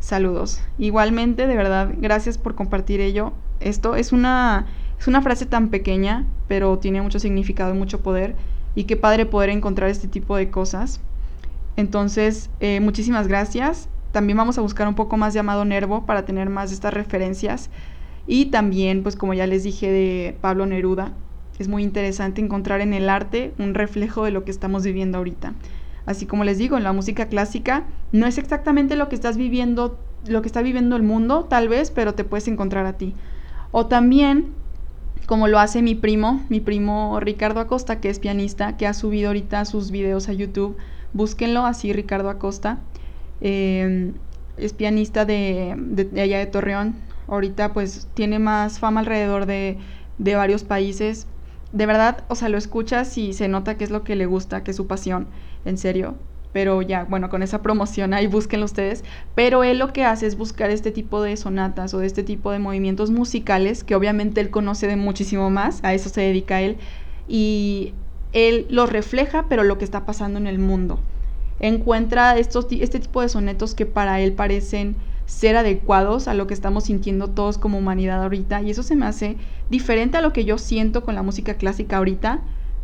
Saludos. 0.01 0.61
Igualmente, 0.79 1.47
de 1.47 1.57
verdad, 1.57 1.95
gracias 1.97 2.37
por 2.37 2.55
compartir 2.55 3.01
ello. 3.01 3.33
Esto 3.65 3.97
es 3.97 4.13
una, 4.13 4.67
es 4.99 5.07
una 5.07 5.23
frase 5.23 5.47
tan 5.47 5.69
pequeña, 5.69 6.27
pero 6.49 6.79
tiene 6.79 7.03
mucho 7.03 7.19
significado 7.19 7.75
y 7.75 7.79
mucho 7.79 8.01
poder. 8.01 8.37
Y 8.75 8.85
qué 8.85 8.97
padre 8.97 9.27
poder 9.27 9.51
encontrar 9.51 9.91
este 9.91 10.09
tipo 10.09 10.37
de 10.37 10.51
cosas. 10.51 11.01
Entonces, 11.77 12.51
eh, 12.61 12.81
muchísimas 12.81 13.29
gracias. 13.29 13.89
También 14.13 14.37
vamos 14.37 14.59
a 14.59 14.63
buscar 14.63 14.89
un 14.89 14.95
poco 14.95 15.17
más 15.17 15.35
de 15.35 15.41
Amado 15.41 15.65
Nervo 15.65 16.05
para 16.05 16.25
tener 16.25 16.51
más 16.51 16.71
de 16.71 16.75
estas 16.75 16.95
referencias. 16.95 17.71
Y 18.27 18.47
también, 18.47 19.03
pues 19.03 19.17
como 19.17 19.35
ya 19.35 19.47
les 19.47 19.65
dije, 19.65 19.91
de 19.91 20.37
Pablo 20.41 20.67
Neruda, 20.67 21.13
es 21.59 21.69
muy 21.69 21.83
interesante 21.83 22.41
encontrar 22.41 22.81
en 22.81 22.95
el 22.95 23.09
arte 23.09 23.53
un 23.59 23.75
reflejo 23.75 24.25
de 24.25 24.31
lo 24.31 24.45
que 24.45 24.51
estamos 24.51 24.85
viviendo 24.85 25.19
ahorita. 25.19 25.55
Así 26.07 26.27
como 26.27 26.45
les 26.45 26.59
digo, 26.59 26.77
en 26.77 26.83
la 26.83 26.93
música 26.93 27.27
clásica 27.27 27.85
no 28.11 28.27
es 28.27 28.39
exactamente 28.39 28.97
lo 28.97 29.09
que 29.09 29.15
estás 29.15 29.37
viviendo, 29.37 29.99
lo 30.27 30.43
que 30.43 30.49
está 30.49 30.63
viviendo 30.63 30.97
el 30.97 31.03
mundo, 31.03 31.45
tal 31.45 31.69
vez, 31.69 31.91
pero 31.91 32.15
te 32.15 32.25
puedes 32.25 32.49
encontrar 32.49 32.87
a 32.87 32.95
ti. 32.95 33.15
O 33.73 33.87
también, 33.87 34.55
como 35.27 35.49
lo 35.49 35.59
hace 35.59 35.83
mi 35.83 35.97
primo, 35.97 36.45
mi 36.49 36.61
primo 36.61 37.19
Ricardo 37.19 37.59
Acosta, 37.59 38.01
que 38.01 38.09
es 38.09 38.21
pianista, 38.21 38.77
que 38.77 38.87
ha 38.87 38.95
subido 38.95 39.29
ahorita 39.29 39.65
sus 39.65 39.91
videos 39.91 40.29
a 40.29 40.33
YouTube. 40.33 40.77
Búsquenlo 41.13 41.67
así, 41.67 41.93
Ricardo 41.93 42.31
Acosta. 42.31 42.79
Eh, 43.41 44.13
es 44.57 44.73
pianista 44.73 45.25
de, 45.25 45.77
allá 46.15 46.39
de 46.39 46.47
Torreón. 46.47 46.95
Ahorita 47.27 47.73
pues 47.73 48.07
tiene 48.15 48.39
más 48.39 48.79
fama 48.79 49.01
alrededor 49.01 49.47
de, 49.47 49.79
de 50.19 50.37
varios 50.37 50.63
países 50.63 51.27
de 51.73 51.87
verdad, 51.87 52.25
o 52.29 52.35
sea, 52.35 52.49
lo 52.49 52.59
escuchas 52.59 53.17
y 53.19 53.33
se 53.33 53.49
nota 53.49 53.77
que 53.77 53.85
es 53.85 53.91
lo 53.91 54.05
que 54.05 54.15
le 54.15 54.27
gusta, 54.27 54.63
que 54.63 54.73
es 54.73 54.77
su 54.77 54.87
pasión, 54.87 55.27
en 55.65 55.79
serio. 55.79 56.15
Pero 56.53 56.83
ya, 56.83 57.05
bueno, 57.05 57.31
con 57.31 57.43
esa 57.43 57.63
promoción 57.63 58.15
ahí 58.15 58.27
búsquenlo 58.27 58.67
ustedes. 58.67 59.05
Pero 59.35 59.65
él 59.65 59.79
lo 59.79 59.93
que 59.93 60.05
hace 60.05 60.27
es 60.27 60.37
buscar 60.37 60.71
este 60.71 60.91
tipo 60.91 61.23
de 61.23 61.37
sonatas 61.37 61.95
o 61.95 61.99
de 61.99 62.07
este 62.07 62.23
tipo 62.23 62.51
de 62.51 62.59
movimientos 62.59 63.11
musicales, 63.11 63.85
que 63.85 63.95
obviamente 63.95 64.41
él 64.41 64.51
conoce 64.51 64.87
de 64.87 64.97
muchísimo 64.97 65.51
más, 65.51 65.83
a 65.83 65.95
eso 65.95 66.09
se 66.09 66.21
dedica 66.21 66.61
él. 66.61 66.77
Y 67.29 67.95
él 68.33 68.67
los 68.71 68.91
refleja, 68.91 69.47
pero 69.49 69.63
lo 69.65 69.79
que 69.79 69.85
está 69.85 70.05
pasando 70.05 70.39
en 70.39 70.47
el 70.47 70.59
mundo. 70.59 71.01
Encuentra 71.61 72.37
estos, 72.39 72.67
este 72.71 73.01
tipo 73.01 73.21
de 73.21 73.29
sonetos 73.29 73.75
que 73.75 73.87
para 73.87 74.21
él 74.21 74.33
parecen 74.33 74.97
ser 75.27 75.57
adecuados 75.57 76.29
a 76.29 76.35
lo 76.35 76.47
que 76.47 76.55
estamos 76.55 76.85
sintiendo 76.85 77.29
todos 77.29 77.57
como 77.57 77.79
humanidad 77.79 78.23
ahorita 78.23 78.63
y 78.63 78.71
eso 78.71 78.83
se 78.83 78.97
me 78.97 79.07
hace 79.07 79.37
diferente 79.71 80.19
a 80.19 80.21
lo 80.21 80.33
que 80.33 80.45
yo 80.45 80.59
siento 80.59 81.05
con 81.05 81.15
la 81.15 81.23
música 81.23 81.55
clásica 81.55 81.99
ahorita, 81.99 82.43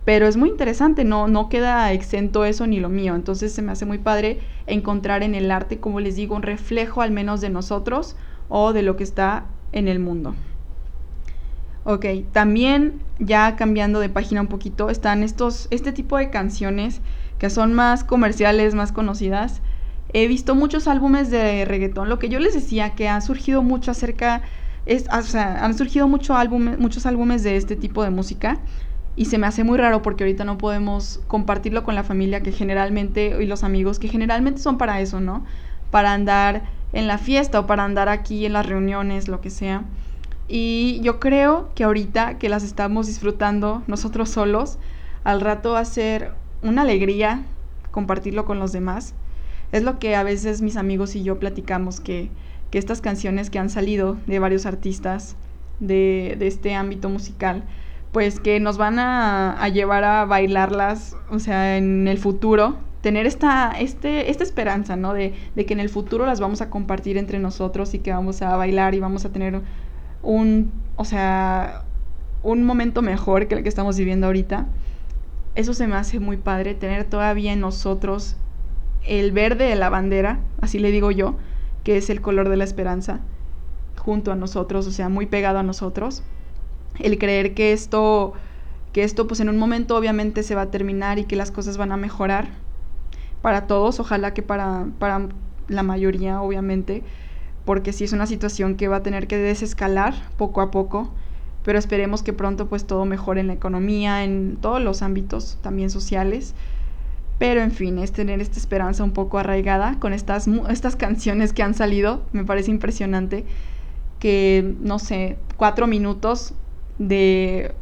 pero 0.09 0.27
es 0.27 0.39
muy 0.39 0.49
interesante, 0.49 1.05
no, 1.05 1.29
no 1.29 1.51
queda 1.51 1.93
exento 1.93 2.47
eso 2.47 2.67
ni 2.67 2.81
lo 2.81 2.89
mío, 2.89 3.15
entonces 3.15 3.53
se 3.53 3.61
me 3.61 3.73
hace 3.73 3.85
muy 3.85 3.99
padre 3.99 4.39
encontrar 4.67 5.23
en 5.23 5.35
el 5.35 5.51
arte, 5.51 5.81
como 5.81 6.01
les 6.01 6.17
digo, 6.17 6.35
un 6.35 6.41
reflejo 6.41 7.03
al 7.03 7.11
menos 7.11 7.43
de 7.43 7.51
nosotros 7.51 8.17
o 8.49 8.73
de 8.73 8.81
lo 8.81 8.97
que 8.97 9.05
está 9.05 9.45
en 9.73 9.87
el 9.87 9.99
mundo. 9.99 10.35
Ok, 11.85 12.07
también 12.33 13.03
ya 13.19 13.55
cambiando 13.57 14.01
de 14.01 14.09
página 14.09 14.41
un 14.41 14.47
poquito, 14.47 14.89
están 14.89 15.23
estos, 15.23 15.69
este 15.71 15.93
tipo 15.93 16.17
de 16.17 16.31
canciones 16.31 17.03
que 17.39 17.51
son 17.51 17.75
más 17.75 18.03
comerciales, 18.03 18.75
más 18.75 18.93
conocidas. 18.93 19.61
He 20.15 20.27
visto 20.27 20.55
muchos 20.55 20.89
álbumes 20.89 21.31
de 21.31 21.67
reggaetón, 21.67 22.09
lo 22.09 22.19
que 22.19 22.31
yo 22.31 22.41
les 22.41 22.55
decía, 22.55 22.95
que 22.95 23.11
ha 23.11 23.21
surgido 23.21 23.63
mucho 23.63 23.91
acerca, 23.91 24.41
es, 24.87 25.05
o 25.13 25.21
sea, 25.21 25.63
han 25.63 25.77
surgido 25.77 26.09
mucho 26.09 26.35
muchos 26.79 27.05
álbumes 27.05 27.43
de 27.43 27.59
este 27.59 27.77
tipo 27.77 28.03
de 28.03 28.09
música 28.09 28.59
y 29.19 29.25
se 29.25 29.37
me 29.37 29.49
hace 29.49 29.65
muy 29.65 29.79
raro 29.79 30.01
porque 30.01 30.23
ahorita 30.23 30.45
no 30.45 30.59
podemos 30.59 31.21
compartirlo 31.27 31.83
con 31.83 31.97
la 31.97 32.05
familia 32.05 32.41
que 32.41 32.53
generalmente 32.53 33.37
y 33.43 33.47
los 33.47 33.65
amigos 33.65 33.99
que 33.99 34.07
generalmente 34.07 34.61
son 34.61 34.79
para 34.79 35.01
eso, 35.01 35.21
¿no? 35.21 35.45
Para 35.91 36.13
andar 36.13 36.63
en 36.93 37.09
la 37.09 37.19
fiesta 37.19 37.59
o 37.59 37.67
para 37.67 37.83
andar 37.83 38.09
aquí 38.09 38.47
en 38.47 38.53
las 38.53 38.65
reuniones, 38.65 39.27
lo 39.27 39.41
que 39.41 39.51
sea. 39.51 39.83
Y 40.47 41.01
yo 41.03 41.19
creo 41.19 41.69
que 41.75 41.83
ahorita 41.83 42.39
que 42.39 42.49
las 42.49 42.63
estamos 42.63 43.09
disfrutando 43.09 43.83
nosotros 43.89 44.31
solos, 44.31 44.79
al 45.25 45.41
rato 45.41 45.73
va 45.73 45.81
a 45.81 45.85
ser 45.85 46.35
una 46.63 46.83
alegría 46.83 47.43
compartirlo 47.91 48.45
con 48.45 48.61
los 48.61 48.71
demás. 48.71 49.15
Es 49.73 49.83
lo 49.83 49.99
que 49.99 50.15
a 50.15 50.23
veces 50.23 50.63
mis 50.63 50.77
amigos 50.77 51.17
y 51.17 51.25
yo 51.25 51.41
platicamos, 51.41 51.99
que, 51.99 52.31
que 52.71 52.79
estas 52.79 53.01
canciones 53.01 53.51
que 53.51 53.59
han 53.59 53.69
salido 53.69 54.17
de 54.29 54.39
varios 54.39 54.65
artistas 54.65 55.35
de, 55.81 56.37
de 56.39 56.47
este 56.47 56.77
ámbito 56.77 57.09
musical, 57.09 57.65
pues 58.13 58.41
que 58.41 58.59
nos 58.61 58.79
van 58.79 58.99
a, 58.99 59.69
llevar 59.69 60.05
a 60.05 60.25
bailarlas, 60.25 61.17
o 61.31 61.39
sea, 61.39 61.77
en 61.77 62.09
el 62.09 62.19
futuro, 62.19 62.77
tener 63.03 63.27
esta, 63.27 63.73
este, 63.79 64.31
esta 64.31 64.45
esperanza, 64.45 64.97
¿no? 64.97 65.13
De, 65.13 65.35
de, 65.55 65.67
que 65.67 65.75
en 65.75 65.81
el 65.81 65.89
futuro 65.89 66.27
las 66.27 66.41
vamos 66.41 66.61
a 66.63 66.71
compartir 66.71 67.19
entre 67.19 67.39
nosotros 67.39 67.95
y 67.95 67.99
que 67.99 68.13
vamos 68.13 68.41
a 68.43 68.57
bailar 68.57 68.95
y 68.95 69.01
vamos 69.01 69.25
a 69.25 69.31
tener 69.31 69.61
un, 70.23 70.73
o 70.97 71.05
sea, 71.05 71.85
un 72.43 72.65
momento 72.65 73.03
mejor 73.03 73.47
que 73.47 73.57
el 73.57 73.63
que 73.63 73.69
estamos 73.69 73.97
viviendo 73.99 74.27
ahorita. 74.27 74.67
Eso 75.55 75.75
se 75.75 75.87
me 75.87 75.97
hace 75.97 76.21
muy 76.21 76.37
padre, 76.37 76.75
tener 76.75 77.05
todavía 77.05 77.53
en 77.53 77.61
nosotros 77.61 78.37
el 79.07 79.33
verde 79.33 79.65
de 79.65 79.77
la 79.77 79.91
bandera, 79.91 80.41
así 80.61 80.79
le 80.79 80.91
digo 80.91 81.11
yo, 81.11 81.37
que 81.85 81.97
es 81.97 82.11
el 82.11 82.21
color 82.21 82.49
de 82.49 82.57
la 82.57 82.65
esperanza, 82.65 83.21
junto 83.97 84.33
a 84.33 84.37
nosotros, 84.37 84.87
o 84.87 84.91
sea, 84.91 85.09
muy 85.09 85.27
pegado 85.27 85.59
a 85.59 85.63
nosotros 85.63 86.23
el 86.99 87.19
creer 87.19 87.55
que 87.55 87.73
esto, 87.73 88.33
que 88.93 89.05
esto 89.05 89.27
pues 89.27 89.41
en 89.41 89.49
un 89.49 89.59
momento 89.59 89.97
obviamente 89.97 90.43
se 90.43 90.55
va 90.55 90.63
a 90.63 90.71
terminar 90.71 91.19
y 91.19 91.25
que 91.25 91.37
las 91.37 91.51
cosas 91.51 91.77
van 91.77 91.93
a 91.93 91.97
mejorar 91.97 92.49
para 93.43 93.67
todos, 93.67 94.01
ojalá 94.01 94.35
que 94.35 94.43
para, 94.43 94.87
para 94.99 95.29
la 95.69 95.83
mayoría 95.83 96.41
obviamente, 96.41 97.03
porque 97.65 97.93
sí 97.93 98.05
es 98.05 98.13
una 98.13 98.27
situación 98.27 98.77
que 98.77 98.89
va 98.89 98.97
a 98.97 99.03
tener 99.03 99.27
que 99.27 99.37
desescalar 99.37 100.15
poco 100.37 100.61
a 100.61 100.71
poco, 100.71 101.13
pero 101.65 101.79
esperemos 101.79 102.23
que 102.23 102.33
pronto 102.33 102.67
pues 102.67 102.87
todo 102.87 103.05
mejore 103.05 103.41
en 103.41 103.49
la 103.49 103.53
economía, 103.53 104.25
en 104.25 104.57
todos 104.61 104.81
los 104.81 105.03
ámbitos 105.03 105.59
también 105.61 105.91
sociales. 105.91 106.55
Pero 107.39 107.61
en 107.61 107.71
fin, 107.71 107.99
es 107.99 108.11
tener 108.11 108.41
esta 108.41 108.59
esperanza 108.59 109.05
un 109.05 109.13
poco 109.13 109.39
arraigada 109.39 109.99
con 110.01 110.13
estas, 110.13 110.49
estas 110.71 110.97
canciones 110.97 111.53
que 111.53 111.63
han 111.63 111.75
salido. 111.75 112.23
Me 112.33 112.45
parece 112.45 112.71
impresionante 112.71 113.45
que, 114.19 114.75
no 114.81 114.99
sé, 114.99 115.37
cuatro 115.57 115.87
minutos 115.87 116.55
de, 116.99 117.75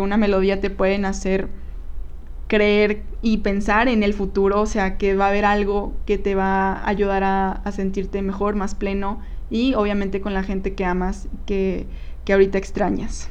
una 0.00 0.16
melodía 0.16 0.60
te 0.60 0.70
pueden 0.70 1.04
hacer 1.04 1.48
creer 2.48 3.02
y 3.22 3.38
pensar 3.38 3.88
en 3.88 4.02
el 4.02 4.14
futuro, 4.14 4.60
o 4.60 4.66
sea, 4.66 4.98
que 4.98 5.14
va 5.14 5.26
a 5.26 5.28
haber 5.28 5.44
algo 5.44 5.94
que 6.06 6.18
te 6.18 6.34
va 6.34 6.72
a 6.72 6.88
ayudar 6.88 7.22
a, 7.24 7.62
sentirte 7.72 8.22
mejor, 8.22 8.56
más 8.56 8.74
pleno 8.74 9.20
y 9.50 9.74
obviamente 9.74 10.20
con 10.20 10.34
la 10.34 10.42
gente 10.42 10.74
que 10.74 10.84
amas, 10.84 11.28
que, 11.46 11.86
que 12.24 12.32
ahorita 12.32 12.58
extrañas. 12.58 13.28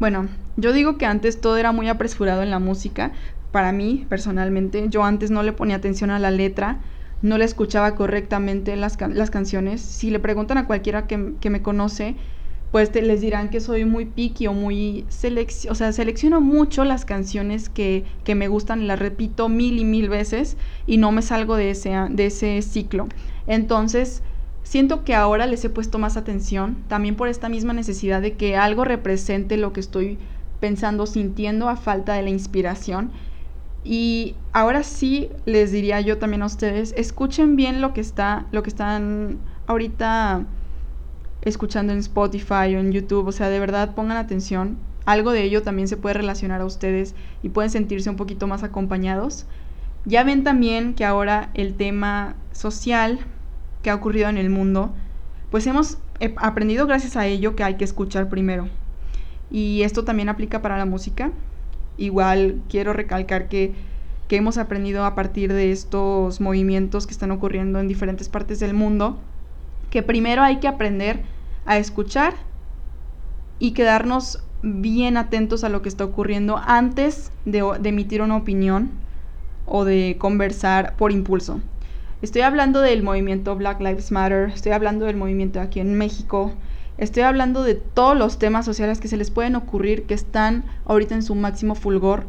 Bueno, 0.00 0.28
yo 0.56 0.72
digo 0.72 0.98
que 0.98 1.06
antes 1.06 1.40
todo 1.40 1.56
era 1.56 1.72
muy 1.72 1.88
apresurado 1.88 2.42
en 2.42 2.50
la 2.50 2.58
música, 2.58 3.12
para 3.52 3.70
mí 3.70 4.06
personalmente, 4.08 4.86
yo 4.88 5.04
antes 5.04 5.30
no 5.30 5.42
le 5.42 5.52
ponía 5.52 5.76
atención 5.76 6.10
a 6.10 6.18
la 6.18 6.30
letra, 6.30 6.80
no 7.20 7.38
le 7.38 7.44
escuchaba 7.44 7.94
correctamente 7.94 8.74
las, 8.76 8.98
las 9.00 9.30
canciones. 9.30 9.80
Si 9.80 10.10
le 10.10 10.18
preguntan 10.18 10.58
a 10.58 10.66
cualquiera 10.66 11.06
que, 11.06 11.34
que 11.40 11.50
me 11.50 11.62
conoce, 11.62 12.16
pues 12.72 12.90
te, 12.90 13.02
les 13.02 13.20
dirán 13.20 13.50
que 13.50 13.60
soy 13.60 13.84
muy 13.84 14.06
picky 14.06 14.46
o 14.46 14.54
muy 14.54 15.04
selección, 15.10 15.72
o 15.72 15.74
sea, 15.74 15.92
selecciono 15.92 16.40
mucho 16.40 16.84
las 16.84 17.04
canciones 17.04 17.68
que, 17.68 18.04
que, 18.24 18.34
me 18.34 18.48
gustan, 18.48 18.86
las 18.86 18.98
repito 18.98 19.50
mil 19.50 19.78
y 19.78 19.84
mil 19.84 20.08
veces 20.08 20.56
y 20.86 20.96
no 20.96 21.12
me 21.12 21.20
salgo 21.20 21.56
de 21.56 21.70
ese, 21.70 21.90
de 22.08 22.26
ese 22.26 22.62
ciclo. 22.62 23.08
Entonces, 23.46 24.22
siento 24.62 25.04
que 25.04 25.14
ahora 25.14 25.46
les 25.46 25.62
he 25.66 25.68
puesto 25.68 25.98
más 25.98 26.16
atención, 26.16 26.78
también 26.88 27.14
por 27.14 27.28
esta 27.28 27.50
misma 27.50 27.74
necesidad 27.74 28.22
de 28.22 28.32
que 28.34 28.56
algo 28.56 28.84
represente 28.84 29.58
lo 29.58 29.74
que 29.74 29.80
estoy 29.80 30.18
pensando, 30.58 31.04
sintiendo 31.04 31.68
a 31.68 31.76
falta 31.76 32.14
de 32.14 32.22
la 32.22 32.30
inspiración. 32.30 33.10
Y 33.84 34.34
ahora 34.52 34.82
sí 34.82 35.28
les 35.44 35.72
diría 35.72 36.00
yo 36.00 36.16
también 36.16 36.40
a 36.40 36.46
ustedes, 36.46 36.94
escuchen 36.96 37.54
bien 37.54 37.82
lo 37.82 37.92
que 37.92 38.00
está, 38.00 38.46
lo 38.50 38.62
que 38.62 38.70
están 38.70 39.40
ahorita 39.66 40.46
escuchando 41.42 41.92
en 41.92 41.98
Spotify 41.98 42.74
o 42.74 42.78
en 42.78 42.92
YouTube, 42.92 43.26
o 43.26 43.32
sea, 43.32 43.48
de 43.48 43.60
verdad 43.60 43.94
pongan 43.94 44.16
atención. 44.16 44.78
Algo 45.04 45.32
de 45.32 45.42
ello 45.42 45.62
también 45.62 45.88
se 45.88 45.96
puede 45.96 46.14
relacionar 46.14 46.60
a 46.60 46.64
ustedes 46.64 47.14
y 47.42 47.48
pueden 47.48 47.70
sentirse 47.70 48.08
un 48.08 48.16
poquito 48.16 48.46
más 48.46 48.62
acompañados. 48.62 49.46
Ya 50.04 50.22
ven 50.24 50.44
también 50.44 50.94
que 50.94 51.04
ahora 51.04 51.50
el 51.54 51.74
tema 51.74 52.36
social 52.52 53.18
que 53.82 53.90
ha 53.90 53.94
ocurrido 53.94 54.28
en 54.28 54.36
el 54.36 54.50
mundo, 54.50 54.92
pues 55.50 55.66
hemos 55.66 55.98
aprendido 56.36 56.86
gracias 56.86 57.16
a 57.16 57.26
ello 57.26 57.56
que 57.56 57.64
hay 57.64 57.76
que 57.76 57.84
escuchar 57.84 58.28
primero. 58.28 58.68
Y 59.50 59.82
esto 59.82 60.04
también 60.04 60.28
aplica 60.28 60.62
para 60.62 60.78
la 60.78 60.86
música. 60.86 61.32
Igual 61.98 62.62
quiero 62.68 62.92
recalcar 62.92 63.48
que, 63.48 63.74
que 64.28 64.36
hemos 64.36 64.56
aprendido 64.56 65.04
a 65.04 65.16
partir 65.16 65.52
de 65.52 65.72
estos 65.72 66.40
movimientos 66.40 67.06
que 67.06 67.12
están 67.12 67.32
ocurriendo 67.32 67.80
en 67.80 67.88
diferentes 67.88 68.28
partes 68.28 68.60
del 68.60 68.74
mundo 68.74 69.18
que 69.92 70.02
primero 70.02 70.42
hay 70.42 70.56
que 70.56 70.68
aprender 70.68 71.20
a 71.66 71.76
escuchar 71.76 72.32
y 73.58 73.72
quedarnos 73.72 74.42
bien 74.62 75.18
atentos 75.18 75.64
a 75.64 75.68
lo 75.68 75.82
que 75.82 75.90
está 75.90 76.02
ocurriendo 76.06 76.56
antes 76.56 77.30
de, 77.44 77.58
emitir 77.84 78.22
una 78.22 78.38
opinión 78.38 78.90
o 79.66 79.84
de 79.84 80.16
conversar 80.18 80.96
por 80.96 81.12
impulso. 81.12 81.60
Estoy 82.22 82.40
hablando 82.40 82.80
del 82.80 83.02
movimiento 83.02 83.54
Black 83.54 83.80
Lives 83.80 84.10
Matter, 84.10 84.48
estoy 84.54 84.72
hablando 84.72 85.04
del 85.04 85.16
movimiento 85.16 85.60
aquí 85.60 85.78
en 85.78 85.94
México, 85.98 86.52
estoy 86.96 87.24
hablando 87.24 87.62
de 87.62 87.74
todos 87.74 88.16
los 88.16 88.38
temas 88.38 88.64
sociales 88.64 88.98
que 88.98 89.08
se 89.08 89.18
les 89.18 89.30
pueden 89.30 89.56
ocurrir 89.56 90.04
que 90.04 90.14
están 90.14 90.64
ahorita 90.86 91.14
en 91.14 91.22
su 91.22 91.34
máximo 91.34 91.74
fulgor 91.74 92.24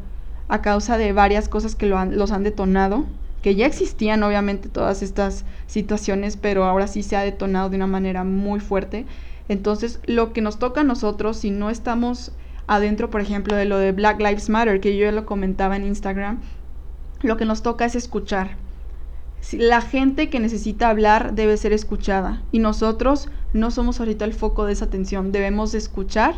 a 0.50 0.62
causa 0.62 0.98
de 0.98 1.14
varias 1.14 1.48
cosas 1.48 1.76
que 1.76 1.86
los 1.86 2.32
han 2.34 2.44
detonado 2.44 3.06
que 3.44 3.56
ya 3.56 3.68
existían 3.68 4.24
obviamente 4.24 4.70
todas 4.70 5.04
estas 5.04 5.44
situaciones, 5.68 6.38
pero 6.38 6.64
ahora 6.64 6.88
sí 6.88 7.04
se 7.04 7.18
ha 7.18 7.22
detonado 7.22 7.70
de 7.70 7.76
una 7.76 7.88
manera 7.88 8.24
muy 8.24 8.62
fuerte. 8.62 9.06
Entonces, 9.50 10.00
lo 10.06 10.32
que 10.32 10.42
nos 10.42 10.60
toca 10.60 10.82
a 10.82 10.86
nosotros, 10.86 11.38
si 11.38 11.52
no 11.52 11.70
estamos 11.70 12.32
adentro, 12.68 13.10
por 13.10 13.20
ejemplo, 13.20 13.58
de 13.58 13.66
lo 13.66 13.78
de 13.78 13.92
Black 13.92 14.20
Lives 14.20 14.50
Matter, 14.50 14.80
que 14.80 14.96
yo 14.96 15.04
ya 15.04 15.12
lo 15.12 15.26
comentaba 15.26 15.76
en 15.76 15.86
Instagram, 15.86 16.40
lo 17.22 17.36
que 17.36 17.44
nos 17.44 17.62
toca 17.62 17.84
es 17.84 17.96
escuchar. 17.96 18.56
La 19.52 19.82
gente 19.82 20.30
que 20.30 20.40
necesita 20.40 20.90
hablar 20.90 21.34
debe 21.34 21.58
ser 21.58 21.74
escuchada 21.74 22.42
y 22.54 22.60
nosotros 22.60 23.28
no 23.52 23.72
somos 23.72 24.00
ahorita 24.00 24.24
el 24.24 24.34
foco 24.34 24.66
de 24.66 24.72
esa 24.72 24.86
atención, 24.86 25.34
debemos 25.34 25.74
escuchar 25.74 26.36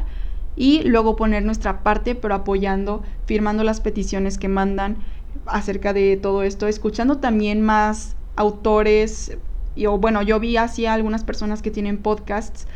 y 0.55 0.81
luego 0.83 1.15
poner 1.15 1.43
nuestra 1.43 1.83
parte, 1.83 2.15
pero 2.15 2.33
apoyando, 2.33 3.03
firmando 3.25 3.63
las 3.63 3.79
peticiones 3.79 4.39
que 4.39 4.47
mandan 4.47 4.97
acerca 5.45 5.93
de 5.93 6.17
todo 6.17 6.43
esto, 6.43 6.67
escuchando 6.67 7.17
también 7.17 7.61
más 7.61 8.15
autores, 8.35 9.37
y, 9.75 9.85
o 9.85 9.97
bueno, 9.97 10.21
yo 10.21 10.39
vi 10.39 10.57
así 10.57 10.85
a 10.85 10.93
algunas 10.93 11.23
personas 11.23 11.61
que 11.61 11.71
tienen 11.71 11.97
podcasts 11.97 12.67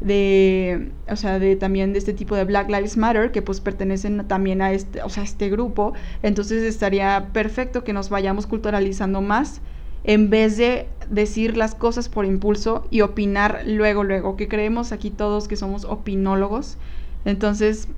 de, 0.00 0.92
o 1.08 1.16
sea, 1.16 1.38
de 1.38 1.56
también 1.56 1.92
de 1.92 1.98
este 1.98 2.12
tipo 2.12 2.36
de 2.36 2.44
Black 2.44 2.68
Lives 2.68 2.96
Matter, 2.96 3.32
que 3.32 3.42
pues 3.42 3.60
pertenecen 3.60 4.26
también 4.28 4.62
a 4.62 4.72
este, 4.72 5.02
o 5.02 5.08
sea, 5.08 5.22
este 5.22 5.50
grupo, 5.50 5.92
entonces 6.22 6.62
estaría 6.62 7.28
perfecto 7.32 7.84
que 7.84 7.92
nos 7.92 8.08
vayamos 8.08 8.46
culturalizando 8.46 9.20
más 9.20 9.60
en 10.04 10.30
vez 10.30 10.56
de 10.56 10.88
decir 11.10 11.56
las 11.56 11.74
cosas 11.74 12.08
por 12.08 12.24
impulso 12.24 12.86
y 12.90 13.00
opinar 13.00 13.62
luego, 13.66 14.04
luego, 14.04 14.36
que 14.36 14.48
creemos 14.48 14.92
aquí 14.92 15.10
todos 15.10 15.48
que 15.48 15.56
somos 15.56 15.84
opinólogos. 15.84 16.76
Entonces, 17.24 17.88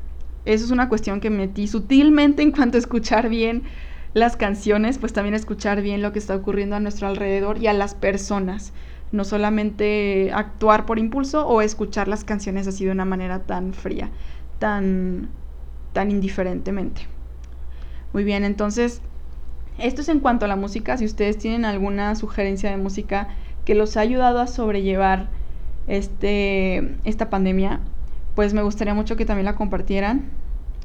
eso 0.44 0.64
es 0.64 0.70
una 0.70 0.88
cuestión 0.88 1.20
que 1.20 1.30
metí 1.30 1.66
sutilmente 1.66 2.42
en 2.42 2.50
cuanto 2.50 2.78
a 2.78 2.80
escuchar 2.80 3.28
bien 3.28 3.62
las 4.14 4.36
canciones, 4.36 4.98
pues 4.98 5.12
también 5.12 5.34
escuchar 5.34 5.82
bien 5.82 6.02
lo 6.02 6.12
que 6.12 6.18
está 6.18 6.34
ocurriendo 6.34 6.76
a 6.76 6.80
nuestro 6.80 7.06
alrededor 7.06 7.58
y 7.58 7.68
a 7.68 7.72
las 7.72 7.94
personas. 7.94 8.72
No 9.12 9.24
solamente 9.24 10.30
actuar 10.32 10.86
por 10.86 10.98
impulso 10.98 11.46
o 11.46 11.62
escuchar 11.62 12.08
las 12.08 12.24
canciones 12.24 12.66
así 12.66 12.84
de 12.84 12.92
una 12.92 13.04
manera 13.04 13.40
tan 13.40 13.72
fría, 13.72 14.10
tan, 14.58 15.28
tan 15.92 16.10
indiferentemente. 16.10 17.02
Muy 18.12 18.24
bien, 18.24 18.44
entonces, 18.44 19.00
esto 19.78 20.02
es 20.02 20.08
en 20.08 20.20
cuanto 20.20 20.44
a 20.44 20.48
la 20.48 20.56
música. 20.56 20.96
Si 20.96 21.04
ustedes 21.04 21.38
tienen 21.38 21.64
alguna 21.64 22.14
sugerencia 22.14 22.70
de 22.70 22.76
música 22.76 23.28
que 23.64 23.74
los 23.74 23.96
ha 23.96 24.00
ayudado 24.00 24.40
a 24.40 24.46
sobrellevar 24.46 25.28
este, 25.86 26.96
esta 27.04 27.30
pandemia, 27.30 27.80
pues 28.34 28.54
me 28.54 28.62
gustaría 28.62 28.94
mucho 28.94 29.16
que 29.16 29.24
también 29.24 29.44
la 29.44 29.54
compartieran. 29.54 30.24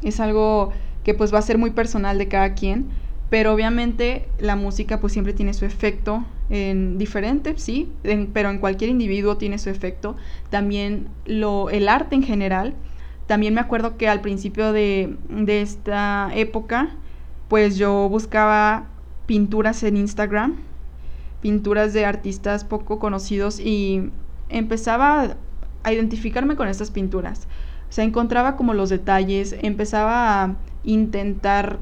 Es 0.03 0.19
algo 0.19 0.71
que 1.03 1.13
pues 1.13 1.33
va 1.33 1.39
a 1.39 1.43
ser 1.43 1.57
muy 1.57 1.71
personal 1.71 2.17
de 2.17 2.27
cada 2.27 2.53
quien, 2.53 2.87
pero 3.29 3.53
obviamente 3.53 4.27
la 4.39 4.55
música 4.55 4.99
pues 4.99 5.13
siempre 5.13 5.33
tiene 5.33 5.53
su 5.53 5.65
efecto 5.65 6.23
en 6.49 6.97
diferente, 6.97 7.55
sí, 7.57 7.91
pero 8.33 8.49
en 8.49 8.59
cualquier 8.59 8.89
individuo 8.89 9.37
tiene 9.37 9.57
su 9.57 9.69
efecto. 9.69 10.15
También 10.49 11.07
lo, 11.25 11.69
el 11.69 11.89
arte 11.89 12.15
en 12.15 12.23
general. 12.23 12.75
También 13.25 13.55
me 13.55 13.61
acuerdo 13.61 13.97
que 13.97 14.07
al 14.07 14.21
principio 14.21 14.71
de, 14.71 15.17
de 15.29 15.61
esta 15.61 16.29
época, 16.35 16.89
pues 17.47 17.77
yo 17.77 18.07
buscaba 18.09 18.87
pinturas 19.25 19.81
en 19.81 19.97
Instagram, 19.97 20.57
pinturas 21.41 21.93
de 21.93 22.05
artistas 22.05 22.63
poco 22.63 22.99
conocidos 22.99 23.59
y 23.59 24.11
empezaba 24.49 25.37
a 25.83 25.93
identificarme 25.93 26.55
con 26.55 26.67
estas 26.67 26.91
pinturas. 26.91 27.47
O 27.89 27.91
sea, 27.91 28.03
encontraba 28.03 28.55
como 28.55 28.75
los 28.75 28.89
detalles, 28.89 29.55
empezaba 29.61 30.43
a 30.43 30.55
intentar 30.83 31.79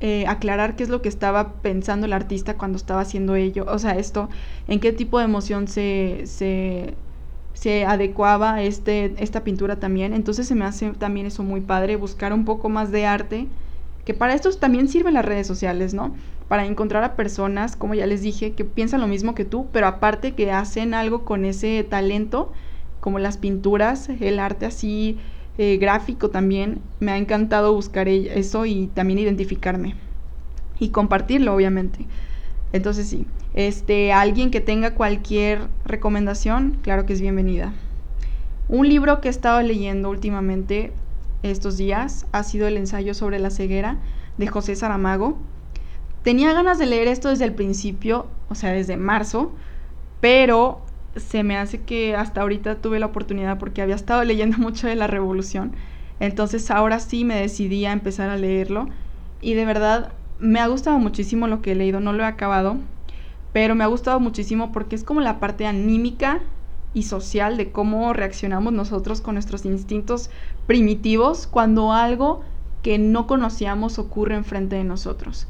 eh, 0.00 0.26
aclarar 0.28 0.76
qué 0.76 0.84
es 0.84 0.88
lo 0.88 1.02
que 1.02 1.08
estaba 1.08 1.54
pensando 1.54 2.06
el 2.06 2.12
artista 2.12 2.56
cuando 2.56 2.76
estaba 2.76 3.00
haciendo 3.00 3.34
ello. 3.34 3.66
O 3.68 3.78
sea, 3.78 3.92
esto, 3.92 4.28
en 4.68 4.80
qué 4.80 4.92
tipo 4.92 5.18
de 5.18 5.24
emoción 5.24 5.66
se, 5.68 6.22
se, 6.26 6.94
se 7.54 7.84
adecuaba 7.84 8.62
este, 8.62 9.14
esta 9.18 9.42
pintura 9.42 9.76
también. 9.76 10.12
Entonces 10.12 10.46
se 10.46 10.54
me 10.54 10.64
hace 10.64 10.90
también 10.92 11.26
eso 11.26 11.42
muy 11.42 11.60
padre, 11.60 11.96
buscar 11.96 12.32
un 12.32 12.44
poco 12.44 12.68
más 12.68 12.92
de 12.92 13.06
arte, 13.06 13.48
que 14.04 14.14
para 14.14 14.34
esto 14.34 14.50
también 14.52 14.88
sirven 14.88 15.14
las 15.14 15.24
redes 15.24 15.46
sociales, 15.46 15.94
¿no? 15.94 16.14
Para 16.46 16.64
encontrar 16.64 17.04
a 17.04 17.16
personas, 17.16 17.76
como 17.76 17.94
ya 17.94 18.06
les 18.06 18.22
dije, 18.22 18.52
que 18.54 18.64
piensan 18.64 19.00
lo 19.00 19.06
mismo 19.06 19.34
que 19.34 19.44
tú, 19.44 19.68
pero 19.72 19.86
aparte 19.86 20.34
que 20.34 20.50
hacen 20.52 20.94
algo 20.94 21.24
con 21.24 21.44
ese 21.44 21.84
talento 21.84 22.52
como 23.00 23.18
las 23.18 23.36
pinturas, 23.36 24.08
el 24.08 24.38
arte 24.38 24.66
así 24.66 25.18
eh, 25.58 25.76
gráfico 25.76 26.30
también. 26.30 26.80
Me 27.00 27.12
ha 27.12 27.18
encantado 27.18 27.74
buscar 27.74 28.08
eso 28.08 28.64
y 28.64 28.86
también 28.88 29.18
identificarme. 29.18 29.96
Y 30.78 30.90
compartirlo, 30.90 31.54
obviamente. 31.54 32.06
Entonces 32.72 33.08
sí, 33.08 33.26
este, 33.54 34.12
alguien 34.12 34.50
que 34.50 34.60
tenga 34.60 34.94
cualquier 34.94 35.68
recomendación, 35.84 36.78
claro 36.82 37.06
que 37.06 37.14
es 37.14 37.20
bienvenida. 37.20 37.72
Un 38.68 38.88
libro 38.88 39.20
que 39.20 39.28
he 39.28 39.30
estado 39.30 39.62
leyendo 39.62 40.10
últimamente 40.10 40.92
estos 41.42 41.76
días 41.76 42.26
ha 42.32 42.42
sido 42.42 42.66
el 42.68 42.76
ensayo 42.76 43.14
sobre 43.14 43.38
la 43.38 43.50
ceguera 43.50 43.96
de 44.36 44.46
José 44.46 44.76
Saramago. 44.76 45.38
Tenía 46.22 46.52
ganas 46.52 46.78
de 46.78 46.86
leer 46.86 47.08
esto 47.08 47.30
desde 47.30 47.46
el 47.46 47.54
principio, 47.54 48.26
o 48.50 48.54
sea, 48.54 48.72
desde 48.72 48.96
marzo, 48.96 49.52
pero 50.20 50.82
se 51.18 51.42
me 51.42 51.56
hace 51.56 51.82
que 51.82 52.16
hasta 52.16 52.40
ahorita 52.40 52.76
tuve 52.76 52.98
la 52.98 53.06
oportunidad 53.06 53.58
porque 53.58 53.82
había 53.82 53.94
estado 53.94 54.24
leyendo 54.24 54.58
mucho 54.58 54.86
de 54.86 54.96
la 54.96 55.06
revolución. 55.06 55.72
Entonces 56.20 56.70
ahora 56.70 56.98
sí 57.00 57.24
me 57.24 57.40
decidí 57.40 57.84
a 57.84 57.92
empezar 57.92 58.30
a 58.30 58.36
leerlo 58.36 58.88
y 59.40 59.54
de 59.54 59.64
verdad 59.64 60.12
me 60.40 60.60
ha 60.60 60.66
gustado 60.66 60.98
muchísimo 60.98 61.46
lo 61.46 61.62
que 61.62 61.72
he 61.72 61.74
leído, 61.74 62.00
no 62.00 62.12
lo 62.12 62.22
he 62.22 62.26
acabado, 62.26 62.76
pero 63.52 63.74
me 63.74 63.84
ha 63.84 63.88
gustado 63.88 64.20
muchísimo 64.20 64.72
porque 64.72 64.96
es 64.96 65.04
como 65.04 65.20
la 65.20 65.40
parte 65.40 65.66
anímica 65.66 66.40
y 66.94 67.04
social 67.04 67.56
de 67.56 67.70
cómo 67.70 68.12
reaccionamos 68.12 68.72
nosotros 68.72 69.20
con 69.20 69.34
nuestros 69.34 69.64
instintos 69.64 70.30
primitivos 70.66 71.46
cuando 71.46 71.92
algo 71.92 72.42
que 72.82 72.98
no 72.98 73.26
conocíamos 73.26 73.98
ocurre 73.98 74.34
enfrente 74.36 74.76
de 74.76 74.84
nosotros. 74.84 75.46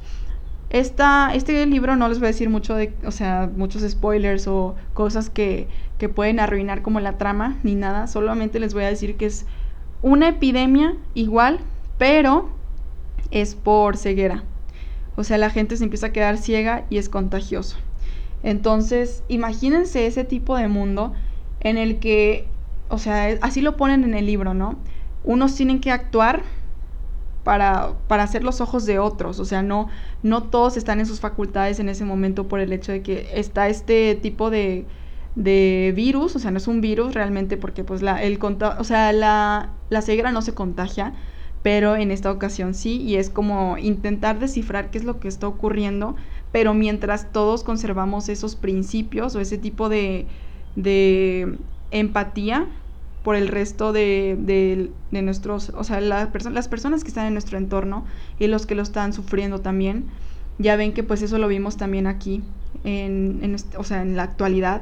Esta, 0.71 1.35
este 1.35 1.65
libro 1.65 1.97
no 1.97 2.09
les 2.09 2.19
voy 2.19 2.27
a 2.27 2.31
decir 2.31 2.51
mucho 2.51 2.75
de, 2.75 2.93
o 3.07 3.11
sea, 3.11 3.51
muchos 3.57 3.83
spoilers 3.89 4.47
o 4.49 4.77
cosas 4.93 5.31
que, 5.31 5.67
que 5.97 6.11
pueden 6.11 6.41
arruinar 6.41 6.83
como 6.83 7.01
la 7.01 7.17
trama 7.17 7.59
ni 7.63 7.75
nada. 7.75 8.07
Solamente 8.07 8.61
les 8.61 8.75
voy 8.75 8.85
a 8.85 8.89
decir 8.89 9.17
que 9.17 9.27
es 9.27 9.47
una 10.03 10.29
epidemia 10.29 10.95
igual, 11.15 11.61
pero 11.97 12.51
es 13.31 13.55
por 13.55 13.97
ceguera. 13.97 14.45
O 15.17 15.25
sea, 15.25 15.39
la 15.39 15.51
gente 15.51 15.77
se 15.77 15.85
empieza 15.85 16.09
a 16.09 16.13
quedar 16.13 16.37
ciega 16.37 16.85
y 16.91 16.99
es 16.99 17.09
contagioso. 17.09 17.77
Entonces, 18.43 19.25
imagínense 19.29 20.07
ese 20.07 20.25
tipo 20.25 20.57
de 20.57 20.69
mundo 20.69 21.13
en 21.61 21.77
el 21.77 21.99
que, 21.99 22.47
o 22.89 22.99
sea, 22.99 23.37
así 23.41 23.61
lo 23.61 23.77
ponen 23.77 24.05
en 24.05 24.15
el 24.15 24.27
libro, 24.27 24.55
¿no? 24.55 24.77
Unos 25.25 25.55
tienen 25.57 25.81
que 25.81 25.91
actuar 25.91 26.43
para, 27.49 27.95
para 28.09 28.25
hacer 28.25 28.45
los 28.45 28.61
ojos 28.61 28.85
de 28.85 28.99
otros. 28.99 29.41
O 29.41 29.47
sea, 29.47 29.63
no, 29.63 29.89
no 30.23 30.43
todos 30.43 30.77
están 30.77 31.01
en 31.01 31.07
sus 31.07 31.19
facultades 31.19 31.81
en 31.81 31.89
ese 31.89 32.05
momento 32.05 32.47
por 32.47 32.61
el 32.61 32.75
hecho 32.75 32.93
de 32.93 33.01
que 33.01 33.31
está 33.33 33.69
este 33.71 34.17
tipo 34.17 34.51
de, 34.51 34.85
de 35.35 35.95
virus, 35.97 36.37
o 36.37 36.41
sea, 36.41 36.51
no 36.51 36.59
es 36.59 36.69
un 36.69 36.83
virus 36.83 37.15
realmente 37.15 37.57
porque 37.57 37.85
pues 37.85 38.03
la, 38.03 38.23
el 38.23 38.39
o 38.43 38.85
sea, 38.85 39.15
la, 39.15 39.71
la 39.89 40.03
ceguera 40.03 40.31
no 40.31 40.43
se 40.43 40.53
contagia, 40.53 41.15
pero 41.63 41.97
en 41.97 42.11
esta 42.11 42.31
ocasión 42.31 42.75
sí, 42.75 43.01
y 43.01 43.17
es 43.17 43.31
como 43.31 43.79
intentar 43.79 44.39
descifrar 44.39 44.91
qué 44.91 44.99
es 44.99 45.05
lo 45.05 45.19
que 45.19 45.29
está 45.29 45.49
ocurriendo, 45.49 46.17
pero 46.53 46.75
mientras 46.75 47.33
todos 47.33 47.65
conservamos 47.65 48.29
esos 48.29 48.57
principios 48.57 49.35
o 49.35 49.41
ese 49.41 49.57
tipo 49.57 49.89
de, 49.89 50.27
de 50.77 51.57
empatía 51.93 52.67
por 53.29 53.37
el 53.37 53.49
resto 53.49 53.93
de, 53.93 54.91
nuestros, 55.11 55.69
o 55.77 55.85
sea, 55.85 56.01
las 56.01 56.69
personas 56.69 57.03
que 57.05 57.09
están 57.09 57.27
en 57.27 57.35
nuestro 57.35 57.59
entorno 57.59 58.07
y 58.39 58.47
los 58.47 58.65
que 58.65 58.75
lo 58.75 58.81
están 58.81 59.13
sufriendo 59.13 59.61
también. 59.61 60.07
Ya 60.57 60.77
ven 60.77 60.95
que 60.95 61.03
pues 61.03 61.21
eso 61.21 61.37
lo 61.37 61.47
vimos 61.47 61.77
también 61.77 62.07
aquí, 62.07 62.43
en, 62.85 63.55
o 63.77 63.85
sea, 63.85 64.01
en 64.01 64.17
la 64.17 64.23
actualidad, 64.23 64.81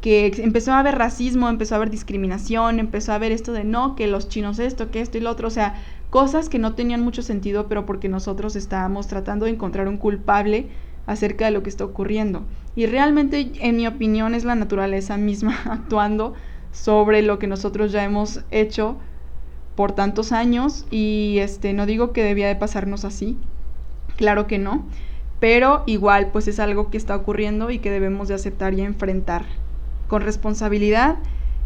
que 0.00 0.32
empezó 0.38 0.72
a 0.72 0.78
haber 0.78 0.96
racismo, 0.96 1.50
empezó 1.50 1.74
a 1.74 1.76
haber 1.76 1.90
discriminación, 1.90 2.78
empezó 2.80 3.12
a 3.12 3.16
haber 3.16 3.32
esto 3.32 3.52
de 3.52 3.64
no, 3.64 3.96
que 3.96 4.06
los 4.06 4.30
chinos 4.30 4.58
esto, 4.60 4.90
que 4.90 5.02
esto 5.02 5.18
y 5.18 5.20
lo 5.20 5.30
otro, 5.30 5.48
o 5.48 5.50
sea, 5.50 5.74
cosas 6.08 6.48
que 6.48 6.58
no 6.58 6.72
tenían 6.72 7.02
mucho 7.02 7.20
sentido, 7.20 7.68
pero 7.68 7.84
porque 7.84 8.08
nosotros 8.08 8.56
estábamos 8.56 9.08
tratando 9.08 9.44
de 9.44 9.50
encontrar 9.50 9.88
un 9.88 9.98
culpable 9.98 10.70
acerca 11.04 11.44
de 11.44 11.50
lo 11.50 11.62
que 11.62 11.68
está 11.68 11.84
ocurriendo. 11.84 12.44
Y 12.76 12.86
realmente, 12.86 13.52
en 13.60 13.76
mi 13.76 13.86
opinión, 13.86 14.34
es 14.34 14.44
la 14.44 14.54
naturaleza 14.54 15.18
misma 15.18 15.54
actuando 15.66 16.32
sobre 16.82 17.22
lo 17.22 17.38
que 17.38 17.46
nosotros 17.46 17.90
ya 17.92 18.04
hemos 18.04 18.40
hecho 18.50 18.96
por 19.74 19.92
tantos 19.92 20.32
años 20.32 20.86
y 20.90 21.38
este 21.40 21.72
no 21.72 21.86
digo 21.86 22.12
que 22.12 22.22
debía 22.22 22.48
de 22.48 22.56
pasarnos 22.56 23.04
así, 23.04 23.36
claro 24.16 24.46
que 24.46 24.58
no, 24.58 24.84
pero 25.40 25.82
igual 25.86 26.30
pues 26.32 26.48
es 26.48 26.60
algo 26.60 26.90
que 26.90 26.96
está 26.96 27.16
ocurriendo 27.16 27.70
y 27.70 27.78
que 27.78 27.90
debemos 27.90 28.28
de 28.28 28.34
aceptar 28.34 28.74
y 28.74 28.82
enfrentar 28.82 29.44
con 30.08 30.22
responsabilidad 30.22 31.16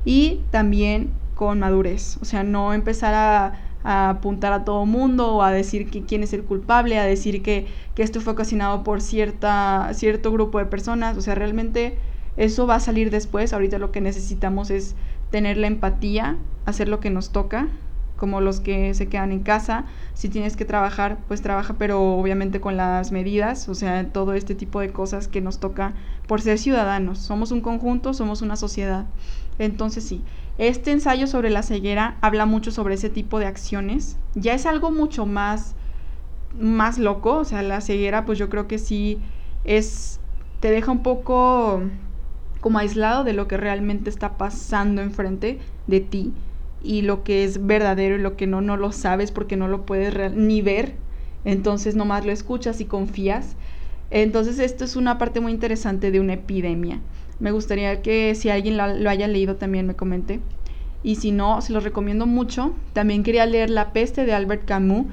y 0.04 0.40
también 0.50 1.10
con 1.34 1.58
madurez, 1.58 2.18
o 2.20 2.24
sea, 2.24 2.42
no 2.42 2.72
empezar 2.72 3.14
a, 3.14 3.58
apuntar 3.84 4.52
a 4.52 4.64
todo 4.64 4.86
mundo 4.86 5.34
o 5.34 5.42
a 5.42 5.50
decir 5.50 5.90
que 5.90 6.04
quién 6.04 6.22
es 6.22 6.32
el 6.32 6.44
culpable, 6.44 7.00
a 7.00 7.04
decir 7.04 7.42
que, 7.42 7.66
que 7.96 8.04
esto 8.04 8.20
fue 8.20 8.34
ocasionado 8.34 8.84
por 8.84 9.00
cierta, 9.00 9.90
cierto 9.92 10.30
grupo 10.30 10.58
de 10.58 10.66
personas, 10.66 11.16
o 11.16 11.20
sea, 11.20 11.34
realmente 11.34 11.98
eso 12.36 12.66
va 12.66 12.76
a 12.76 12.80
salir 12.80 13.10
después. 13.10 13.52
Ahorita 13.52 13.78
lo 13.78 13.92
que 13.92 14.00
necesitamos 14.00 14.70
es 14.70 14.94
tener 15.30 15.56
la 15.56 15.66
empatía, 15.66 16.36
hacer 16.66 16.88
lo 16.88 17.00
que 17.00 17.10
nos 17.10 17.30
toca, 17.30 17.68
como 18.16 18.40
los 18.40 18.60
que 18.60 18.94
se 18.94 19.08
quedan 19.08 19.32
en 19.32 19.40
casa. 19.40 19.84
Si 20.14 20.28
tienes 20.28 20.56
que 20.56 20.64
trabajar, 20.64 21.18
pues 21.28 21.42
trabaja, 21.42 21.74
pero 21.78 22.14
obviamente 22.14 22.60
con 22.60 22.76
las 22.76 23.10
medidas, 23.10 23.68
o 23.68 23.74
sea, 23.74 24.06
todo 24.10 24.34
este 24.34 24.54
tipo 24.54 24.80
de 24.80 24.90
cosas 24.92 25.26
que 25.28 25.40
nos 25.40 25.58
toca 25.58 25.94
por 26.26 26.40
ser 26.40 26.58
ciudadanos. 26.58 27.18
Somos 27.18 27.50
un 27.50 27.60
conjunto, 27.60 28.14
somos 28.14 28.40
una 28.42 28.56
sociedad. 28.56 29.06
Entonces 29.58 30.04
sí, 30.04 30.22
este 30.58 30.92
ensayo 30.92 31.26
sobre 31.26 31.50
la 31.50 31.62
ceguera 31.62 32.16
habla 32.20 32.46
mucho 32.46 32.70
sobre 32.70 32.94
ese 32.94 33.10
tipo 33.10 33.38
de 33.38 33.46
acciones. 33.46 34.16
Ya 34.34 34.54
es 34.54 34.66
algo 34.66 34.90
mucho 34.90 35.26
más, 35.26 35.74
más 36.58 36.98
loco, 36.98 37.38
o 37.38 37.44
sea, 37.44 37.62
la 37.62 37.80
ceguera, 37.80 38.24
pues 38.24 38.38
yo 38.38 38.48
creo 38.48 38.68
que 38.68 38.78
sí 38.78 39.18
es, 39.64 40.20
te 40.60 40.70
deja 40.70 40.92
un 40.92 41.02
poco 41.02 41.82
como 42.62 42.78
aislado 42.78 43.24
de 43.24 43.34
lo 43.34 43.48
que 43.48 43.58
realmente 43.58 44.08
está 44.08 44.38
pasando 44.38 45.02
enfrente 45.02 45.58
de 45.88 46.00
ti 46.00 46.32
y 46.82 47.02
lo 47.02 47.24
que 47.24 47.44
es 47.44 47.66
verdadero 47.66 48.14
y 48.14 48.20
lo 48.20 48.36
que 48.36 48.46
no, 48.46 48.60
no 48.60 48.76
lo 48.76 48.92
sabes 48.92 49.32
porque 49.32 49.56
no 49.56 49.66
lo 49.66 49.84
puedes 49.84 50.32
ni 50.32 50.62
ver, 50.62 50.94
entonces 51.44 51.96
nomás 51.96 52.24
lo 52.24 52.32
escuchas 52.32 52.80
y 52.80 52.84
confías. 52.84 53.56
Entonces 54.10 54.60
esto 54.60 54.84
es 54.84 54.94
una 54.94 55.18
parte 55.18 55.40
muy 55.40 55.52
interesante 55.52 56.10
de 56.12 56.20
una 56.20 56.34
epidemia. 56.34 57.00
Me 57.40 57.50
gustaría 57.50 58.00
que 58.00 58.34
si 58.36 58.48
alguien 58.48 58.76
lo, 58.76 59.10
haya 59.10 59.26
leído 59.26 59.56
también 59.56 59.86
me 59.86 59.96
comente. 59.96 60.38
Y 61.02 61.16
si 61.16 61.32
no, 61.32 61.60
se 61.62 61.72
lo 61.72 61.80
recomiendo 61.80 62.26
mucho. 62.26 62.74
También 62.92 63.24
quería 63.24 63.44
leer 63.44 63.70
La 63.70 63.92
peste 63.92 64.24
de 64.24 64.34
Albert 64.34 64.64
Camus, 64.66 65.06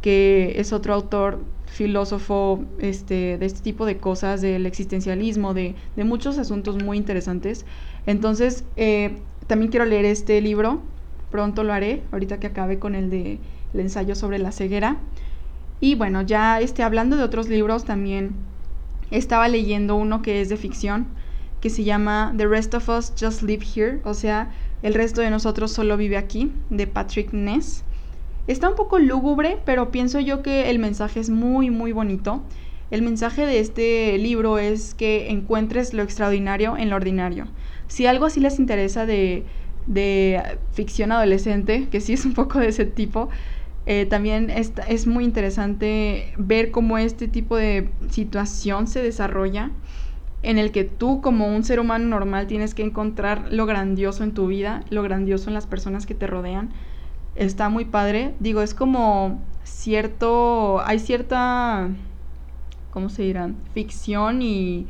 que 0.00 0.54
es 0.58 0.72
otro 0.72 0.94
autor 0.94 1.40
filósofo 1.74 2.64
este, 2.78 3.36
de 3.36 3.46
este 3.46 3.60
tipo 3.60 3.84
de 3.84 3.98
cosas, 3.98 4.40
del 4.40 4.64
existencialismo, 4.64 5.54
de, 5.54 5.74
muchos 5.96 6.38
asuntos 6.38 6.82
muy 6.82 6.96
interesantes. 6.96 7.66
Entonces, 8.06 8.64
eh, 8.76 9.16
también 9.48 9.70
quiero 9.72 9.84
leer 9.84 10.04
este 10.04 10.40
libro, 10.40 10.80
pronto 11.32 11.64
lo 11.64 11.72
haré, 11.72 12.02
ahorita 12.12 12.38
que 12.38 12.46
acabe 12.46 12.78
con 12.78 12.94
el 12.94 13.10
de 13.10 13.40
el 13.72 13.80
ensayo 13.80 14.14
sobre 14.14 14.38
la 14.38 14.52
ceguera. 14.52 14.98
Y 15.80 15.96
bueno, 15.96 16.22
ya 16.22 16.60
este, 16.60 16.84
hablando 16.84 17.16
de 17.16 17.24
otros 17.24 17.48
libros, 17.48 17.84
también 17.84 18.30
estaba 19.10 19.48
leyendo 19.48 19.96
uno 19.96 20.22
que 20.22 20.40
es 20.40 20.48
de 20.48 20.56
ficción, 20.56 21.06
que 21.60 21.70
se 21.70 21.82
llama 21.82 22.32
The 22.36 22.46
Rest 22.46 22.74
of 22.74 22.88
Us 22.88 23.12
Just 23.18 23.42
Live 23.42 23.66
Here, 23.74 24.00
o 24.04 24.14
sea, 24.14 24.52
El 24.82 24.94
resto 24.94 25.22
de 25.22 25.30
nosotros 25.30 25.72
solo 25.72 25.96
vive 25.96 26.18
aquí, 26.18 26.52
de 26.70 26.86
Patrick 26.86 27.32
Ness. 27.32 27.84
Está 28.46 28.68
un 28.68 28.74
poco 28.74 28.98
lúgubre, 28.98 29.58
pero 29.64 29.90
pienso 29.90 30.20
yo 30.20 30.42
que 30.42 30.70
el 30.70 30.78
mensaje 30.78 31.20
es 31.20 31.30
muy, 31.30 31.70
muy 31.70 31.92
bonito. 31.92 32.42
El 32.90 33.02
mensaje 33.02 33.46
de 33.46 33.58
este 33.60 34.18
libro 34.18 34.58
es 34.58 34.94
que 34.94 35.30
encuentres 35.30 35.94
lo 35.94 36.02
extraordinario 36.02 36.76
en 36.76 36.90
lo 36.90 36.96
ordinario. 36.96 37.46
Si 37.88 38.06
algo 38.06 38.26
así 38.26 38.40
les 38.40 38.58
interesa 38.58 39.06
de, 39.06 39.44
ficción 40.72 41.12
adolescente, 41.12 41.88
que 41.90 42.00
sí 42.00 42.12
es 42.12 42.24
un 42.26 42.34
poco 42.34 42.58
de 42.58 42.68
ese 42.68 42.84
tipo, 42.84 43.30
eh, 43.86 44.06
también 44.06 44.50
es 44.50 45.06
muy 45.06 45.24
interesante 45.24 46.32
ver 46.36 46.70
cómo 46.70 46.98
este 46.98 47.28
tipo 47.28 47.56
de 47.56 47.90
situación 48.10 48.86
se 48.86 49.02
desarrolla 49.02 49.70
en 50.44 50.58
el 50.58 50.70
que 50.70 50.84
tú 50.84 51.22
como 51.22 51.48
un 51.48 51.64
ser 51.64 51.80
humano 51.80 52.04
normal 52.06 52.46
tienes 52.46 52.74
que 52.74 52.82
encontrar 52.82 53.50
lo 53.50 53.64
grandioso 53.64 54.22
en 54.22 54.32
tu 54.32 54.46
vida, 54.46 54.84
lo 54.90 55.02
grandioso 55.02 55.48
en 55.48 55.54
las 55.54 55.66
personas 55.66 56.04
que 56.04 56.14
te 56.14 56.26
rodean. 56.26 56.70
Está 57.36 57.68
muy 57.68 57.84
padre. 57.84 58.34
Digo, 58.40 58.62
es 58.62 58.74
como 58.74 59.40
cierto, 59.64 60.80
hay 60.84 60.98
cierta, 60.98 61.88
¿cómo 62.90 63.08
se 63.08 63.22
dirán? 63.22 63.56
Ficción 63.72 64.42
y, 64.42 64.86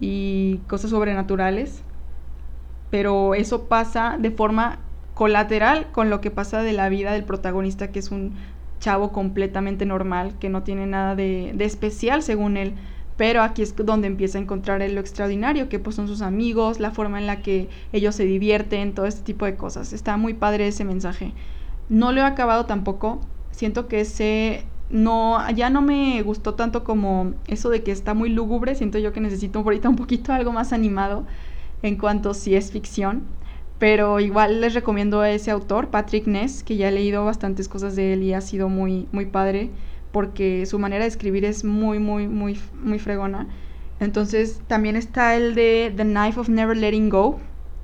y 0.00 0.58
cosas 0.68 0.90
sobrenaturales, 0.90 1.82
pero 2.90 3.34
eso 3.34 3.64
pasa 3.64 4.16
de 4.18 4.30
forma 4.30 4.78
colateral 5.14 5.90
con 5.92 6.10
lo 6.10 6.20
que 6.20 6.30
pasa 6.30 6.62
de 6.62 6.72
la 6.72 6.88
vida 6.88 7.12
del 7.12 7.24
protagonista, 7.24 7.92
que 7.92 8.00
es 8.00 8.10
un 8.10 8.34
chavo 8.80 9.12
completamente 9.12 9.86
normal, 9.86 10.34
que 10.40 10.48
no 10.48 10.62
tiene 10.62 10.86
nada 10.86 11.14
de, 11.14 11.52
de 11.54 11.64
especial 11.64 12.22
según 12.22 12.56
él 12.56 12.74
pero 13.16 13.42
aquí 13.42 13.62
es 13.62 13.74
donde 13.76 14.08
empieza 14.08 14.38
a 14.38 14.40
encontrar 14.40 14.80
lo 14.90 15.00
extraordinario, 15.00 15.68
que 15.68 15.78
pues 15.78 15.96
son 15.96 16.08
sus 16.08 16.20
amigos, 16.20 16.80
la 16.80 16.90
forma 16.90 17.18
en 17.18 17.26
la 17.26 17.42
que 17.42 17.68
ellos 17.92 18.14
se 18.16 18.24
divierten, 18.24 18.94
todo 18.94 19.06
este 19.06 19.22
tipo 19.22 19.44
de 19.44 19.56
cosas. 19.56 19.92
Está 19.92 20.16
muy 20.16 20.34
padre 20.34 20.66
ese 20.66 20.84
mensaje. 20.84 21.32
No 21.88 22.12
lo 22.12 22.20
he 22.20 22.24
acabado 22.24 22.66
tampoco. 22.66 23.20
Siento 23.50 23.88
que 23.88 24.00
ese 24.00 24.64
no 24.90 25.38
ya 25.50 25.70
no 25.70 25.82
me 25.82 26.22
gustó 26.22 26.54
tanto 26.54 26.84
como 26.84 27.34
eso 27.46 27.70
de 27.70 27.82
que 27.82 27.92
está 27.92 28.14
muy 28.14 28.28
lúgubre. 28.28 28.74
Siento 28.74 28.98
yo 28.98 29.12
que 29.12 29.20
necesito 29.20 29.58
ahorita 29.60 29.88
un 29.88 29.96
poquito 29.96 30.32
algo 30.32 30.52
más 30.52 30.72
animado 30.72 31.24
en 31.82 31.96
cuanto 31.96 32.34
si 32.34 32.54
es 32.54 32.70
ficción. 32.72 33.22
Pero 33.78 34.20
igual 34.20 34.60
les 34.60 34.72
recomiendo 34.74 35.20
a 35.20 35.30
ese 35.30 35.50
autor, 35.50 35.88
Patrick 35.88 36.26
Ness, 36.26 36.62
que 36.62 36.76
ya 36.76 36.88
he 36.88 36.92
leído 36.92 37.24
bastantes 37.24 37.68
cosas 37.68 37.96
de 37.96 38.12
él 38.12 38.22
y 38.22 38.32
ha 38.32 38.40
sido 38.40 38.68
muy, 38.68 39.08
muy 39.12 39.26
padre 39.26 39.70
porque 40.14 40.64
su 40.64 40.78
manera 40.78 41.02
de 41.02 41.08
escribir 41.08 41.44
es 41.44 41.64
muy, 41.64 41.98
muy, 41.98 42.28
muy, 42.28 42.56
muy 42.80 43.00
fregona. 43.00 43.48
Entonces 43.98 44.60
también 44.68 44.94
está 44.94 45.34
el 45.34 45.56
de 45.56 45.92
The 45.96 46.04
Knife 46.04 46.38
of 46.38 46.48
Never 46.48 46.76
Letting 46.76 47.10
Go, 47.10 47.40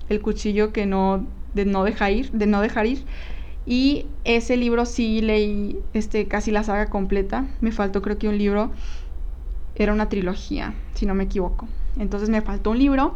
el 0.09 0.21
cuchillo 0.23 0.73
que 0.73 0.87
no, 0.87 1.27
de 1.55 1.65
no 1.65 1.83
dejar 1.83 2.13
ir, 2.13 2.31
de 2.31 2.47
no 2.47 2.61
dejar 2.61 2.87
ir. 2.87 3.05
Y 3.71 4.07
ese 4.25 4.57
libro 4.57 4.85
sí 4.85 5.21
leí 5.21 5.79
este, 5.95 6.27
casi 6.27 6.51
la 6.51 6.65
saga 6.65 6.87
completa. 6.87 7.47
Me 7.61 7.71
faltó 7.71 8.03
creo 8.03 8.19
que 8.19 8.27
un 8.27 8.37
libro. 8.37 8.73
Era 9.77 9.93
una 9.93 10.09
trilogía, 10.09 10.75
si 10.95 11.07
no 11.07 11.15
me 11.15 11.23
equivoco. 11.23 11.69
Entonces 11.97 12.31
me 12.31 12.43
faltó 12.43 12.73
un 12.73 12.81
libro, 12.81 13.15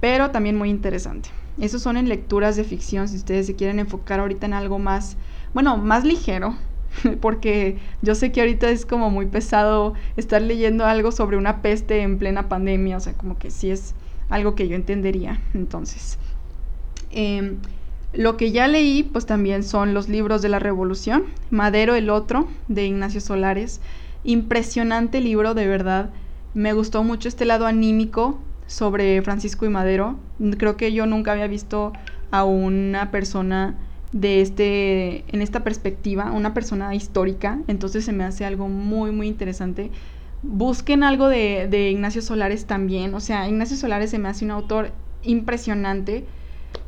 pero 0.00 0.30
también 0.30 0.56
muy 0.56 0.70
interesante. 0.70 1.30
Esos 1.60 1.82
son 1.82 1.96
en 1.96 2.08
lecturas 2.08 2.54
de 2.54 2.62
ficción, 2.62 3.08
si 3.08 3.16
ustedes 3.16 3.48
se 3.48 3.56
quieren 3.56 3.80
enfocar 3.80 4.20
ahorita 4.20 4.46
en 4.46 4.52
algo 4.52 4.78
más, 4.78 5.16
bueno, 5.52 5.76
más 5.76 6.04
ligero, 6.04 6.54
porque 7.20 7.78
yo 8.00 8.14
sé 8.14 8.30
que 8.30 8.42
ahorita 8.42 8.70
es 8.70 8.86
como 8.86 9.10
muy 9.10 9.26
pesado 9.26 9.94
estar 10.16 10.40
leyendo 10.40 10.86
algo 10.86 11.10
sobre 11.10 11.36
una 11.36 11.62
peste 11.62 12.02
en 12.02 12.18
plena 12.18 12.48
pandemia, 12.48 12.98
o 12.98 13.00
sea, 13.00 13.14
como 13.14 13.38
que 13.38 13.50
sí 13.50 13.72
es 13.72 13.96
algo 14.28 14.54
que 14.54 14.68
yo 14.68 14.76
entendería. 14.76 15.40
Entonces, 15.52 16.16
em, 17.10 17.56
lo 18.16 18.36
que 18.36 18.50
ya 18.50 18.66
leí, 18.66 19.02
pues 19.02 19.26
también 19.26 19.62
son 19.62 19.92
los 19.92 20.08
libros 20.08 20.40
de 20.40 20.48
la 20.48 20.58
Revolución, 20.58 21.24
Madero 21.50 21.94
el 21.94 22.08
otro, 22.08 22.48
de 22.68 22.86
Ignacio 22.86 23.20
Solares. 23.20 23.80
Impresionante 24.24 25.20
libro, 25.20 25.54
de 25.54 25.66
verdad. 25.66 26.10
Me 26.54 26.72
gustó 26.72 27.04
mucho 27.04 27.28
este 27.28 27.44
lado 27.44 27.66
anímico 27.66 28.38
sobre 28.66 29.20
Francisco 29.20 29.66
y 29.66 29.68
Madero. 29.68 30.18
Creo 30.56 30.76
que 30.78 30.92
yo 30.94 31.04
nunca 31.04 31.32
había 31.32 31.46
visto 31.46 31.92
a 32.30 32.44
una 32.44 33.10
persona 33.10 33.76
de 34.12 34.40
este, 34.40 35.24
en 35.28 35.42
esta 35.42 35.62
perspectiva, 35.62 36.32
una 36.32 36.54
persona 36.54 36.94
histórica, 36.94 37.58
entonces 37.66 38.04
se 38.04 38.12
me 38.12 38.24
hace 38.24 38.46
algo 38.46 38.68
muy, 38.68 39.10
muy 39.10 39.26
interesante. 39.26 39.90
Busquen 40.42 41.02
algo 41.02 41.28
de, 41.28 41.68
de 41.68 41.90
Ignacio 41.90 42.22
Solares 42.22 42.64
también, 42.66 43.14
o 43.14 43.20
sea, 43.20 43.46
Ignacio 43.46 43.76
Solares 43.76 44.10
se 44.10 44.18
me 44.18 44.28
hace 44.28 44.44
un 44.44 44.52
autor 44.52 44.92
impresionante 45.22 46.24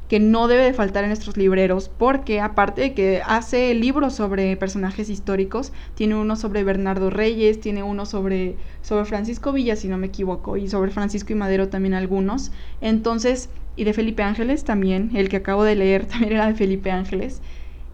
que 0.08 0.20
no 0.20 0.48
debe 0.48 0.64
de 0.64 0.72
faltar 0.72 1.04
en 1.04 1.10
nuestros 1.10 1.36
libreros, 1.36 1.90
porque 1.90 2.40
aparte 2.40 2.80
de 2.80 2.94
que 2.94 3.20
hace 3.26 3.74
libros 3.74 4.14
sobre 4.14 4.56
personajes 4.56 5.10
históricos, 5.10 5.72
tiene 5.94 6.14
uno 6.14 6.34
sobre 6.34 6.64
Bernardo 6.64 7.10
Reyes, 7.10 7.60
tiene 7.60 7.82
uno 7.82 8.06
sobre, 8.06 8.56
sobre 8.80 9.04
Francisco 9.04 9.52
Villa, 9.52 9.76
si 9.76 9.88
no 9.88 9.98
me 9.98 10.06
equivoco, 10.06 10.56
y 10.56 10.68
sobre 10.68 10.90
Francisco 10.90 11.32
y 11.32 11.36
Madero 11.36 11.68
también 11.68 11.92
algunos. 11.92 12.52
Entonces, 12.80 13.50
y 13.76 13.84
de 13.84 13.92
Felipe 13.92 14.22
Ángeles 14.22 14.64
también, 14.64 15.10
el 15.14 15.28
que 15.28 15.36
acabo 15.36 15.62
de 15.62 15.76
leer 15.76 16.06
también 16.08 16.32
era 16.32 16.46
de 16.46 16.54
Felipe 16.54 16.90
Ángeles. 16.90 17.42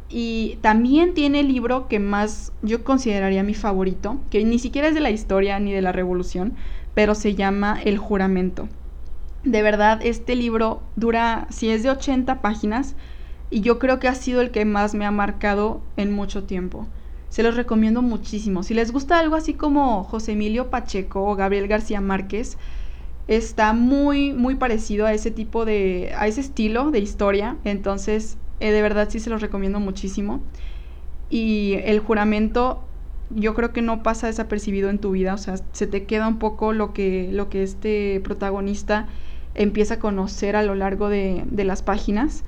Y 0.09 0.59
también 0.61 1.15
tiene 1.15 1.41
el 1.41 1.49
libro 1.49 1.89
que 1.89 1.99
más 1.99 2.53
yo 2.63 2.85
consideraría 2.85 3.43
mi 3.43 3.55
favorito, 3.55 4.21
que 4.31 4.45
ni 4.45 4.61
siquiera 4.61 4.87
es 4.87 4.95
de 4.95 5.01
la 5.01 5.11
historia 5.11 5.59
ni 5.59 5.73
de 5.73 5.83
la 5.83 5.91
revolución, 5.91 6.55
pero 6.95 7.17
se 7.17 7.35
llama 7.35 7.81
El 7.85 7.99
juramento. 7.99 8.69
De 9.45 9.61
verdad, 9.63 10.01
este 10.03 10.37
libro 10.37 10.83
dura, 10.97 11.47
si 11.51 11.69
es 11.69 11.83
de 11.83 11.91
80 11.91 12.41
páginas, 12.41 12.97
y 13.51 13.61
yo 13.61 13.79
creo 13.79 13.99
que 14.01 14.09
ha 14.09 14.15
sido 14.15 14.41
el 14.41 14.51
que 14.51 14.65
más 14.65 14.95
me 14.95 15.05
ha 15.05 15.11
marcado 15.11 15.83
en 15.99 16.13
mucho 16.13 16.45
tiempo. 16.45 16.89
Se 17.29 17.43
los 17.43 17.55
recomiendo 17.55 18.01
muchísimo. 18.01 18.63
Si 18.63 18.73
les 18.73 18.91
gusta 18.91 19.19
algo 19.19 19.37
así 19.37 19.53
como 19.53 20.03
José 20.05 20.33
Emilio 20.33 20.71
Pacheco 20.71 21.25
o 21.25 21.37
Gabriel 21.37 21.69
García 21.69 22.01
Márquez, 22.01 22.57
está 23.29 23.75
muy, 23.75 24.33
muy 24.33 24.55
parecido 24.55 25.05
a 25.05 25.13
ese 25.13 25.31
tipo 25.31 25.65
de, 25.67 26.13
a 26.17 26.27
ese 26.27 26.41
estilo 26.41 26.91
de 26.91 27.01
historia. 27.01 27.59
Entonces, 27.65 28.39
eh, 28.61 28.71
de 28.71 28.81
verdad 28.81 29.09
sí 29.11 29.21
se 29.21 29.31
los 29.31 29.43
recomiendo 29.43 29.79
muchísimo. 29.79 30.41
Y 31.29 31.75
el 31.85 32.01
juramento, 32.01 32.83
yo 33.29 33.53
creo 33.55 33.75
que 33.75 33.83
no 33.83 34.03
pasa 34.03 34.27
desapercibido 34.27 34.89
en 34.89 34.99
tu 34.99 35.11
vida. 35.11 35.35
O 35.35 35.39
sea, 35.39 35.57
se 35.73 35.87
te 35.87 36.05
queda 36.05 36.29
un 36.29 36.39
poco 36.39 36.73
lo 36.73 36.95
que, 36.95 37.29
lo 37.31 37.51
que 37.51 37.63
este 37.63 38.21
protagonista 38.25 39.07
empieza 39.55 39.95
a 39.95 39.99
conocer 39.99 40.57
a 40.57 40.63
lo 40.63 40.75
largo 40.75 41.09
de, 41.09 41.45
de 41.47 41.65
las 41.65 41.83
páginas. 41.83 42.45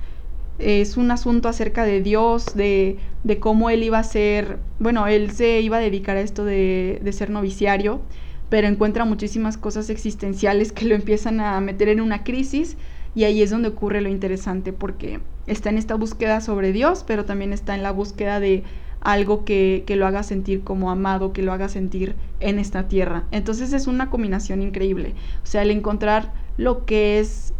Es 0.59 0.97
un 0.97 1.11
asunto 1.11 1.49
acerca 1.49 1.83
de 1.85 2.01
Dios, 2.01 2.55
de, 2.55 2.97
de, 3.23 3.39
cómo 3.39 3.69
él 3.69 3.83
iba 3.83 3.99
a 3.99 4.03
ser, 4.03 4.57
bueno, 4.79 5.05
él 5.07 5.31
se 5.31 5.61
iba 5.61 5.77
a 5.77 5.79
dedicar 5.79 6.17
a 6.17 6.21
esto 6.21 6.45
de, 6.45 6.99
de 7.03 7.13
ser 7.13 7.29
noviciario 7.29 8.01
pero 8.49 8.67
encuentra 8.67 9.05
muchísimas 9.05 9.57
cosas 9.57 9.89
existenciales 9.89 10.71
que 10.71 10.85
lo 10.85 10.95
empiezan 10.95 11.39
a 11.39 11.59
meter 11.59 11.89
en 11.89 12.01
una 12.01 12.23
crisis 12.23 12.77
y 13.15 13.23
ahí 13.23 13.41
es 13.41 13.49
donde 13.49 13.69
ocurre 13.69 14.01
lo 14.01 14.09
interesante 14.09 14.73
porque 14.73 15.19
está 15.47 15.69
en 15.69 15.77
esta 15.77 15.95
búsqueda 15.95 16.39
sobre 16.41 16.71
Dios, 16.71 17.03
pero 17.05 17.25
también 17.25 17.51
está 17.51 17.75
en 17.75 17.83
la 17.83 17.91
búsqueda 17.91 18.39
de 18.39 18.63
algo 19.01 19.45
que, 19.45 19.83
que, 19.85 19.95
lo 19.95 20.05
haga 20.05 20.23
sentir 20.23 20.63
como 20.63 20.91
amado, 20.91 21.33
que 21.33 21.41
lo 21.41 21.53
haga 21.53 21.69
sentir 21.69 22.15
en 22.39 22.59
esta 22.59 22.87
tierra. 22.87 23.25
Entonces 23.31 23.73
es 23.73 23.87
una 23.87 24.09
combinación 24.09 24.61
increíble. 24.61 25.13
O 25.43 25.45
sea, 25.45 25.61
el 25.61 25.71
encontrar 25.71 26.33
lo 26.57 26.85
que 26.85 27.19
es 27.19 27.53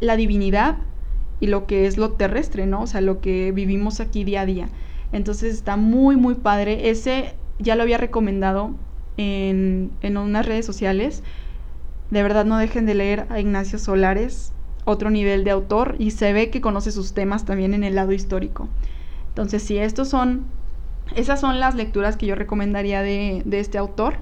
la 0.00 0.16
divinidad 0.16 0.78
y 1.40 1.48
lo 1.48 1.66
que 1.66 1.86
es 1.86 1.98
lo 1.98 2.12
terrestre, 2.12 2.66
¿no? 2.66 2.82
O 2.82 2.86
sea, 2.86 3.00
lo 3.00 3.20
que 3.20 3.52
vivimos 3.52 4.00
aquí 4.00 4.24
día 4.24 4.42
a 4.42 4.46
día. 4.46 4.68
Entonces 5.12 5.54
está 5.54 5.76
muy, 5.76 6.16
muy 6.16 6.34
padre. 6.34 6.90
Ese 6.90 7.34
ya 7.58 7.76
lo 7.76 7.82
había 7.82 7.98
recomendado 7.98 8.74
en, 9.16 9.92
unas 10.02 10.46
redes 10.46 10.66
sociales. 10.66 11.22
De 12.10 12.22
verdad 12.22 12.44
no 12.44 12.58
dejen 12.58 12.86
de 12.86 12.94
leer 12.94 13.26
a 13.28 13.40
Ignacio 13.40 13.78
Solares, 13.78 14.52
otro 14.84 15.10
nivel 15.10 15.44
de 15.44 15.50
autor, 15.50 15.96
y 15.98 16.12
se 16.12 16.32
ve 16.32 16.50
que 16.50 16.60
conoce 16.60 16.92
sus 16.92 17.12
temas 17.12 17.44
también 17.44 17.74
en 17.74 17.84
el 17.84 17.94
lado 17.94 18.12
histórico. 18.12 18.68
Entonces, 19.28 19.62
sí, 19.62 19.76
estos 19.78 20.08
son, 20.08 20.46
esas 21.14 21.40
son 21.40 21.60
las 21.60 21.74
lecturas 21.74 22.16
que 22.16 22.26
yo 22.26 22.34
recomendaría 22.34 23.02
de, 23.02 23.42
de 23.44 23.60
este 23.60 23.78
autor. 23.78 24.16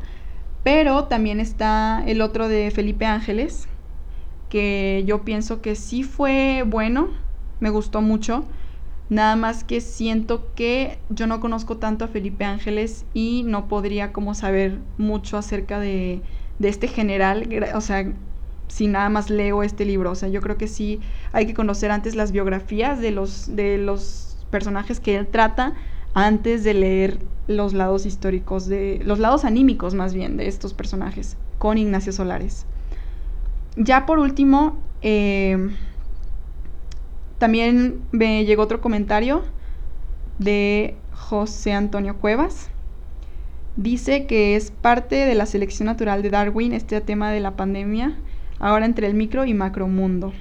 Pero 0.65 1.05
también 1.05 1.39
está 1.39 2.03
el 2.07 2.21
otro 2.21 2.49
de 2.49 2.73
Felipe 2.73 3.07
Ángeles, 3.07 3.69
que 4.49 5.05
yo 5.07 5.23
pienso 5.23 5.61
que 5.61 5.75
sí 5.75 6.03
fue 6.03 6.65
bueno, 6.67 7.09
me 7.61 7.71
gustó 7.71 8.01
mucho 8.01 8.45
Nada 9.09 9.37
más 9.37 9.63
que 9.63 9.81
siento 9.81 10.49
que 10.57 10.99
yo 11.11 11.29
no 11.29 11.41
conozco 11.41 11.77
tanto 11.77 12.05
a 12.05 12.09
Felipe 12.09 12.45
Ángeles 12.45 13.05
y 13.15 13.45
no 13.47 13.69
podría 13.69 14.13
como 14.13 14.35
saber 14.35 14.81
mucho 14.99 15.39
acerca 15.39 15.79
de, 15.79 16.23
de 16.59 16.69
este 16.69 16.89
general, 16.89 17.49
o 17.75 17.81
sea, 17.81 18.13
si 18.67 18.89
nada 18.89 19.09
más 19.09 19.31
leo 19.31 19.63
este 19.63 19.85
libro. 19.85 20.11
O 20.11 20.17
sea, 20.17 20.29
yo 20.29 20.41
creo 20.41 20.57
que 20.57 20.67
sí 20.67 21.01
hay 21.33 21.47
que 21.47 21.55
conocer 21.55 21.93
antes 21.93 22.17
las 22.17 22.33
biografías 22.33 23.01
de 23.01 23.13
los, 23.13 23.55
de 23.55 23.79
los 23.79 24.45
personajes 24.51 24.99
que 24.99 25.17
él 25.17 25.29
trata 25.29 25.75
antes 26.13 26.65
de 26.65 26.75
leer 26.75 27.21
los 27.47 27.75
lados 27.75 28.07
históricos 28.07 28.67
de 28.67 29.01
los 29.05 29.21
lados 29.21 29.45
anímicos 29.45 29.95
más 29.95 30.15
bien 30.15 30.37
de 30.37 30.49
estos 30.49 30.75
personajes 30.75 31.37
con 31.59 31.79
Ignacio 31.79 32.13
Solares. 32.13 32.67
Ya 33.77 34.07
por 34.07 34.19
último, 34.19 34.79
eh, 35.03 35.71
también 37.39 38.01
me 38.11 38.45
llegó 38.45 38.63
otro 38.63 38.81
comentario 38.81 39.45
de 40.39 40.97
José 41.13 41.73
Antonio 41.73 42.17
Cuevas. 42.17 42.71
Dice 43.77 44.27
que 44.27 44.57
es 44.57 44.71
parte 44.71 45.17
de 45.17 45.35
la 45.35 45.45
selección 45.45 45.87
natural 45.87 46.23
de 46.23 46.31
Darwin 46.31 46.73
este 46.73 47.01
tema 47.03 47.31
de 47.31 47.41
la 47.41 47.57
pandemia, 47.57 48.17
ahora 48.59 48.87
entre 48.87 49.07
el 49.07 49.15
micro 49.15 49.45
y 49.45 49.53
macro 49.53 49.87
mundo. 49.87 50.33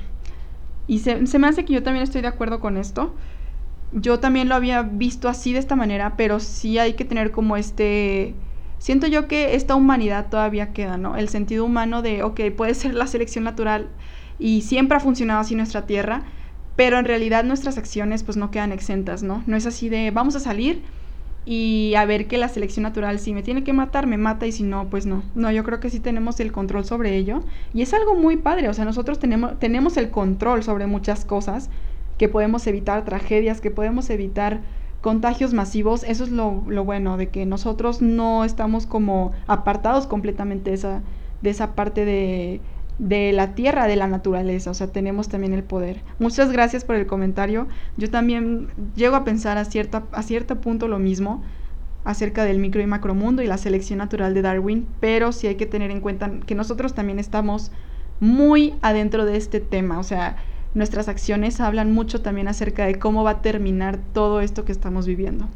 Y 0.87 0.99
se, 0.99 1.27
se 1.27 1.39
me 1.39 1.47
hace 1.47 1.65
que 1.65 1.73
yo 1.73 1.83
también 1.83 2.03
estoy 2.03 2.21
de 2.21 2.27
acuerdo 2.27 2.59
con 2.59 2.77
esto 2.77 3.13
yo 3.95 4.19
también 4.19 4.49
lo 4.49 4.55
había 4.55 4.81
visto 4.81 5.29
así 5.29 5.53
de 5.53 5.59
esta 5.59 5.75
manera, 5.75 6.15
pero 6.17 6.39
sí 6.39 6.77
hay 6.77 6.93
que 6.93 7.05
tener 7.05 7.31
como 7.31 7.57
este... 7.57 8.35
Siento 8.85 9.07
yo 9.07 9.27
que 9.27 9.55
esta 9.55 9.73
humanidad 9.73 10.27
todavía 10.29 10.71
queda, 10.71 10.95
¿no? 10.99 11.15
El 11.17 11.27
sentido 11.27 11.65
humano 11.65 12.03
de, 12.03 12.21
ok, 12.21 12.39
puede 12.55 12.75
ser 12.75 12.93
la 12.93 13.07
selección 13.07 13.43
natural 13.43 13.89
y 14.37 14.61
siempre 14.61 14.95
ha 14.95 14.99
funcionado 14.99 15.39
así 15.39 15.55
nuestra 15.55 15.87
tierra, 15.87 16.21
pero 16.75 16.99
en 16.99 17.05
realidad 17.05 17.43
nuestras 17.43 17.79
acciones 17.79 18.21
pues 18.21 18.37
no 18.37 18.51
quedan 18.51 18.71
exentas, 18.71 19.23
¿no? 19.23 19.41
No 19.47 19.57
es 19.57 19.65
así 19.65 19.89
de, 19.89 20.11
vamos 20.11 20.35
a 20.35 20.39
salir 20.39 20.83
y 21.47 21.95
a 21.97 22.05
ver 22.05 22.27
que 22.27 22.37
la 22.37 22.47
selección 22.47 22.83
natural 22.83 23.17
si 23.17 23.33
me 23.33 23.41
tiene 23.41 23.63
que 23.63 23.73
matar, 23.73 24.05
me 24.05 24.17
mata 24.17 24.45
y 24.45 24.51
si 24.51 24.61
no, 24.61 24.87
pues 24.87 25.07
no. 25.07 25.23
No, 25.33 25.49
yo 25.49 25.63
creo 25.63 25.79
que 25.79 25.89
sí 25.89 25.99
tenemos 25.99 26.39
el 26.39 26.51
control 26.51 26.85
sobre 26.85 27.17
ello 27.17 27.41
y 27.73 27.81
es 27.81 27.91
algo 27.91 28.13
muy 28.13 28.37
padre, 28.37 28.69
o 28.69 28.73
sea, 28.75 28.85
nosotros 28.85 29.17
tenemos, 29.17 29.57
tenemos 29.57 29.97
el 29.97 30.11
control 30.11 30.61
sobre 30.61 30.85
muchas 30.85 31.25
cosas 31.25 31.71
que 32.19 32.29
podemos 32.29 32.67
evitar 32.67 33.03
tragedias, 33.03 33.61
que 33.61 33.71
podemos 33.71 34.11
evitar 34.11 34.61
contagios 35.05 35.53
masivos, 35.53 36.03
eso 36.03 36.23
es 36.23 36.31
lo, 36.31 36.51
bueno, 36.83 37.15
de 37.15 37.29
que 37.29 37.45
nosotros 37.45 38.01
no 38.01 38.43
estamos 38.43 38.87
como 38.87 39.33
apartados 39.45 40.07
completamente 40.07 40.71
de 40.71 40.75
esa, 40.77 41.03
de 41.43 41.51
esa 41.51 41.75
parte 41.75 42.05
de, 42.05 42.59
de 42.97 43.31
la 43.31 43.53
tierra, 43.53 43.85
de 43.85 43.97
la 43.97 44.07
naturaleza, 44.07 44.71
o 44.71 44.73
sea, 44.73 44.87
tenemos 44.87 45.29
también 45.29 45.53
el 45.53 45.63
poder. 45.63 46.01
Muchas 46.17 46.51
gracias 46.51 46.85
por 46.85 46.95
el 46.95 47.05
comentario. 47.05 47.67
Yo 47.97 48.09
también 48.09 48.69
llego 48.95 49.15
a 49.15 49.23
pensar 49.23 49.59
a, 49.59 49.65
cierta, 49.65 50.05
a 50.11 50.23
cierto 50.23 50.59
punto 50.59 50.87
lo 50.87 50.97
mismo 50.97 51.43
acerca 52.03 52.43
del 52.43 52.57
micro 52.57 52.81
y 52.81 52.87
macromundo 52.87 53.43
y 53.43 53.47
la 53.47 53.59
selección 53.59 53.99
natural 53.99 54.33
de 54.33 54.41
Darwin, 54.41 54.87
pero 54.99 55.33
sí 55.33 55.45
hay 55.45 55.53
que 55.53 55.67
tener 55.67 55.91
en 55.91 56.01
cuenta 56.01 56.31
que 56.47 56.55
nosotros 56.55 56.95
también 56.95 57.19
estamos 57.19 57.71
muy 58.19 58.73
adentro 58.81 59.23
de 59.23 59.37
este 59.37 59.59
tema, 59.59 59.99
o 59.99 60.03
sea, 60.03 60.37
nuestras 60.75 61.07
acciones 61.07 61.59
hablan 61.61 61.91
mucho 61.93 62.21
también 62.21 62.47
acerca 62.47 62.85
de 62.85 62.99
cómo 62.99 63.23
va 63.23 63.31
a 63.31 63.41
terminar 63.41 63.97
todo 64.13 64.41
esto 64.41 64.65
que 64.65 64.73
estamos 64.73 65.07
viviendo. 65.07 65.47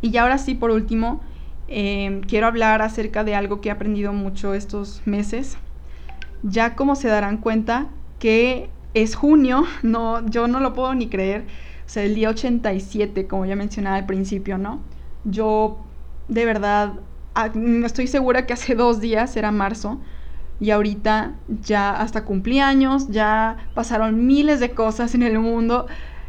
Y 0.00 0.10
ya 0.10 0.22
ahora 0.22 0.38
sí, 0.38 0.54
por 0.54 0.70
último, 0.70 1.20
em, 1.68 2.22
quiero 2.22 2.46
hablar 2.46 2.82
acerca 2.82 3.22
de 3.22 3.34
algo 3.34 3.60
que 3.60 3.68
he 3.68 3.72
aprendido 3.72 4.12
mucho 4.12 4.54
estos 4.54 5.02
meses. 5.04 5.58
Ya 6.42 6.74
como 6.74 6.96
se 6.96 7.08
darán 7.08 7.36
cuenta 7.36 7.88
que 8.18 8.70
es 8.94 9.14
junio, 9.14 9.64
no, 9.82 10.26
yo 10.26 10.48
no 10.48 10.58
lo 10.60 10.72
puedo 10.72 10.94
ni 10.94 11.08
creer, 11.08 11.42
o 11.86 11.90
sea, 11.90 12.02
el 12.02 12.14
día 12.14 12.30
87, 12.30 13.26
como 13.26 13.44
ya 13.46 13.56
mencionaba 13.56 13.96
al 13.96 14.06
principio, 14.06 14.58
¿no? 14.58 14.80
Yo 15.24 15.78
de 16.28 16.44
verdad 16.44 16.94
estoy 17.84 18.06
segura 18.06 18.46
que 18.46 18.52
hace 18.52 18.74
dos 18.74 19.00
días 19.00 19.36
era 19.36 19.50
marzo, 19.50 20.00
y 20.60 20.70
ahorita 20.70 21.34
ya 21.62 21.90
hasta 21.90 22.24
cumpleaños, 22.24 23.08
ya 23.08 23.56
pasaron 23.74 24.26
miles 24.26 24.60
de 24.60 24.72
cosas 24.72 25.14
en 25.14 25.22
el 25.22 25.38
mundo 25.38 25.86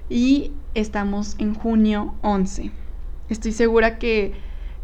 y 0.10 0.52
estamos 0.76 1.36
en 1.40 1.56
junio 1.56 2.16
11. 2.22 2.72
Estoy 3.30 3.52
segura 3.52 3.98
que 3.98 4.34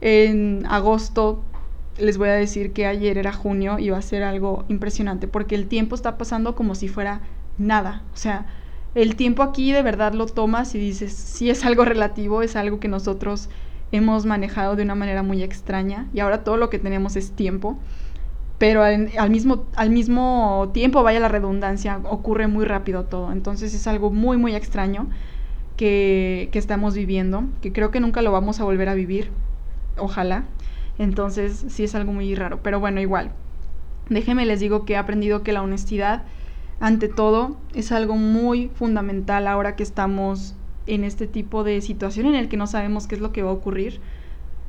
en 0.02 0.66
agosto 0.68 1.44
les 1.98 2.18
voy 2.18 2.30
a 2.30 2.34
decir 2.34 2.74
que 2.74 2.86
ayer 2.86 3.18
era 3.18 3.32
junio 3.32 3.80
y 3.80 3.90
va 3.90 3.98
a 3.98 4.02
ser 4.02 4.24
algo 4.24 4.66
impresionante 4.68 5.28
porque 5.28 5.56
el 5.56 5.68
tiempo 5.68 5.96
está 5.96 6.18
pasando 6.18 6.56
como 6.56 6.76
si 6.76 6.88
fuera 6.88 7.22
nada. 7.58 8.04
O 8.14 8.18
sea, 8.18 8.46
el 8.96 9.16
tiempo 9.16 9.44
aquí 9.44 9.72
de 9.72 9.82
verdad 9.82 10.14
lo 10.14 10.26
tomas 10.26 10.76
y 10.76 10.80
dices, 10.80 11.14
si 11.14 11.50
es 11.50 11.66
algo 11.66 11.86
relativo, 11.86 12.42
es 12.42 12.56
algo 12.56 12.80
que 12.80 12.88
nosotros 12.88 13.50
hemos 13.92 14.26
manejado 14.26 14.76
de 14.76 14.84
una 14.84 14.96
manera 14.96 15.24
muy 15.24 15.44
extraña 15.44 16.08
y 16.14 16.20
ahora 16.20 16.44
todo 16.44 16.58
lo 16.58 16.70
que 16.70 16.80
tenemos 16.80 17.16
es 17.16 17.32
tiempo 17.32 17.78
pero 18.58 18.84
al, 18.84 19.30
mismo, 19.30 19.66
al 19.76 19.90
mismo 19.90 20.70
tiempo, 20.74 21.04
vaya 21.04 21.20
la 21.20 21.28
redundancia, 21.28 22.00
ocurre 22.10 22.48
muy 22.48 22.66
rápido 22.66 23.04
todo. 23.04 23.32
Entonces 23.32 23.74
es 23.74 23.86
algo 23.88 24.12
muy, 24.12 24.38
muy 24.38 24.56
extraño 24.56 25.08
que, 25.76 26.50
que 26.52 26.60
estamos 26.60 26.96
viviendo, 26.96 27.44
que 27.62 27.74
creo 27.74 27.92
que 27.92 28.00
nunca 28.00 28.22
lo 28.22 28.32
vamos 28.32 28.60
a 28.60 28.64
volver 28.64 28.88
a 28.88 28.94
vivir, 28.94 29.30
ojalá. 29.98 30.46
Entonces 30.98 31.66
sí 31.68 31.84
es 31.84 31.96
algo 31.96 32.14
muy 32.14 32.34
raro, 32.36 32.62
pero 32.64 32.80
bueno, 32.80 33.02
igual. 33.02 33.32
Déjenme 34.10 34.46
les 34.46 34.60
digo 34.60 34.86
que 34.86 34.94
he 34.94 34.98
aprendido 34.98 35.44
que 35.44 35.52
la 35.52 35.62
honestidad, 35.62 36.24
ante 36.80 37.10
todo, 37.10 37.58
es 37.74 37.92
algo 37.92 38.16
muy 38.16 38.70
fundamental 38.76 39.48
ahora 39.48 39.76
que 39.76 39.84
estamos 39.84 40.56
en 40.88 41.04
este 41.04 41.28
tipo 41.28 41.64
de 41.64 41.82
situación 41.82 42.28
en 42.28 42.36
el 42.36 42.48
que 42.48 42.58
no 42.58 42.68
sabemos 42.68 43.08
qué 43.08 43.16
es 43.16 43.22
lo 43.22 43.34
que 43.34 43.44
va 43.44 43.50
a 43.50 43.54
ocurrir. 43.54 44.00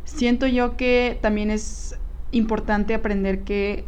Siento 0.05 0.47
yo 0.47 0.77
que 0.77 1.19
también 1.21 1.51
es 1.51 1.99
importante 2.37 2.95
aprender 2.95 3.41
que 3.41 3.85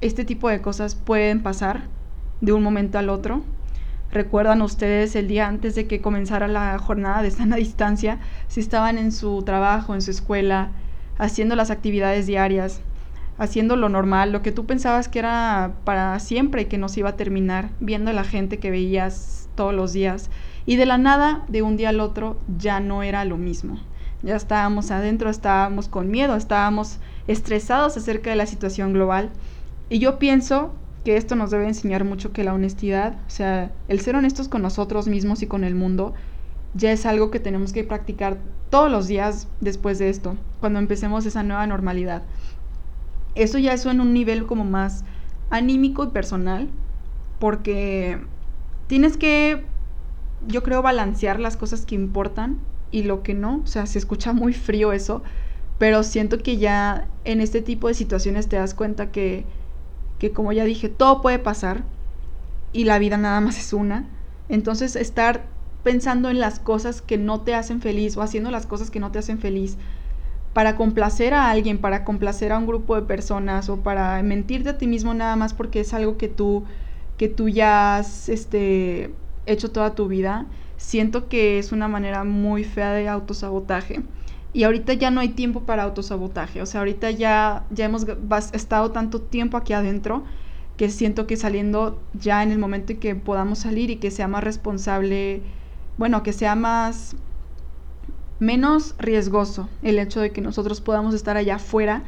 este 0.00 0.24
tipo 0.24 0.48
de 0.48 0.60
cosas 0.60 0.94
pueden 0.94 1.42
pasar 1.42 1.82
de 2.40 2.52
un 2.52 2.62
momento 2.62 2.98
al 2.98 3.10
otro. 3.10 3.42
Recuerdan 4.10 4.62
ustedes 4.62 5.14
el 5.14 5.28
día 5.28 5.46
antes 5.46 5.74
de 5.74 5.86
que 5.86 6.00
comenzara 6.00 6.48
la 6.48 6.78
jornada 6.78 7.22
de 7.22 7.30
sana 7.30 7.56
distancia, 7.66 8.18
si 8.48 8.60
estaban 8.60 8.98
en 8.98 9.12
su 9.12 9.42
trabajo, 9.42 9.94
en 9.94 10.02
su 10.02 10.10
escuela, 10.10 10.70
haciendo 11.18 11.54
las 11.54 11.70
actividades 11.70 12.26
diarias, 12.26 12.80
haciendo 13.38 13.76
lo 13.76 13.88
normal, 13.88 14.32
lo 14.32 14.42
que 14.42 14.52
tú 14.52 14.66
pensabas 14.66 15.08
que 15.08 15.18
era 15.18 15.74
para 15.84 16.18
siempre 16.18 16.62
y 16.62 16.64
que 16.66 16.78
no 16.78 16.88
se 16.88 17.00
iba 17.00 17.10
a 17.10 17.16
terminar, 17.16 17.70
viendo 17.78 18.10
a 18.10 18.14
la 18.14 18.24
gente 18.24 18.58
que 18.58 18.70
veías 18.70 19.48
todos 19.54 19.74
los 19.74 19.92
días. 19.92 20.30
Y 20.66 20.76
de 20.76 20.86
la 20.86 20.98
nada, 20.98 21.44
de 21.48 21.62
un 21.62 21.76
día 21.76 21.90
al 21.90 22.00
otro, 22.00 22.38
ya 22.58 22.80
no 22.80 23.02
era 23.02 23.24
lo 23.24 23.36
mismo. 23.36 23.78
Ya 24.22 24.36
estábamos 24.36 24.90
adentro, 24.90 25.30
estábamos 25.30 25.88
con 25.88 26.10
miedo, 26.10 26.36
estábamos 26.36 26.98
estresados 27.30 27.96
acerca 27.96 28.30
de 28.30 28.36
la 28.36 28.46
situación 28.46 28.92
global. 28.92 29.30
Y 29.88 30.00
yo 30.00 30.18
pienso 30.18 30.72
que 31.04 31.16
esto 31.16 31.36
nos 31.36 31.50
debe 31.50 31.66
enseñar 31.66 32.04
mucho 32.04 32.32
que 32.32 32.44
la 32.44 32.52
honestidad, 32.52 33.14
o 33.26 33.30
sea, 33.30 33.72
el 33.88 34.00
ser 34.00 34.16
honestos 34.16 34.48
con 34.48 34.62
nosotros 34.62 35.06
mismos 35.06 35.40
y 35.42 35.46
con 35.46 35.62
el 35.62 35.74
mundo, 35.74 36.12
ya 36.74 36.92
es 36.92 37.06
algo 37.06 37.30
que 37.30 37.40
tenemos 37.40 37.72
que 37.72 37.84
practicar 37.84 38.38
todos 38.68 38.90
los 38.90 39.06
días 39.06 39.48
después 39.60 39.98
de 39.98 40.10
esto, 40.10 40.36
cuando 40.58 40.78
empecemos 40.78 41.24
esa 41.24 41.42
nueva 41.42 41.66
normalidad. 41.66 42.22
Eso 43.36 43.58
ya 43.58 43.72
es 43.72 43.86
en 43.86 44.00
un 44.00 44.12
nivel 44.12 44.46
como 44.46 44.64
más 44.64 45.04
anímico 45.50 46.04
y 46.04 46.08
personal, 46.08 46.68
porque 47.38 48.20
tienes 48.88 49.16
que, 49.16 49.64
yo 50.48 50.62
creo, 50.64 50.82
balancear 50.82 51.38
las 51.38 51.56
cosas 51.56 51.86
que 51.86 51.94
importan 51.94 52.58
y 52.90 53.04
lo 53.04 53.22
que 53.22 53.34
no, 53.34 53.60
o 53.62 53.66
sea, 53.66 53.86
se 53.86 53.98
escucha 53.98 54.32
muy 54.32 54.52
frío 54.52 54.92
eso, 54.92 55.22
pero 55.80 56.02
siento 56.02 56.36
que 56.36 56.58
ya 56.58 57.08
en 57.24 57.40
este 57.40 57.62
tipo 57.62 57.88
de 57.88 57.94
situaciones 57.94 58.50
te 58.50 58.56
das 58.56 58.74
cuenta 58.74 59.10
que, 59.10 59.46
que 60.18 60.30
como 60.30 60.52
ya 60.52 60.64
dije, 60.64 60.90
todo 60.90 61.22
puede 61.22 61.38
pasar 61.38 61.84
y 62.74 62.84
la 62.84 62.98
vida 62.98 63.16
nada 63.16 63.40
más 63.40 63.58
es 63.58 63.72
una. 63.72 64.04
Entonces 64.50 64.94
estar 64.94 65.46
pensando 65.82 66.28
en 66.28 66.38
las 66.38 66.60
cosas 66.60 67.00
que 67.00 67.16
no 67.16 67.40
te 67.40 67.54
hacen 67.54 67.80
feliz 67.80 68.14
o 68.18 68.20
haciendo 68.20 68.50
las 68.50 68.66
cosas 68.66 68.90
que 68.90 69.00
no 69.00 69.10
te 69.10 69.20
hacen 69.20 69.38
feliz 69.38 69.78
para 70.52 70.76
complacer 70.76 71.32
a 71.32 71.50
alguien, 71.50 71.78
para 71.78 72.04
complacer 72.04 72.52
a 72.52 72.58
un 72.58 72.66
grupo 72.66 72.94
de 72.94 73.06
personas 73.06 73.70
o 73.70 73.78
para 73.78 74.22
mentirte 74.22 74.68
a 74.68 74.76
ti 74.76 74.86
mismo 74.86 75.14
nada 75.14 75.34
más 75.36 75.54
porque 75.54 75.80
es 75.80 75.94
algo 75.94 76.18
que 76.18 76.28
tú 76.28 76.64
que 77.16 77.28
tú 77.28 77.48
ya 77.48 77.96
has 77.96 78.28
este, 78.28 79.14
hecho 79.46 79.70
toda 79.70 79.94
tu 79.94 80.08
vida, 80.08 80.44
siento 80.76 81.30
que 81.30 81.58
es 81.58 81.72
una 81.72 81.88
manera 81.88 82.24
muy 82.24 82.64
fea 82.64 82.92
de 82.92 83.08
autosabotaje. 83.08 84.02
Y 84.52 84.64
ahorita 84.64 84.94
ya 84.94 85.10
no 85.10 85.20
hay 85.20 85.30
tiempo 85.30 85.60
para 85.60 85.84
autosabotaje. 85.84 86.60
O 86.62 86.66
sea, 86.66 86.80
ahorita 86.80 87.10
ya, 87.10 87.64
ya 87.70 87.84
hemos 87.84 88.06
estado 88.52 88.90
tanto 88.90 89.20
tiempo 89.20 89.56
aquí 89.56 89.72
adentro 89.72 90.24
que 90.76 90.88
siento 90.88 91.26
que 91.26 91.36
saliendo 91.36 92.00
ya 92.14 92.42
en 92.42 92.50
el 92.50 92.58
momento 92.58 92.92
en 92.92 93.00
que 93.00 93.14
podamos 93.14 93.60
salir 93.60 93.90
y 93.90 93.96
que 93.96 94.10
sea 94.10 94.28
más 94.28 94.42
responsable, 94.42 95.42
bueno, 95.98 96.22
que 96.22 96.32
sea 96.32 96.54
más 96.54 97.16
menos 98.38 98.94
riesgoso 98.98 99.68
el 99.82 99.98
hecho 99.98 100.20
de 100.20 100.32
que 100.32 100.40
nosotros 100.40 100.80
podamos 100.80 101.14
estar 101.14 101.36
allá 101.36 101.56
afuera, 101.56 102.02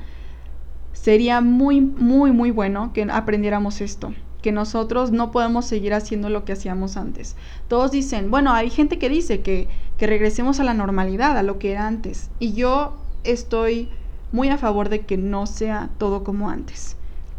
sería 0.95 1.41
muy, 1.43 1.81
muy, 1.81 2.33
muy 2.33 2.51
bueno 2.51 2.93
que 2.95 3.07
aprendiéramos 3.11 3.81
esto 3.81 4.15
que 4.43 4.53
nosotros 4.53 5.13
no 5.13 5.31
podemos 5.31 5.65
seguir 5.67 5.95
haciendo 5.95 6.29
lo 6.29 6.45
que 6.45 6.53
hacíamos 6.53 6.97
antes. 6.97 7.37
Todos 7.69 7.91
dicen, 7.93 8.31
bueno, 8.31 8.53
hay 8.53 8.71
gente 8.71 8.99
que 8.99 9.09
dice 9.09 9.43
que, 9.43 9.69
que 9.97 10.07
regresemos 10.07 10.61
a 10.61 10.65
la 10.65 10.75
normalidad, 10.75 11.39
a 11.39 11.43
lo 11.43 11.59
que 11.59 11.73
era 11.73 11.87
antes. 11.87 12.31
Y 12.39 12.53
yo 12.55 12.99
estoy 13.25 13.89
muy 14.33 14.49
a 14.49 14.59
favor 14.59 14.89
de 14.89 15.07
que 15.07 15.17
no 15.17 15.47
sea 15.47 15.91
todo 15.99 16.25
como 16.25 16.51
antes. 16.51 16.97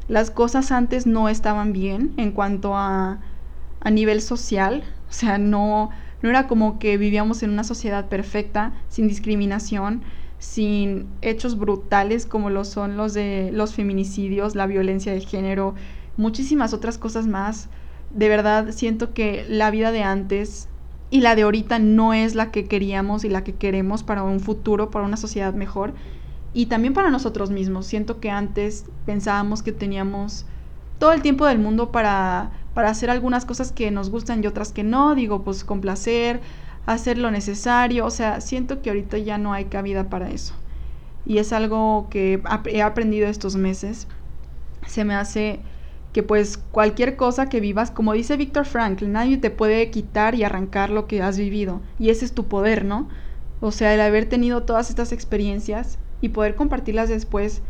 Las 0.07 0.31
cosas 0.31 0.71
antes 0.71 1.05
no 1.07 1.29
estaban 1.29 1.73
bien 1.73 2.13
en 2.17 2.31
cuanto 2.31 2.75
a, 2.75 3.19
a 3.81 3.91
nivel 3.91 4.21
social, 4.21 4.83
o 5.09 5.11
sea, 5.13 5.37
no, 5.37 5.89
No 6.21 6.29
era 6.29 6.47
como 6.47 6.79
que 6.79 6.97
vivíamos 6.97 7.43
en 7.43 7.49
una 7.51 7.63
sociedad 7.65 8.07
perfecta, 8.09 8.73
sin 8.87 9.07
discriminación, 9.07 10.03
sin 10.39 11.07
hechos 11.21 11.57
brutales 11.57 12.25
como 12.25 12.49
lo 12.49 12.63
son 12.65 12.97
los 12.97 13.13
de 13.13 13.49
los 13.53 13.73
feminicidios, 13.73 14.55
la 14.55 14.67
violencia 14.67 15.11
de 15.13 15.21
género, 15.21 15.75
muchísimas 16.17 16.73
otras 16.73 16.97
cosas 16.97 17.27
más. 17.27 17.69
De 18.11 18.29
verdad 18.29 18.71
siento 18.71 19.13
que 19.13 19.45
la 19.49 19.71
vida 19.71 19.91
de 19.91 20.03
antes 20.03 20.67
y 21.09 21.21
la 21.21 21.35
de 21.35 21.43
ahorita 21.43 21.79
no 21.79 22.13
es 22.13 22.35
la 22.35 22.51
que 22.51 22.65
queríamos 22.65 23.23
y 23.23 23.29
la 23.29 23.43
que 23.43 23.55
queremos 23.55 24.03
para 24.03 24.23
un 24.23 24.39
futuro, 24.39 24.89
para 24.89 25.05
una 25.05 25.17
sociedad 25.17 25.53
mejor 25.53 25.93
y 26.53 26.67
también 26.67 26.93
para 26.93 27.09
nosotros 27.09 27.49
mismos. 27.49 27.85
Siento 27.85 28.19
que 28.19 28.29
antes 28.29 28.85
pensábamos 29.05 29.63
que 29.63 29.71
teníamos 29.71 30.45
todo 30.99 31.11
el 31.11 31.21
tiempo 31.21 31.45
del 31.45 31.59
mundo 31.59 31.91
para, 31.91 32.51
para 32.73 32.89
hacer 32.89 33.09
algunas 33.09 33.45
cosas 33.45 33.71
que 33.71 33.91
nos 33.91 34.09
gustan 34.09 34.43
y 34.43 34.47
otras 34.47 34.71
que 34.71 34.83
no. 34.83 35.15
Digo, 35.15 35.43
pues 35.43 35.63
complacer, 35.63 36.41
hacer 36.85 37.17
lo 37.17 37.31
necesario. 37.31 38.05
O 38.05 38.11
sea, 38.11 38.41
siento 38.41 38.81
que 38.81 38.89
ahorita 38.89 39.17
ya 39.17 39.37
no 39.37 39.53
hay 39.53 39.65
cabida 39.65 40.09
para 40.09 40.29
eso. 40.29 40.53
Y 41.25 41.37
es 41.37 41.53
algo 41.53 42.07
que 42.09 42.41
he 42.67 42.81
aprendido 42.81 43.27
estos 43.27 43.55
meses. 43.55 44.07
Se 44.87 45.05
me 45.05 45.15
hace 45.15 45.59
que 46.13 46.23
pues 46.23 46.57
cualquier 46.71 47.15
cosa 47.15 47.49
que 47.49 47.59
vivas, 47.59 47.91
como 47.91 48.13
dice 48.13 48.37
Víctor 48.37 48.65
Frankl, 48.65 49.11
nadie 49.11 49.37
te 49.37 49.49
puede 49.49 49.89
quitar 49.89 50.35
y 50.35 50.43
arrancar 50.43 50.91
lo 50.91 51.07
que 51.07 51.21
has 51.21 51.37
vivido. 51.37 51.81
Y 51.99 52.09
ese 52.09 52.23
es 52.23 52.33
tu 52.33 52.45
poder, 52.45 52.85
¿no? 52.85 53.09
O 53.59 53.71
sea, 53.71 53.93
el 53.93 54.01
haber 54.01 54.25
tenido 54.25 54.63
todas 54.63 54.89
estas 54.89 55.11
experiencias 55.11 55.97
y 56.21 56.29
poder 56.29 56.55
compartirlas 56.55 57.09
después 57.09 57.61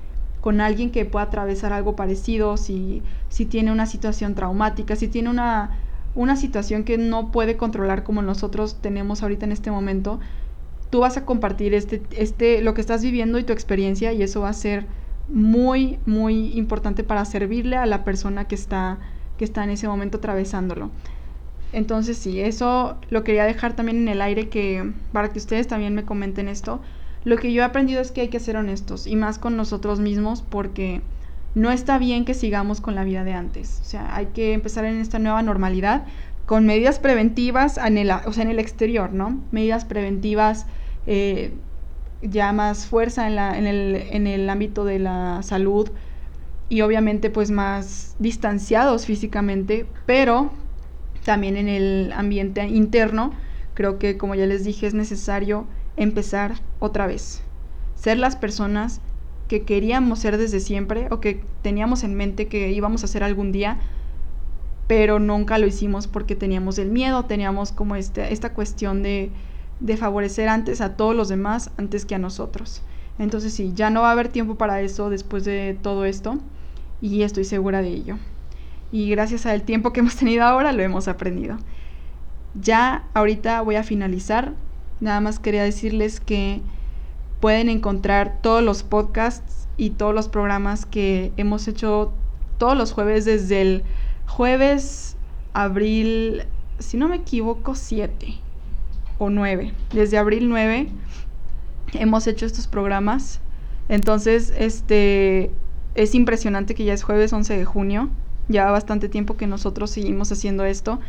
con 0.41 0.59
alguien 0.59 0.91
que 0.91 1.05
pueda 1.05 1.25
atravesar 1.25 1.71
algo 1.71 1.95
parecido, 1.95 2.57
si, 2.57 3.01
si 3.29 3.45
tiene 3.45 3.71
una 3.71 3.85
situación 3.85 4.35
traumática, 4.35 4.97
si 4.97 5.07
tiene 5.07 5.29
una, 5.29 5.79
una 6.15 6.35
situación 6.35 6.83
que 6.83 6.97
no 6.97 7.31
puede 7.31 7.55
controlar 7.55 8.03
como 8.03 8.21
nosotros 8.21 8.77
tenemos 8.81 9.23
ahorita 9.23 9.45
en 9.45 9.53
este 9.53 9.71
momento, 9.71 10.19
tú 10.89 10.99
vas 10.99 11.15
a 11.15 11.25
compartir 11.25 11.73
este, 11.73 12.03
este, 12.11 12.61
lo 12.61 12.73
que 12.73 12.81
estás 12.81 13.01
viviendo 13.01 13.39
y 13.39 13.43
tu 13.43 13.53
experiencia 13.53 14.11
y 14.11 14.21
eso 14.21 14.41
va 14.41 14.49
a 14.49 14.53
ser 14.53 14.85
muy, 15.33 15.99
muy 16.05 16.57
importante 16.57 17.03
para 17.03 17.25
servirle 17.25 17.75
a 17.75 17.85
la 17.85 18.05
persona 18.05 18.45
que 18.45 18.55
está, 18.55 18.99
que 19.37 19.43
está 19.43 19.63
en 19.63 19.71
ese 19.71 19.87
momento 19.87 20.19
atravesándolo. 20.19 20.89
Entonces 21.73 22.17
sí, 22.17 22.39
eso 22.39 22.97
lo 23.09 23.23
quería 23.23 23.43
dejar 23.43 23.75
también 23.75 23.97
en 23.97 24.07
el 24.07 24.21
aire 24.21 24.47
que 24.47 24.93
para 25.11 25.33
que 25.33 25.39
ustedes 25.39 25.67
también 25.67 25.95
me 25.95 26.05
comenten 26.05 26.47
esto 26.47 26.79
lo 27.25 27.37
que 27.37 27.53
yo 27.53 27.61
he 27.61 27.65
aprendido 27.65 28.01
es 28.01 28.11
que 28.11 28.21
hay 28.21 28.27
que 28.27 28.39
ser 28.39 28.57
honestos 28.57 29.07
y 29.07 29.15
más 29.15 29.39
con 29.39 29.55
nosotros 29.55 29.99
mismos 29.99 30.41
porque 30.41 31.01
no 31.55 31.71
está 31.71 31.97
bien 31.97 32.25
que 32.25 32.33
sigamos 32.33 32.81
con 32.81 32.95
la 32.95 33.03
vida 33.03 33.23
de 33.23 33.33
antes. 33.33 33.79
O 33.81 33.85
sea, 33.85 34.15
hay 34.15 34.27
que 34.27 34.53
empezar 34.53 34.85
en 34.85 34.99
esta 34.99 35.19
nueva 35.19 35.41
normalidad 35.41 36.05
con 36.45 36.65
medidas 36.65 36.99
preventivas 36.99 37.77
en 37.77 37.97
el, 37.97 38.11
o 38.11 38.33
sea, 38.33 38.43
en 38.43 38.49
el 38.49 38.59
exterior, 38.59 39.13
¿no? 39.13 39.41
Medidas 39.51 39.85
preventivas, 39.85 40.65
eh, 41.07 41.53
ya 42.23 42.53
más 42.53 42.85
fuerza 42.85 43.27
en, 43.27 43.35
la, 43.35 43.57
en, 43.57 43.67
el, 43.67 43.95
en 43.95 44.27
el 44.27 44.49
ámbito 44.49 44.85
de 44.85 44.99
la 44.99 45.41
salud 45.43 45.89
y 46.69 46.81
obviamente 46.81 47.29
pues 47.29 47.51
más 47.51 48.15
distanciados 48.19 49.05
físicamente, 49.05 49.85
pero 50.05 50.51
también 51.23 51.57
en 51.57 51.69
el 51.69 52.11
ambiente 52.13 52.65
interno, 52.67 53.31
creo 53.73 53.99
que 53.99 54.17
como 54.17 54.35
ya 54.35 54.45
les 54.45 54.63
dije 54.63 54.87
es 54.87 54.93
necesario 54.93 55.67
empezar 55.97 56.55
otra 56.79 57.07
vez. 57.07 57.43
Ser 57.95 58.17
las 58.17 58.35
personas 58.35 59.01
que 59.47 59.63
queríamos 59.63 60.19
ser 60.19 60.37
desde 60.37 60.59
siempre 60.59 61.07
o 61.11 61.19
que 61.19 61.43
teníamos 61.61 62.03
en 62.03 62.15
mente 62.15 62.47
que 62.47 62.71
íbamos 62.71 63.03
a 63.03 63.07
ser 63.07 63.23
algún 63.23 63.51
día, 63.51 63.77
pero 64.87 65.19
nunca 65.19 65.57
lo 65.57 65.67
hicimos 65.67 66.07
porque 66.07 66.35
teníamos 66.35 66.77
el 66.77 66.89
miedo, 66.89 67.25
teníamos 67.25 67.71
como 67.71 67.95
este, 67.95 68.33
esta 68.33 68.53
cuestión 68.53 69.03
de, 69.03 69.31
de 69.79 69.97
favorecer 69.97 70.49
antes 70.49 70.81
a 70.81 70.95
todos 70.95 71.15
los 71.15 71.29
demás 71.29 71.71
antes 71.77 72.05
que 72.05 72.15
a 72.15 72.19
nosotros. 72.19 72.81
Entonces 73.19 73.53
sí, 73.53 73.71
ya 73.75 73.89
no 73.89 74.01
va 74.01 74.09
a 74.09 74.11
haber 74.13 74.29
tiempo 74.29 74.55
para 74.55 74.81
eso 74.81 75.09
después 75.09 75.45
de 75.45 75.77
todo 75.81 76.05
esto 76.05 76.39
y 77.01 77.21
estoy 77.23 77.43
segura 77.43 77.81
de 77.81 77.89
ello. 77.89 78.17
Y 78.91 79.09
gracias 79.09 79.45
al 79.45 79.63
tiempo 79.63 79.93
que 79.93 79.99
hemos 80.01 80.15
tenido 80.15 80.43
ahora 80.43 80.71
lo 80.71 80.83
hemos 80.83 81.07
aprendido. 81.07 81.57
Ya 82.55 83.05
ahorita 83.13 83.61
voy 83.61 83.75
a 83.75 83.83
finalizar 83.83 84.53
Nada 85.03 85.19
más 85.19 85.37
quería 85.37 85.63
decirles 85.63 86.21
que 86.21 86.61
pueden 87.41 87.67
encontrar 87.67 88.39
todos 88.41 88.63
los 88.63 88.83
podcasts 88.83 89.67
y 89.75 89.89
todos 89.89 90.15
los 90.15 90.29
programas 90.29 90.85
que 90.85 91.33
hemos 91.35 91.67
hecho 91.67 92.13
todos 92.57 92.77
los 92.77 92.93
jueves 92.93 93.25
desde 93.25 93.61
el 93.61 93.83
jueves 94.27 95.17
abril, 95.53 96.43
si 96.79 96.95
no 96.95 97.09
me 97.09 97.17
equivoco, 97.17 97.75
7 97.75 98.42
o 99.23 99.29
9. 99.29 99.73
Desde 99.93 100.17
abril 100.17 100.49
9 100.49 100.87
hemos 101.93 102.27
hecho 102.27 102.45
estos 102.45 102.67
programas. 102.67 103.39
Entonces, 103.89 104.53
este 104.57 105.51
es 105.95 106.15
impresionante 106.15 106.75
que 106.75 106.85
ya 106.85 106.93
es 106.93 107.03
jueves 107.03 107.33
11 107.33 107.57
de 107.57 107.65
junio. 107.65 108.09
Ya 108.47 108.69
bastante 108.71 109.09
tiempo 109.09 109.37
que 109.37 109.47
nosotros 109.47 109.91
seguimos 109.91 110.31
haciendo 110.31 110.65
esto 110.65 110.99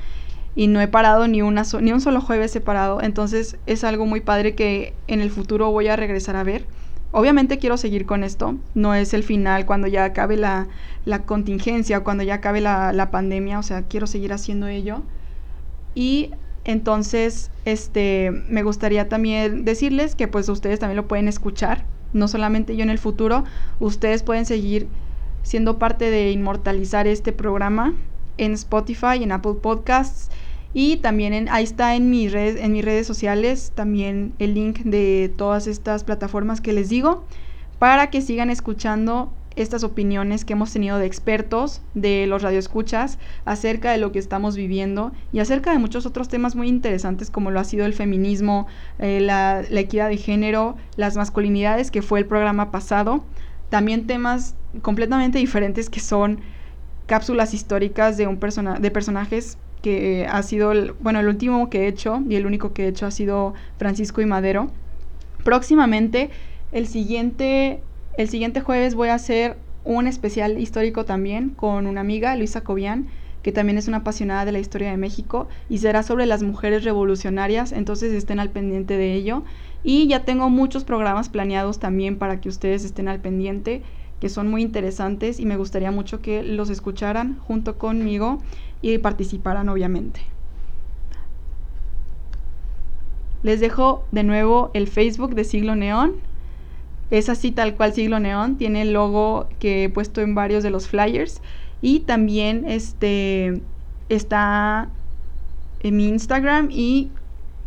y 0.57 0.69
no 0.69 0.81
he 0.81 0.89
parado 0.89 1.27
ni, 1.27 1.43
una 1.43 1.65
ni 1.81 1.93
un 1.93 2.01
solo 2.01 2.21
jueves 2.21 2.53
separado, 2.53 3.01
entonces 3.03 3.57
es 3.67 3.85
algo 3.85 4.07
muy 4.07 4.21
padre 4.21 4.55
que 4.55 4.95
en 5.09 5.21
el 5.21 5.31
futuro 5.31 5.71
voy 5.71 5.89
a 5.89 5.97
regresar 5.97 6.37
a 6.37 6.45
ver. 6.45 6.67
Obviamente 7.13 7.59
quiero 7.59 7.77
seguir 7.77 8.07
con 8.07 8.25
esto, 8.25 8.57
no 8.75 8.95
es 8.95 9.15
el 9.15 9.23
final 9.23 9.67
cuando 9.67 9.87
ya 9.87 10.05
acabe 10.05 10.37
la, 10.37 10.67
la 11.05 11.23
contingencia, 11.23 12.01
cuando 12.01 12.25
ya 12.25 12.35
acabe 12.35 12.61
la, 12.61 12.93
la, 12.93 13.11
pandemia, 13.11 13.59
o 13.59 13.63
sea, 13.63 13.83
quiero 13.83 14.07
seguir 14.07 14.33
haciendo 14.33 14.67
ello. 14.67 15.03
Y 15.95 16.31
entonces, 16.65 17.51
este, 17.65 18.31
me 18.49 18.63
gustaría 18.63 19.09
también 19.09 19.65
decirles 19.65 20.15
que 20.15 20.29
pues 20.29 20.49
ustedes 20.49 20.79
también 20.79 20.97
lo 20.97 21.07
pueden 21.07 21.29
escuchar, 21.29 21.85
no 22.13 22.29
solamente 22.29 22.77
yo 22.77 22.83
en 22.83 22.91
el 22.91 22.99
futuro, 22.99 23.45
ustedes 23.81 24.23
pueden 24.23 24.47
seguir 24.47 24.89
siendo 25.43 25.79
parte 25.79 26.11
de 26.11 26.31
inmortalizar 26.31 27.07
este 27.07 27.33
programa 27.33 27.95
en 28.39 28.53
Spotify, 28.53 29.23
en 29.23 29.33
Apple 29.33 29.55
Podcasts 29.63 30.31
y 30.73 30.97
también 30.97 31.35
en, 31.35 31.49
ahí 31.51 31.65
está 31.65 31.95
en, 31.95 32.11
redes, 32.33 32.61
en 32.61 32.73
mis 32.73 32.85
redes 32.85 33.07
sociales 33.07 33.73
también 33.75 34.33
el 34.39 34.55
link 34.55 34.81
de 34.81 35.33
todas 35.37 35.67
estas 35.67 36.03
plataformas 36.03 36.61
que 36.61 36.73
les 36.73 36.89
digo 36.89 37.25
para 37.79 38.11
que 38.11 38.23
sigan 38.23 38.51
escuchando 38.51 39.33
estas 39.57 39.85
opiniones 39.85 40.45
que 40.45 40.55
hemos 40.55 40.73
tenido 40.73 40.99
de 40.99 41.07
expertos, 41.07 41.81
de 41.95 42.27
los 42.27 42.43
radioescuchas, 42.43 43.19
acerca 43.45 43.93
de 43.93 43.99
lo 43.99 44.13
que 44.13 44.19
estamos 44.19 44.57
viviendo 44.57 45.13
y 45.33 45.39
acerca 45.39 45.73
de 45.73 45.79
muchos 45.79 46.07
otros 46.07 46.29
temas 46.29 46.57
muy 46.57 46.69
interesantes 46.69 47.31
como 47.31 47.51
lo 47.51 47.61
ha 47.61 47.65
sido 47.65 47.87
el 47.87 47.95
feminismo, 47.95 48.67
eh, 48.99 49.21
la, 49.21 49.63
equidad 49.71 50.09
de 50.09 50.17
género, 50.17 50.77
las 50.97 51.17
masculinidades, 51.17 51.91
que 51.91 52.03
fue 52.03 52.19
el 52.19 52.27
programa 52.27 52.71
pasado. 52.71 53.25
También 53.71 54.07
temas 54.07 54.55
completamente 54.83 55.39
diferentes 55.39 55.89
que 55.89 56.01
son 56.01 56.41
cápsulas 57.07 57.55
históricas 57.55 58.17
de 58.17 58.27
un 58.27 58.39
persona 58.39 58.79
de 58.79 58.91
personajes 58.91 59.59
que 59.83 60.27
ha 60.31 60.43
sido 60.43 60.73
bueno, 61.01 61.21
el 61.21 61.29
último 61.29 61.69
que 61.69 61.83
he 61.83 61.89
hecho 61.89 62.23
y 62.29 62.37
el 62.37 62.47
único 62.47 62.73
que 62.73 62.85
he 62.85 62.89
hecho 62.89 63.07
ha 63.07 63.11
sido 63.11 63.53
Francisco 63.77 64.23
y 64.23 64.27
Madero. 64.27 64.71
Próximamente 65.45 66.31
el 66.73 66.89
siguiente 66.89 67.83
el 68.17 68.29
siguiente 68.29 68.61
jueves 68.61 68.95
voy 68.95 69.09
a 69.09 69.15
hacer 69.15 69.57
un 69.85 70.07
especial 70.07 70.59
histórico 70.59 71.05
también 71.05 71.51
con 71.51 71.87
una 71.87 72.01
amiga, 72.01 72.37
Luisa 72.37 72.63
Cobian, 72.63 73.09
que 73.43 73.53
también 73.53 73.77
es 73.77 73.89
una 73.89 73.99
apasionada 73.99 74.45
de 74.45 74.53
la 74.53 74.59
historia 74.59 74.91
de 74.91 74.97
México 74.97 75.49
y 75.69 75.79
será 75.79 76.03
sobre 76.03 76.25
las 76.25 76.43
mujeres 76.43 76.85
revolucionarias, 76.85 77.73
entonces 77.73 78.13
estén 78.13 78.41
al 78.41 78.51
pendiente 78.51 78.97
de 78.97 79.13
ello. 79.13 79.43
Y 79.83 80.07
ya 80.07 80.25
tengo 80.25 80.49
muchos 80.49 80.85
programas 80.85 81.29
planeados 81.29 81.79
también 81.79 82.17
para 82.17 82.41
que 82.41 82.49
ustedes 82.49 82.85
estén 82.85 83.09
al 83.09 83.21
pendiente 83.21 83.83
que 84.21 84.31
son 84.31 84.49
muy 84.49 84.63
interesantes 84.63 85.39
y 85.39 85.45
me 85.45 85.59
gustaría 85.59 85.91
mucho 85.91 86.23
que 86.23 86.43
los 86.43 86.71
escucharan 86.71 87.39
junto 87.41 87.77
conmigo 87.77 88.39
y 88.81 88.97
participaran 88.97 89.69
obviamente. 89.69 90.21
Les 93.43 93.61
dejo 93.61 94.07
de 94.11 94.23
nuevo 94.23 94.71
el 94.73 94.89
Facebook 94.89 95.35
de 95.35 95.45
Siglo 95.45 95.77
Neón. 95.77 96.15
Es 97.11 97.29
así 97.29 97.53
tal 97.53 97.75
cual 97.75 97.93
Siglo 97.93 98.19
Neón. 98.21 98.57
Tiene 98.57 98.83
el 98.83 98.93
logo 98.93 99.49
que 99.59 99.85
he 99.85 99.89
puesto 99.89 100.21
en 100.21 100.35
varios 100.35 100.63
de 100.63 100.71
los 100.71 100.89
flyers. 100.89 101.41
Y 101.81 102.01
también 102.01 102.65
este, 102.67 103.61
está 104.09 104.89
en 105.81 105.97
mi 105.97 106.09
Instagram 106.09 106.71
y 106.71 107.11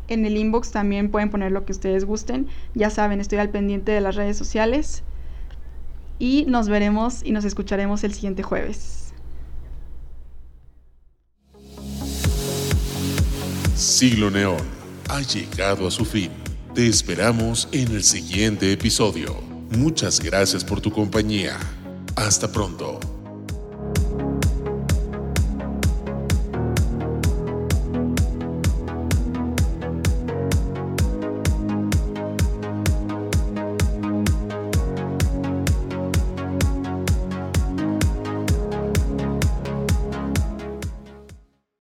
en 0.08 0.26
el 0.26 0.38
inbox 0.38 0.72
también 0.72 1.12
pueden 1.12 1.30
poner 1.30 1.52
lo 1.52 1.66
que 1.66 1.72
ustedes 1.72 2.06
gusten. 2.06 2.48
Ya 2.74 2.90
saben, 2.90 3.20
estoy 3.22 3.40
al 3.40 3.50
pendiente 3.50 3.92
de 3.92 4.02
las 4.02 4.16
redes 4.16 4.38
sociales 4.38 5.04
y 6.20 6.46
nos 6.48 6.70
veremos 6.70 7.24
y 7.24 7.32
nos 7.32 7.46
escucharemos 7.46 8.04
el 8.04 8.14
siguiente 8.14 8.44
jueves. 8.44 9.14
Siglo 13.76 14.32
Neón 14.32 14.58
ha 15.10 15.22
llegado 15.22 15.88
a 15.88 15.92
su 15.92 16.04
fin. 16.04 16.32
Te 16.78 16.86
esperamos 16.86 17.68
en 17.72 17.88
el 17.88 18.04
siguiente 18.04 18.72
episodio. 18.72 19.42
Muchas 19.72 20.20
gracias 20.20 20.64
por 20.64 20.80
tu 20.80 20.92
compañía. 20.92 21.58
Hasta 22.16 22.52
pronto. 22.52 23.17